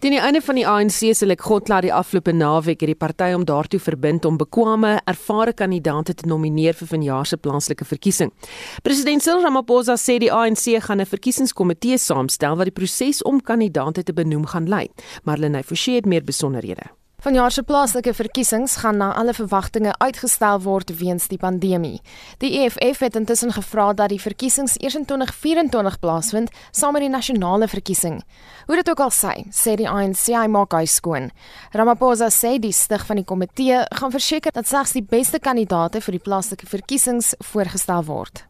Teen 0.00 0.14
die 0.14 0.20
einde 0.24 0.40
van 0.40 0.56
die 0.56 0.64
ANC 0.64 1.10
se 1.12 1.26
Lekgotla 1.26 1.82
die 1.84 1.90
afgelope 1.92 2.32
naweek 2.32 2.80
het 2.80 2.88
die 2.88 2.96
party 2.96 3.34
om 3.36 3.42
daartoe 3.44 3.76
verbind 3.84 4.24
om 4.24 4.38
bekwame, 4.40 4.94
ervare 5.04 5.52
kandidaate 5.52 6.14
te 6.16 6.28
nomineer 6.30 6.78
vir 6.78 6.88
vanjaar 6.88 7.28
se 7.28 7.36
plaaslike 7.36 7.84
verkiesing. 7.84 8.32
President 8.80 9.20
Cyril 9.20 9.44
Ramaphosa 9.44 9.98
sê 10.00 10.16
die 10.16 10.32
ANC 10.32 10.80
gaan 10.86 11.02
'n 11.04 11.10
verkiesingskomitee 11.10 11.98
saamstel 11.98 12.56
wat 12.56 12.72
die 12.72 12.78
proses 12.80 13.22
om 13.22 13.42
kandidaate 13.42 14.02
te 14.02 14.14
benoem 14.14 14.46
gaan 14.46 14.68
lei. 14.68 14.88
Marlene 15.24 15.62
Forsie 15.62 15.96
het 15.96 16.06
meer 16.06 16.24
besonderhede. 16.24 16.99
Vanjaar 17.20 17.52
se 17.52 17.62
plaaslike 17.62 18.14
verkiesings 18.16 18.74
gaan 18.80 18.96
na 18.96 19.10
alle 19.12 19.34
verwagtinge 19.36 19.92
uitgestel 20.00 20.62
word 20.64 20.88
weens 20.96 21.26
die 21.28 21.36
pandemie. 21.36 21.98
Die 22.40 22.48
EFF 22.62 23.02
het 23.04 23.18
intussen 23.18 23.52
gevra 23.52 23.90
dat 23.92 24.08
die 24.08 24.20
verkiesings 24.20 24.78
eers 24.80 24.96
in 24.96 25.04
2024 25.04 25.98
plaasvind 26.00 26.48
saam 26.70 26.96
met 26.96 27.04
die 27.04 27.12
nasionale 27.12 27.68
verkiesing. 27.68 28.22
Hoe 28.66 28.80
dit 28.80 28.88
ook 28.88 29.04
al 29.04 29.12
sê, 29.12 29.34
sê 29.52 29.76
die 29.76 29.88
ANC 29.88 30.32
hy 30.32 30.46
maak 30.48 30.72
hy 30.72 30.86
skoon. 30.88 31.28
Ramaphosa 31.76 32.32
sê 32.32 32.56
die 32.56 32.72
stig 32.72 33.04
van 33.04 33.20
die 33.20 33.28
komitee 33.28 33.84
gaan 34.00 34.16
verseker 34.16 34.56
dat 34.56 34.72
slegs 34.72 34.96
die 34.96 35.04
beste 35.04 35.44
kandidaate 35.44 36.00
vir 36.00 36.16
die 36.16 36.24
plaaslike 36.24 36.72
verkiesings 36.72 37.34
voorgestel 37.52 38.08
word. 38.08 38.46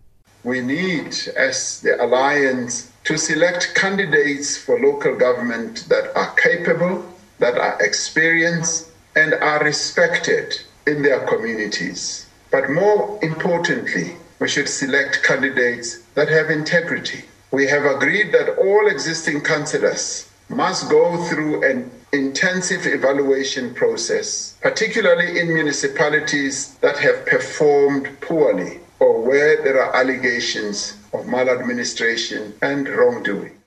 We 0.46 0.62
need 0.62 1.26
as 1.34 1.80
the 1.82 1.98
alliance 1.98 2.86
to 3.02 3.18
select 3.18 3.74
candidates 3.74 4.54
for 4.56 4.78
local 4.78 5.18
government 5.18 5.88
that 5.88 6.14
are 6.14 6.30
capable 6.38 7.02
that 7.40 7.58
are 7.58 7.76
experienced 7.82 8.90
and 9.16 9.34
are 9.34 9.64
respected 9.64 10.60
in 10.86 11.02
their 11.02 11.20
communities. 11.26 12.26
But 12.50 12.70
more 12.70 13.18
importantly, 13.22 14.16
we 14.38 14.48
should 14.48 14.68
select 14.68 15.22
candidates 15.22 15.98
that 16.14 16.28
have 16.28 16.50
integrity. 16.50 17.24
We 17.50 17.66
have 17.66 17.84
agreed 17.84 18.32
that 18.32 18.56
all 18.56 18.86
existing 18.86 19.42
councillors 19.42 20.30
must 20.48 20.88
go 20.88 21.22
through 21.24 21.62
an 21.68 21.90
intensive 22.12 22.86
evaluation 22.86 23.74
process, 23.74 24.56
particularly 24.60 25.38
in 25.40 25.52
municipalities 25.52 26.74
that 26.76 26.98
have 26.98 27.26
performed 27.26 28.08
poorly 28.20 28.80
or 28.98 29.20
where 29.22 29.62
there 29.62 29.80
are 29.82 29.94
allegations 29.94 30.96
of 31.12 31.26
maladministration 31.26 32.54
and 32.62 32.88
wrongdoing. 32.88 33.59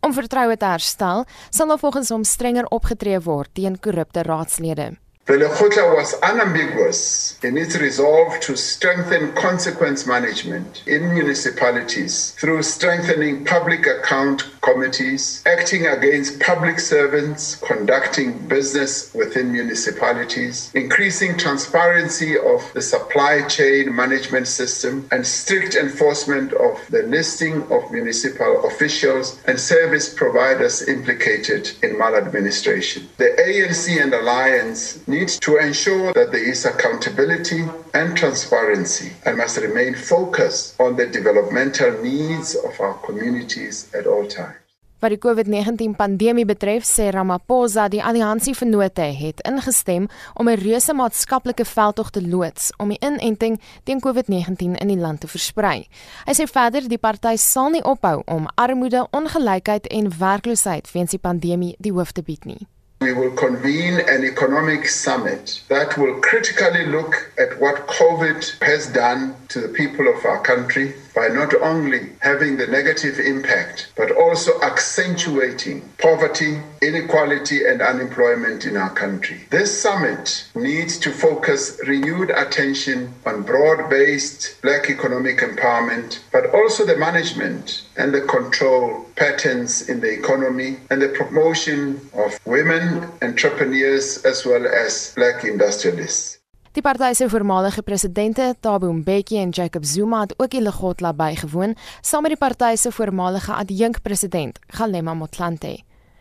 Om 0.00 0.14
vertroue 0.16 0.56
te 0.56 0.64
herstel, 0.64 1.26
sal 1.52 1.68
daar 1.68 1.78
volgens 1.78 2.08
hom 2.08 2.24
strenger 2.24 2.68
opgetree 2.72 3.20
word 3.20 3.52
teen 3.54 3.76
korrupte 3.78 4.24
raadslede. 4.24 4.94
The 5.30 5.36
Lekgotla 5.36 5.94
was 5.94 6.14
unambiguous 6.24 7.38
in 7.44 7.56
its 7.56 7.76
resolve 7.76 8.40
to 8.40 8.56
strengthen 8.56 9.32
consequence 9.34 10.04
management 10.04 10.82
in 10.88 11.14
municipalities 11.14 12.32
through 12.32 12.64
strengthening 12.64 13.44
public 13.44 13.86
account 13.86 14.42
committees, 14.60 15.42
acting 15.46 15.86
against 15.86 16.40
public 16.40 16.80
servants 16.80 17.54
conducting 17.56 18.48
business 18.48 19.14
within 19.14 19.52
municipalities, 19.52 20.72
increasing 20.74 21.38
transparency 21.38 22.36
of 22.36 22.68
the 22.74 22.82
supply 22.82 23.46
chain 23.46 23.94
management 23.94 24.48
system, 24.48 25.06
and 25.12 25.24
strict 25.24 25.76
enforcement 25.76 26.52
of 26.54 26.76
the 26.90 27.04
listing 27.04 27.62
of 27.70 27.88
municipal 27.92 28.66
officials 28.66 29.40
and 29.46 29.60
service 29.60 30.12
providers 30.12 30.88
implicated 30.88 31.70
in 31.84 31.96
maladministration. 31.96 33.08
The 33.16 33.36
ANC 33.38 34.02
and 34.02 34.12
Alliance 34.12 35.06
needs 35.10 35.38
to 35.38 35.58
ensure 35.58 36.12
that 36.12 36.30
there 36.30 36.48
is 36.50 36.64
accountability 36.64 37.66
and 37.92 38.16
transparency 38.16 39.12
and 39.26 39.36
must 39.36 39.58
remain 39.58 39.94
focused 39.94 40.80
on 40.80 40.96
the 40.96 41.06
developmental 41.06 41.92
needs 42.02 42.56
of 42.56 42.80
our 42.80 42.94
communities 43.06 43.90
at 43.92 44.06
all 44.06 44.26
times. 44.26 44.60
Wat 45.00 45.14
die 45.14 45.16
COVID-19 45.16 45.94
pandemie 45.96 46.44
betref, 46.44 46.84
sê 46.84 47.06
Ramaphosa 47.08 47.86
die 47.88 48.02
alliansie 48.04 48.52
vennote 48.52 49.06
het 49.16 49.38
ingestem 49.48 50.08
om 50.36 50.48
'n 50.48 50.60
reuse 50.60 50.92
maatskaplike 50.92 51.64
veldtog 51.64 52.10
te 52.10 52.20
loods 52.20 52.72
om 52.76 52.88
die 52.88 53.00
inenting 53.00 53.60
teen 53.84 54.00
COVID-19 54.00 54.76
in 54.76 54.88
die 54.88 55.00
land 55.00 55.20
te 55.20 55.28
versprei. 55.28 55.88
Hy 56.26 56.32
sê 56.32 56.44
verder 56.44 56.88
die 56.88 56.98
party 56.98 57.36
sal 57.36 57.70
nie 57.70 57.82
ophou 57.82 58.22
om 58.26 58.48
armoede, 58.54 59.06
ongelykheid 59.10 59.86
en 59.86 60.18
werkloosheid 60.18 60.92
weens 60.92 61.10
die 61.10 61.18
pandemie 61.18 61.76
die 61.78 61.92
hoof 61.92 62.12
te 62.12 62.22
bied 62.22 62.44
nie. 62.44 62.66
We 63.00 63.14
will 63.14 63.30
convene 63.30 64.00
an 64.00 64.24
economic 64.24 64.86
summit 64.86 65.62
that 65.68 65.96
will 65.96 66.20
critically 66.20 66.84
look 66.84 67.32
at 67.38 67.58
what 67.58 67.86
COVID 67.86 68.62
has 68.62 68.88
done 68.88 69.34
to 69.48 69.60
the 69.62 69.68
people 69.68 70.06
of 70.06 70.22
our 70.26 70.42
country 70.42 70.94
by 71.14 71.28
not 71.28 71.54
only 71.54 72.10
having 72.20 72.56
the 72.56 72.66
negative 72.66 73.18
impact, 73.18 73.92
but 73.96 74.10
also 74.10 74.60
accentuating 74.62 75.82
poverty, 75.98 76.60
inequality, 76.82 77.66
and 77.66 77.82
unemployment 77.82 78.64
in 78.64 78.76
our 78.76 78.90
country. 78.90 79.40
This 79.50 79.80
summit 79.80 80.48
needs 80.54 80.98
to 80.98 81.12
focus 81.12 81.80
renewed 81.86 82.30
attention 82.30 83.14
on 83.26 83.42
broad 83.42 83.90
based 83.90 84.60
black 84.62 84.90
economic 84.90 85.38
empowerment, 85.38 86.20
but 86.32 86.54
also 86.54 86.84
the 86.84 86.96
management 86.96 87.82
and 87.96 88.12
the 88.14 88.22
control 88.22 89.06
patterns 89.16 89.88
in 89.88 90.00
the 90.00 90.12
economy 90.12 90.78
and 90.90 91.02
the 91.02 91.08
promotion 91.08 92.00
of 92.14 92.38
women 92.46 93.08
entrepreneurs 93.22 94.24
as 94.24 94.44
well 94.44 94.66
as 94.66 95.12
black 95.16 95.44
industrialists. 95.44 96.39
Die 96.70 96.82
party 96.82 97.14
se 97.14 97.26
voormalige 97.28 97.82
presidente, 97.82 98.54
Thabo 98.60 98.92
Mbeki 98.92 99.36
en 99.36 99.50
Jacob 99.50 99.84
Zuma 99.84 100.20
het 100.20 100.34
ook 100.38 100.50
die 100.50 100.60
Legotla 100.62 101.10
bygewoon, 101.12 101.74
saam 102.00 102.22
met 102.22 102.30
die 102.30 102.38
party 102.38 102.76
se 102.76 102.92
voormalige 102.92 103.52
adjunkpresident, 103.52 104.58
Galema 104.66 105.14
Motlanthe. 105.14 105.80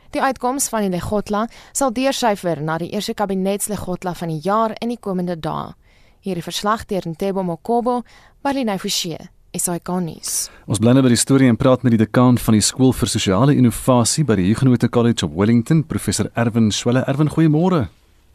Die 0.09 0.21
uitkoms 0.21 0.69
van 0.69 0.87
die 0.87 0.89
Legotla 0.89 1.43
sal 1.71 1.93
deursyfer 1.93 2.63
na 2.65 2.79
die 2.81 2.89
eerste 2.89 3.13
kabinetslegotla 3.13 4.15
van 4.17 4.33
die 4.33 4.39
jaar 4.41 4.73
in 4.81 4.89
die 4.89 4.97
komende 4.97 5.37
dae. 5.37 5.75
Hierdie 6.25 6.43
verslag 6.43 6.87
deur 6.89 7.05
Ntebo 7.05 7.43
Mokobo, 7.43 8.01
Balinai 8.41 8.79
Forsie. 8.79 9.19
Isaikonis. 9.53 10.49
Ons 10.69 10.81
bly 10.81 10.93
nou 10.93 11.01
by 11.01 11.09
die 11.09 11.17
storie 11.17 11.47
en 11.49 11.57
praat 11.57 11.81
met 11.81 11.93
die 11.95 12.01
dekaan 12.03 12.37
van 12.37 12.57
die 12.57 12.61
skool 12.61 12.93
vir 12.93 13.09
sosiale 13.09 13.55
innovasie 13.57 14.25
by 14.25 14.37
die 14.37 14.49
Huguenot 14.49 14.89
College 14.93 15.25
of 15.25 15.33
Wellington, 15.33 15.85
professor 15.89 16.29
Erwin 16.37 16.69
Swelle. 16.73 17.05
Erwin, 17.09 17.29
goeiemôre. 17.33 17.87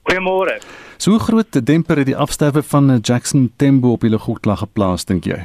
Goeiemôre. 0.04 0.58
So 1.00 1.18
groot 1.18 1.66
demper 1.66 2.02
het 2.02 2.10
die 2.10 2.16
afsterwe 2.16 2.62
van 2.62 2.98
Jackson 3.00 3.48
Tembo 3.56 3.94
op 3.96 4.04
die 4.04 4.10
Legotla 4.12 4.56
geplaas 4.60 5.06
dink 5.08 5.24
jy? 5.24 5.38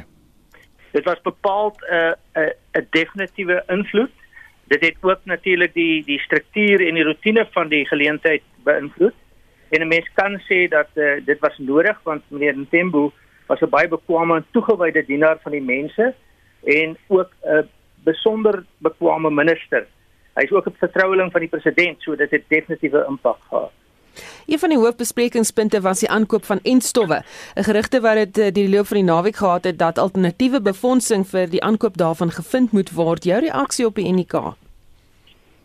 Dit 0.92 1.04
was 1.04 1.20
bepaald 1.24 1.80
'n 1.80 1.94
uh, 1.94 2.12
'n 2.36 2.40
uh, 2.40 2.80
'n 2.80 2.86
definitiewe 2.90 3.62
invloed. 3.68 4.12
Dit 4.68 4.80
het 4.80 4.96
ook 5.00 5.20
natuurlik 5.24 5.74
die 5.74 6.04
die 6.04 6.20
struktuur 6.20 6.86
en 6.86 6.94
die 6.94 7.04
rotine 7.04 7.46
van 7.50 7.68
die 7.68 7.86
geleentheid 7.86 8.42
beïnvloed. 8.64 9.14
En 9.70 9.80
'n 9.80 9.88
mens 9.88 10.08
kan 10.14 10.40
sê 10.48 10.68
dat 10.68 10.88
uh, 10.94 11.24
dit 11.24 11.38
was 11.38 11.58
nodig 11.58 12.00
want 12.02 12.22
meneer 12.28 12.66
Tembo 12.70 13.12
was 13.46 13.60
'n 13.60 13.68
baie 13.68 13.88
bekwame 13.88 14.36
en 14.36 14.46
toegewyde 14.50 15.04
dienaar 15.06 15.38
van 15.42 15.52
die 15.52 15.62
mense 15.62 16.14
en 16.64 16.96
ook 17.08 17.32
'n 17.42 17.68
besonder 18.04 18.64
bekwame 18.78 19.30
minister. 19.30 19.86
Hy 20.34 20.42
is 20.42 20.52
ook 20.52 20.66
'n 20.66 20.78
vertroueling 20.78 21.32
van 21.32 21.40
die 21.40 21.48
president, 21.48 22.02
so 22.02 22.16
dit 22.16 22.30
het 22.30 22.44
definitiewe 22.48 23.04
impak 23.08 23.38
gehad. 23.48 23.72
Een 24.46 24.58
van 24.58 24.68
die 24.68 24.78
hoofbesprekingspunte 24.78 25.80
was 25.80 26.00
die 26.00 26.10
aankoop 26.10 26.44
van 26.44 26.60
entstowwe. 26.62 27.22
'n 27.54 27.62
Gerugte 27.62 28.00
wat 28.00 28.14
dit 28.14 28.38
eh, 28.38 28.52
die 28.52 28.68
loop 28.68 28.86
van 28.86 28.96
die 28.96 29.06
naweek 29.06 29.36
gehad 29.36 29.64
het 29.64 29.78
dat 29.78 29.98
alternatiewe 29.98 30.60
befondsing 30.60 31.26
vir 31.26 31.50
die 31.50 31.62
aankoop 31.62 31.96
daarvan 31.96 32.30
gevind 32.30 32.72
moet 32.72 32.90
word. 32.90 33.24
Jou 33.24 33.40
reaksie 33.40 33.86
op 33.86 33.94
die 33.94 34.12
NK? 34.12 34.54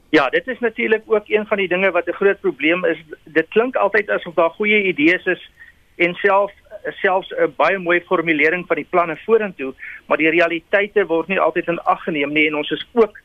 Ja, 0.09 0.29
dit 0.29 0.47
is 0.47 0.59
natuurlik 0.59 1.03
ook 1.05 1.27
een 1.27 1.45
van 1.45 1.57
die 1.57 1.67
dinge 1.67 1.91
wat 1.91 2.07
'n 2.07 2.11
groot 2.11 2.39
probleem 2.39 2.85
is. 2.85 2.97
Dit 3.23 3.47
klink 3.49 3.75
altyd 3.75 4.09
asof 4.09 4.33
daar 4.33 4.49
goeie 4.49 4.83
idees 4.83 5.25
is 5.25 5.49
en 5.95 6.13
self 6.13 6.51
selfs 7.01 7.29
'n 7.29 7.53
baie 7.55 7.77
mooi 7.77 8.01
formulering 8.01 8.67
van 8.67 8.75
die 8.75 8.87
planne 8.89 9.17
vorentoe, 9.25 9.73
maar 10.05 10.17
die 10.17 10.29
realiteite 10.29 11.05
word 11.05 11.27
nie 11.27 11.39
altyd 11.39 11.67
in 11.67 11.83
ag 11.83 12.03
geneem 12.03 12.33
nie 12.33 12.47
en 12.47 12.55
ons 12.55 12.71
is 12.71 12.87
ook 12.93 13.19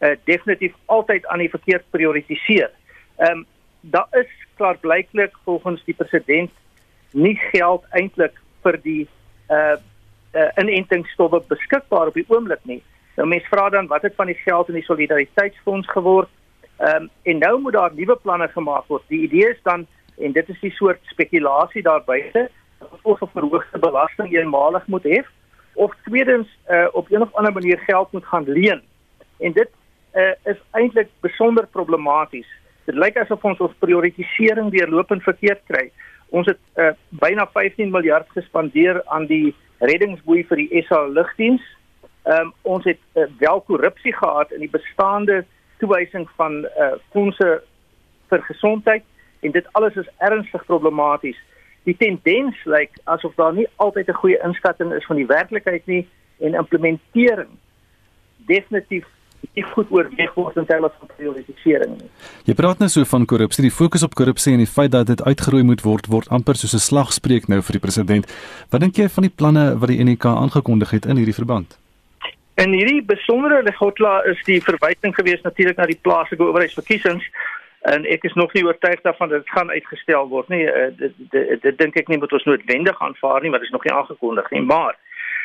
uh, 0.00 0.10
definitief 0.24 0.72
altyd 0.84 1.26
aan 1.26 1.38
die 1.38 1.50
verkeerd 1.50 1.84
prioritiseer. 1.90 2.70
Ehm 3.16 3.30
um, 3.30 3.46
daar 3.80 4.06
is 4.10 4.30
klaarblyklik 4.56 5.36
volgens 5.44 5.84
die 5.84 5.94
president 5.94 6.50
nie 7.12 7.36
geld 7.52 7.84
eintlik 7.90 8.40
vir 8.62 8.78
die 8.82 9.08
uh, 9.50 9.76
uh 10.34 10.50
inentingsstowwe 10.58 11.42
beskikbaar 11.48 12.10
op 12.10 12.14
die 12.14 12.26
oomblik 12.28 12.64
nie. 12.64 12.82
Nou 13.16 13.28
mense 13.28 13.46
vra 13.48 13.68
dan 13.70 13.86
wat 13.86 14.02
het 14.02 14.14
van 14.16 14.26
die 14.26 14.40
geld 14.42 14.68
in 14.68 14.80
die 14.80 14.88
solidariteitsfonds 14.88 15.90
geword? 15.90 16.30
Ehm 16.78 17.02
um, 17.02 17.10
en 17.22 17.38
nou 17.38 17.60
moet 17.60 17.72
daar 17.72 17.94
nuwe 17.94 18.16
planne 18.16 18.48
gemaak 18.48 18.86
word. 18.86 19.04
Die 19.08 19.22
idee 19.28 19.50
is 19.50 19.62
dan 19.62 19.86
en 20.18 20.32
dit 20.32 20.48
is 20.48 20.60
die 20.60 20.72
soort 20.74 21.00
spekulasie 21.12 21.82
daar 21.82 22.02
buite 22.04 22.48
dat 22.78 22.98
ons 23.02 23.20
'n 23.20 23.30
verhoogde 23.32 23.78
belasting 23.78 24.32
eenmalig 24.32 24.86
moet 24.86 25.04
hê 25.04 25.22
of 25.74 25.94
tweedens 26.04 26.48
uh, 26.68 26.86
op 26.92 27.08
'n 27.10 27.22
of 27.22 27.34
ander 27.34 27.52
manier 27.52 27.78
geld 27.78 28.12
moet 28.12 28.26
gaan 28.26 28.44
leen. 28.48 28.82
En 29.38 29.52
dit 29.52 29.70
uh, 30.14 30.32
is 30.44 30.58
eintlik 30.70 31.08
besonder 31.20 31.66
problematies. 31.66 32.46
Dit 32.84 32.98
lyk 33.00 33.16
asof 33.16 33.44
ons 33.44 33.60
ons 33.64 33.76
prioritisering 33.80 34.70
deurlopend 34.74 35.22
verkeerd 35.24 35.62
kry. 35.70 35.86
Ons 36.34 36.50
het 36.50 36.60
uh, 36.76 36.92
byna 37.22 37.46
15 37.54 37.92
miljard 37.94 38.28
gespandeer 38.36 39.00
aan 39.14 39.28
die 39.30 39.54
reddingsboei 39.84 40.44
vir 40.48 40.62
die 40.62 40.82
SA 40.88 41.04
lugdiens. 41.08 41.62
Um, 42.24 42.52
ons 42.62 42.84
het 42.88 43.00
uh, 43.14 43.26
wel 43.40 43.60
korrupsie 43.68 44.12
gehad 44.16 44.52
in 44.52 44.64
die 44.64 44.72
bestaande 44.72 45.42
toewysing 45.80 46.28
van 46.36 46.62
uh, 46.64 46.94
fondse 47.12 47.58
vir 48.32 48.46
gesondheid 48.48 49.04
en 49.44 49.52
dit 49.52 49.66
alles 49.76 49.96
is 50.00 50.08
ernstig 50.24 50.64
problematies. 50.68 51.36
Die 51.84 51.96
tendens 52.00 52.56
lyk 52.64 52.96
asof 53.12 53.34
daar 53.36 53.52
nie 53.52 53.68
altyd 53.76 54.08
'n 54.08 54.20
goeie 54.22 54.40
inskatting 54.44 54.92
is 54.92 55.04
van 55.04 55.20
die 55.20 55.28
werklikheid 55.28 55.86
nie 55.86 56.08
en 56.40 56.54
implementering 56.54 57.52
definitief 58.46 59.04
nie 59.54 59.64
goed 59.74 59.90
oorweeg 59.90 60.34
word 60.34 60.56
in 60.56 60.66
terme 60.66 60.90
van 60.98 61.10
prioritisering 61.16 61.96
nie. 62.00 62.10
Jy 62.48 62.54
praat 62.58 62.78
nou 62.82 62.88
so 62.88 63.04
van 63.04 63.26
korrupsie, 63.26 63.64
die 63.66 63.74
fokus 63.74 64.02
op 64.02 64.14
korrupsie 64.14 64.52
en 64.52 64.62
die 64.64 64.70
feit 64.70 64.92
dat 64.92 65.06
dit 65.06 65.22
uitgeroei 65.22 65.62
moet 65.62 65.84
word 65.84 66.06
word 66.12 66.28
amper 66.28 66.56
soos 66.56 66.74
'n 66.74 66.84
slagspreuk 66.88 67.48
nou 67.48 67.60
vir 67.62 67.78
die 67.78 67.84
president. 67.86 68.26
Wat 68.70 68.80
dink 68.80 68.96
jy 68.96 69.08
van 69.08 69.22
die 69.22 69.34
planne 69.36 69.78
wat 69.78 69.88
die 69.88 70.04
NEK 70.04 70.24
aangekondig 70.24 70.90
het 70.90 71.06
in 71.06 71.16
hierdie 71.16 71.40
verband? 71.40 71.78
En 72.54 72.70
hierdie 72.72 73.02
besondere 73.02 73.62
legotla 73.62 74.22
is 74.30 74.38
die 74.46 74.60
verwysing 74.62 75.14
gewees 75.14 75.42
natuurlik 75.42 75.76
na 75.76 75.86
die 75.86 75.98
plaaslike 76.02 76.42
owerheidsverkiesings 76.42 77.24
en 77.90 78.06
ek 78.08 78.22
is 78.24 78.36
nog 78.38 78.52
nie 78.54 78.64
oortuig 78.64 79.00
daarvan 79.00 79.28
dat 79.28 79.42
dit 79.42 79.50
gaan 79.50 79.70
uitgestel 79.70 80.28
word 80.28 80.48
nie. 80.48 80.62
Uh, 80.64 80.88
dit 80.96 81.12
dit, 81.30 81.62
dit 81.62 81.78
dink 81.78 81.96
ek 82.00 82.08
nie 82.08 82.18
moet 82.18 82.32
ons 82.32 82.46
noodwendig 82.48 83.00
aanvaar 83.00 83.42
nie, 83.42 83.50
maar 83.50 83.60
dit 83.60 83.68
is 83.68 83.74
nog 83.74 83.84
nie 83.84 83.92
aangekondig 83.92 84.50
nie. 84.50 84.62
Maar 84.62 84.96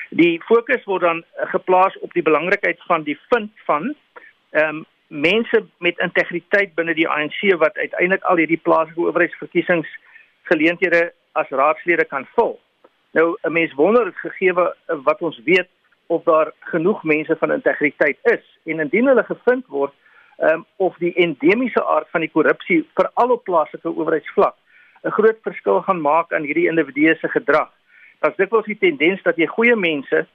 die 0.09 0.41
fokus 0.47 0.83
word 0.85 1.01
dan 1.01 1.23
geplaas 1.53 1.97
op 1.99 2.13
die 2.13 2.23
belangrikheid 2.23 2.79
van 2.87 3.03
die 3.03 3.19
vind 3.29 3.51
van 3.65 3.95
ehm 4.51 4.75
um, 4.75 4.85
mense 5.09 5.63
met 5.81 5.97
integriteit 5.97 6.75
binne 6.77 6.93
die 6.93 7.07
ANC 7.09 7.39
wat 7.57 7.77
uiteindelik 7.77 8.23
al 8.29 8.37
hierdie 8.37 8.61
plaaslike 8.61 9.01
owerheidsverkiesings 9.01 9.87
geleenthede 10.51 11.11
as 11.33 11.49
raadslede 11.49 12.05
kan 12.05 12.27
vul. 12.35 12.59
Nou 13.17 13.37
'n 13.41 13.51
mens 13.51 13.73
wonder 13.73 14.13
gegee 14.13 14.53
wat 15.03 15.21
ons 15.21 15.41
weet 15.45 15.69
of 16.07 16.23
daar 16.23 16.51
genoeg 16.59 17.03
mense 17.03 17.35
van 17.39 17.51
integriteit 17.51 18.17
is 18.21 18.45
en 18.65 18.79
indien 18.79 19.07
hulle 19.07 19.23
gevind 19.23 19.65
word 19.67 19.93
um, 20.37 20.65
of 20.75 20.97
die 20.97 21.13
endemiese 21.13 21.85
aard 21.85 22.07
van 22.09 22.21
die 22.21 22.31
korrupsie 22.31 22.87
veral 22.93 23.31
op 23.31 23.43
plaaslike 23.43 23.89
owerheidsvlak 23.89 24.55
'n 25.03 25.11
groot 25.11 25.37
verskil 25.41 25.81
gaan 25.81 26.01
maak 26.01 26.33
aan 26.33 26.43
hierdie 26.43 26.67
individue 26.67 27.15
se 27.15 27.27
gedrag. 27.27 27.71
Daar's 28.19 28.37
dikwels 28.37 28.67
die 28.67 28.77
tendens 28.77 29.21
dat 29.23 29.37
jy 29.39 29.47
goeie 29.47 29.75
mense 29.75 30.25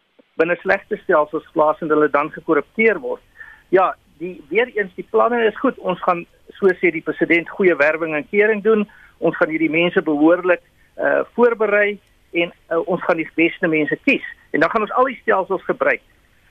binne 0.41 0.57
slegte 0.63 0.99
stelsels 1.03 1.47
plaas 1.53 1.81
en 1.85 1.93
hulle 1.93 2.09
dan 2.11 2.33
gekorrupteer 2.35 2.99
word. 3.03 3.23
Ja, 3.69 3.93
die 4.19 4.41
weer 4.49 4.71
eens 4.75 4.95
die 4.95 5.07
planne 5.11 5.45
is 5.47 5.59
goed. 5.59 5.79
Ons 5.79 6.03
gaan 6.03 6.25
so 6.59 6.71
sê 6.81 6.91
die 6.95 7.05
president 7.05 7.51
goeie 7.51 7.77
werwing 7.77 8.15
en 8.15 8.29
kering 8.31 8.63
doen. 8.63 8.87
Ons 9.19 9.37
gaan 9.37 9.53
hierdie 9.53 9.71
mense 9.71 10.03
behoorlik 10.03 10.63
uh 10.99 11.23
voorberei 11.35 11.99
en 12.35 12.53
uh, 12.71 12.81
ons 12.91 13.03
gaan 13.03 13.19
die 13.19 13.31
beste 13.35 13.69
mense 13.71 13.97
kies. 14.05 14.27
En 14.51 14.61
dan 14.61 14.71
gaan 14.71 14.87
ons 14.87 14.95
al 14.99 15.11
die 15.11 15.21
stelsels 15.23 15.63
gebruik 15.67 16.03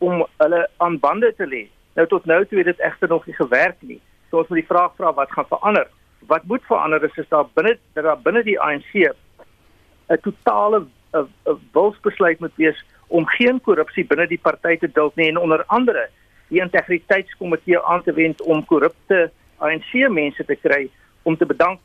om 0.03 0.25
hulle 0.37 0.67
aan 0.83 0.99
bande 0.99 1.31
te 1.37 1.47
lê 1.47 1.67
Nou 1.93 2.07
tot 2.09 2.25
nou 2.25 2.41
toe 2.49 2.57
het 2.57 2.71
dit 2.71 2.79
egter 2.79 3.09
nog 3.09 3.25
nie 3.25 3.35
gewerk 3.37 3.81
nie. 3.85 3.99
So 4.29 4.41
ons 4.41 4.49
moet 4.49 4.63
die 4.63 4.69
vraag 4.69 4.95
vra 4.97 5.13
wat 5.13 5.31
gaan 5.31 5.49
verander? 5.49 5.87
Wat 6.27 6.45
moet 6.49 6.65
verander 6.65 7.03
is 7.05 7.17
is 7.21 7.29
daar 7.29 7.45
binne 7.53 7.77
dat 7.93 8.03
daar 8.07 8.21
binne 8.21 8.43
die 8.43 8.59
ANC 8.59 8.93
'n 10.09 10.17
totale 10.21 10.85
wilsbesluit 11.73 12.39
moet 12.39 12.55
wees 12.61 12.79
om 13.07 13.27
geen 13.37 13.61
korrupsie 13.61 14.05
binne 14.09 14.27
die 14.27 14.41
party 14.41 14.77
te 14.81 14.89
duld 14.91 15.15
nie 15.15 15.29
en 15.29 15.37
onder 15.37 15.63
andere 15.67 16.07
die 16.49 16.61
integriteitskomitee 16.61 17.81
aan 17.81 18.03
te 18.03 18.13
wend 18.13 18.41
om 18.41 18.65
korrupte 18.65 19.29
ANC 19.57 19.93
mense 20.09 20.45
te 20.45 20.55
kry 20.55 20.87
om 21.23 21.37
te 21.37 21.45
bedank 21.45 21.79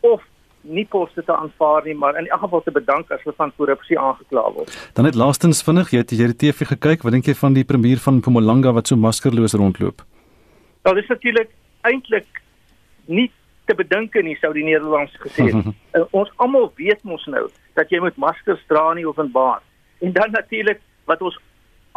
of 0.00 0.22
nie 0.60 0.84
poste 0.84 1.22
te 1.24 1.32
aanvaar 1.32 1.86
nie, 1.88 1.94
maar 1.96 2.18
in 2.20 2.26
elk 2.28 2.42
geval 2.44 2.62
te 2.62 2.72
bedank 2.74 3.10
as 3.10 3.22
hulle 3.24 3.36
van 3.38 3.52
korrupsie 3.56 3.98
aangekla 3.98 4.42
word. 4.52 4.74
Dan 4.96 5.08
net 5.08 5.16
laastens 5.16 5.62
vinnig, 5.64 5.92
jy 5.94 6.02
het 6.02 6.12
jy 6.12 6.28
die 6.32 6.38
TV 6.44 6.68
gekyk, 6.74 7.04
wat 7.06 7.16
dink 7.16 7.30
jy 7.30 7.34
van 7.38 7.56
die 7.56 7.64
premier 7.64 8.00
van 8.04 8.20
Mpumalanga 8.20 8.74
wat 8.76 8.90
so 8.90 9.00
maskerloos 9.00 9.56
rondloop? 9.56 10.04
Wel, 10.84 11.00
dis 11.00 11.08
natuurlik 11.08 11.52
eintlik 11.88 12.42
nie 13.08 13.30
te 13.70 13.76
bedink 13.78 14.16
nie, 14.26 14.34
sou 14.40 14.50
die 14.56 14.66
Nederlands 14.66 15.14
gesê 15.22 15.46
het. 15.50 15.70
uh, 15.94 16.04
ons 16.18 16.32
almal 16.42 16.70
weet 16.80 17.02
mos 17.06 17.24
nou 17.30 17.46
dat 17.78 17.92
jy 17.92 18.02
moet 18.02 18.18
maskers 18.18 18.62
dra 18.72 18.88
in 18.96 19.06
openbaar. 19.06 19.62
En 20.02 20.12
dan 20.16 20.34
natuurlik 20.34 20.82
wat 21.10 21.22
ons 21.22 21.38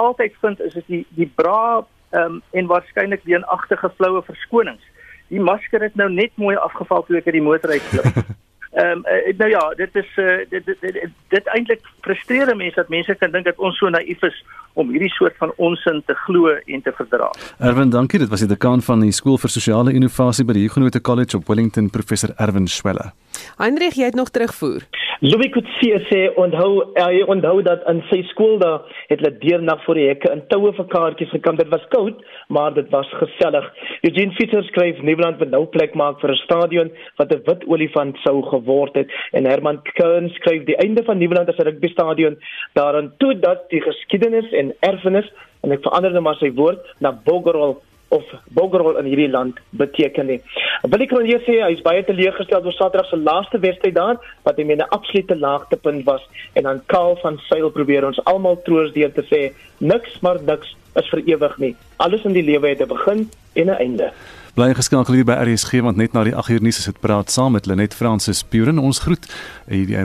altyd 0.01 0.37
vind 0.41 0.61
is 0.67 0.77
dit 0.79 0.87
die 0.87 1.03
die 1.17 1.29
bra 1.41 1.83
um, 2.13 2.41
en 2.51 2.69
waarskynlik 2.69 3.25
leenagtige 3.29 3.91
floue 3.97 4.21
verskonings. 4.29 4.85
Die 5.33 5.41
masker 5.41 5.81
het 5.81 5.95
nou 5.97 6.09
net 6.13 6.33
mooi 6.37 6.55
afgeval 6.55 7.05
toe 7.07 7.17
ek 7.17 7.29
uit 7.29 7.39
die 7.39 7.45
motor 7.45 7.73
uitklim. 7.73 8.25
Ehm 8.73 9.03
um, 9.05 9.35
nou 9.37 9.49
ja, 9.49 9.73
dit 9.77 9.95
is 9.95 10.09
uh, 10.15 10.37
dit 10.49 10.65
dit, 10.65 10.77
dit, 10.81 11.09
dit 11.29 11.47
eintlik 11.53 11.81
frustreer 12.01 12.55
mense 12.55 12.75
dat 12.75 12.89
mense 12.89 13.15
kan 13.15 13.31
dink 13.31 13.45
dat 13.45 13.57
ons 13.57 13.77
so 13.77 13.89
naïef 13.89 14.21
is 14.25 14.39
om 14.73 14.89
hierdie 14.89 15.11
soort 15.13 15.35
van 15.37 15.53
onsin 15.55 16.01
te 16.05 16.15
glo 16.25 16.55
en 16.65 16.81
te 16.81 16.93
verdra. 16.97 17.29
Erwin, 17.59 17.89
dankie. 17.89 18.19
Dit 18.19 18.29
was 18.29 18.41
die 18.41 18.49
dekaan 18.49 18.81
van 18.81 19.05
die 19.05 19.11
skool 19.13 19.37
vir 19.37 19.53
sosiale 19.53 19.93
innovasie 19.93 20.45
by 20.45 20.57
die 20.57 20.65
Huguenot 20.65 20.97
College 21.01 21.37
op 21.37 21.47
Wellington, 21.47 21.89
professor 21.93 22.33
Erwin 22.37 22.67
Schwelle. 22.67 23.11
Heinrich, 23.57 23.95
jy 23.95 24.05
het 24.11 24.15
nog 24.15 24.29
terugvoer. 24.29 24.83
Louis 25.23 25.49
could 25.53 25.67
see 25.79 25.95
sê 26.09 26.17
onthou 26.35 26.81
hy 26.97 27.21
onthou 27.31 27.61
dat 27.63 27.85
in 27.87 28.01
sy 28.09 28.17
skool 28.33 28.57
daar 28.59 28.81
het 29.07 29.21
hulle 29.21 29.29
deernag 29.39 29.79
voor 29.85 29.95
die 29.95 30.07
hekke 30.09 30.31
in 30.35 30.41
toue 30.51 30.73
vir 30.75 30.89
kaartjies 30.91 31.31
gekom. 31.31 31.55
Dit 31.61 31.69
was 31.71 31.85
koud, 31.93 32.19
maar 32.51 32.73
dit 32.75 32.89
was 32.91 33.07
gesellig. 33.21 33.69
Eugene 34.03 34.35
Fitter 34.35 34.65
skryf 34.67 34.99
Nieuweland 34.99 35.39
wil 35.39 35.53
nou 35.53 35.63
plek 35.77 35.95
maak 35.95 36.19
vir 36.19 36.33
'n 36.33 36.41
stadion 36.43 36.91
wat 37.21 37.31
'n 37.31 37.43
wit 37.47 37.63
olifant 37.71 38.19
sou 38.25 38.41
geword 38.51 38.99
het 38.99 39.07
en 39.31 39.45
Herman 39.45 39.79
Kern 39.95 40.29
skryf 40.29 40.65
die 40.65 40.77
einde 40.83 41.03
van 41.03 41.17
Nieuweland 41.17 41.49
as 41.49 41.57
'n 41.57 41.69
rugbystadion 41.71 42.37
daarin 42.73 43.11
toe 43.19 43.39
dat 43.39 43.69
die 43.69 43.81
geskiedenis 43.81 44.51
en 44.51 44.75
erfenis 44.81 45.31
en 45.63 45.71
ek 45.71 45.83
verander 45.83 46.11
net 46.11 46.21
maar 46.21 46.35
sy 46.35 46.51
woord 46.51 46.83
na 46.99 47.11
Boggerol 47.11 47.79
of 48.13 48.23
Boggerol 48.53 48.99
in 49.01 49.09
hierdie 49.09 49.29
land 49.29 49.57
beteken 49.81 50.29
nie. 50.29 50.39
Wil 50.85 51.05
ek 51.05 51.15
nou 51.15 51.23
net 51.25 51.45
sê 51.47 51.57
hy 51.63 51.71
is 51.73 51.81
baie 51.85 52.03
teleurgesteld 52.05 52.67
oor 52.69 52.75
Saterdag 52.77 53.09
se 53.09 53.17
laaste 53.17 53.61
wedstryd 53.63 53.97
daar 53.97 54.19
wat 54.45 54.59
hy 54.59 54.67
met 54.69 54.83
'n 54.83 54.93
absolute 54.97 55.35
laagtepunt 55.35 56.05
was 56.05 56.23
en 56.53 56.63
dan 56.69 56.83
Kaal 56.93 57.17
van 57.23 57.39
Sail 57.49 57.69
probeer 57.69 58.05
ons 58.05 58.23
almal 58.25 58.61
troos 58.65 58.93
deur 58.93 59.11
te 59.13 59.25
sê 59.31 59.41
niks 59.79 60.21
maar 60.21 60.41
niks 60.41 60.75
is 60.95 61.09
vir 61.09 61.23
ewig 61.25 61.57
nie. 61.57 61.75
Alles 61.97 62.25
in 62.25 62.33
die 62.37 62.45
lewe 62.45 62.69
het 62.69 62.81
'n 62.81 62.87
begin 62.87 63.29
en 63.55 63.69
'n 63.69 63.79
einde. 63.85 64.11
Bly 64.53 64.67
geskakel 64.77 65.15
hier 65.17 65.25
by 65.25 65.33
RSG 65.41 65.79
want 65.81 65.97
net 65.97 66.13
na 66.13 66.21
die 66.27 66.35
8 66.37 66.51
uur 66.53 66.61
nuus 66.61 66.77
is 66.77 66.85
dit 66.85 66.97
praat 67.01 67.31
saam 67.33 67.55
met 67.55 67.65
Lenet 67.65 67.95
Fransis 67.97 68.43
Puren 68.45 68.77
ons 68.77 68.99
groet 69.01 69.23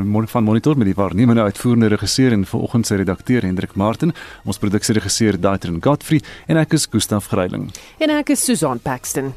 môre 0.08 0.30
van 0.32 0.46
monitor 0.46 0.78
met 0.80 0.88
die 0.88 0.94
waarnemende 0.96 1.44
uitvoerende 1.44 1.90
regisseur 1.92 2.32
en 2.32 2.46
vanoggend 2.48 2.88
se 2.88 2.96
redakteur 2.96 3.44
Hendrik 3.44 3.74
Martin 3.76 4.14
ons 4.48 4.60
produksieregisseur 4.62 5.36
Daitrin 5.36 5.82
Godfrey 5.84 6.22
en 6.48 6.62
ek 6.62 6.78
is 6.80 6.88
Gustaf 6.88 7.28
Greiling. 7.28 7.68
En 8.00 8.14
ek 8.16 8.32
is 8.32 8.46
Susan 8.48 8.80
Paxton 8.80 9.34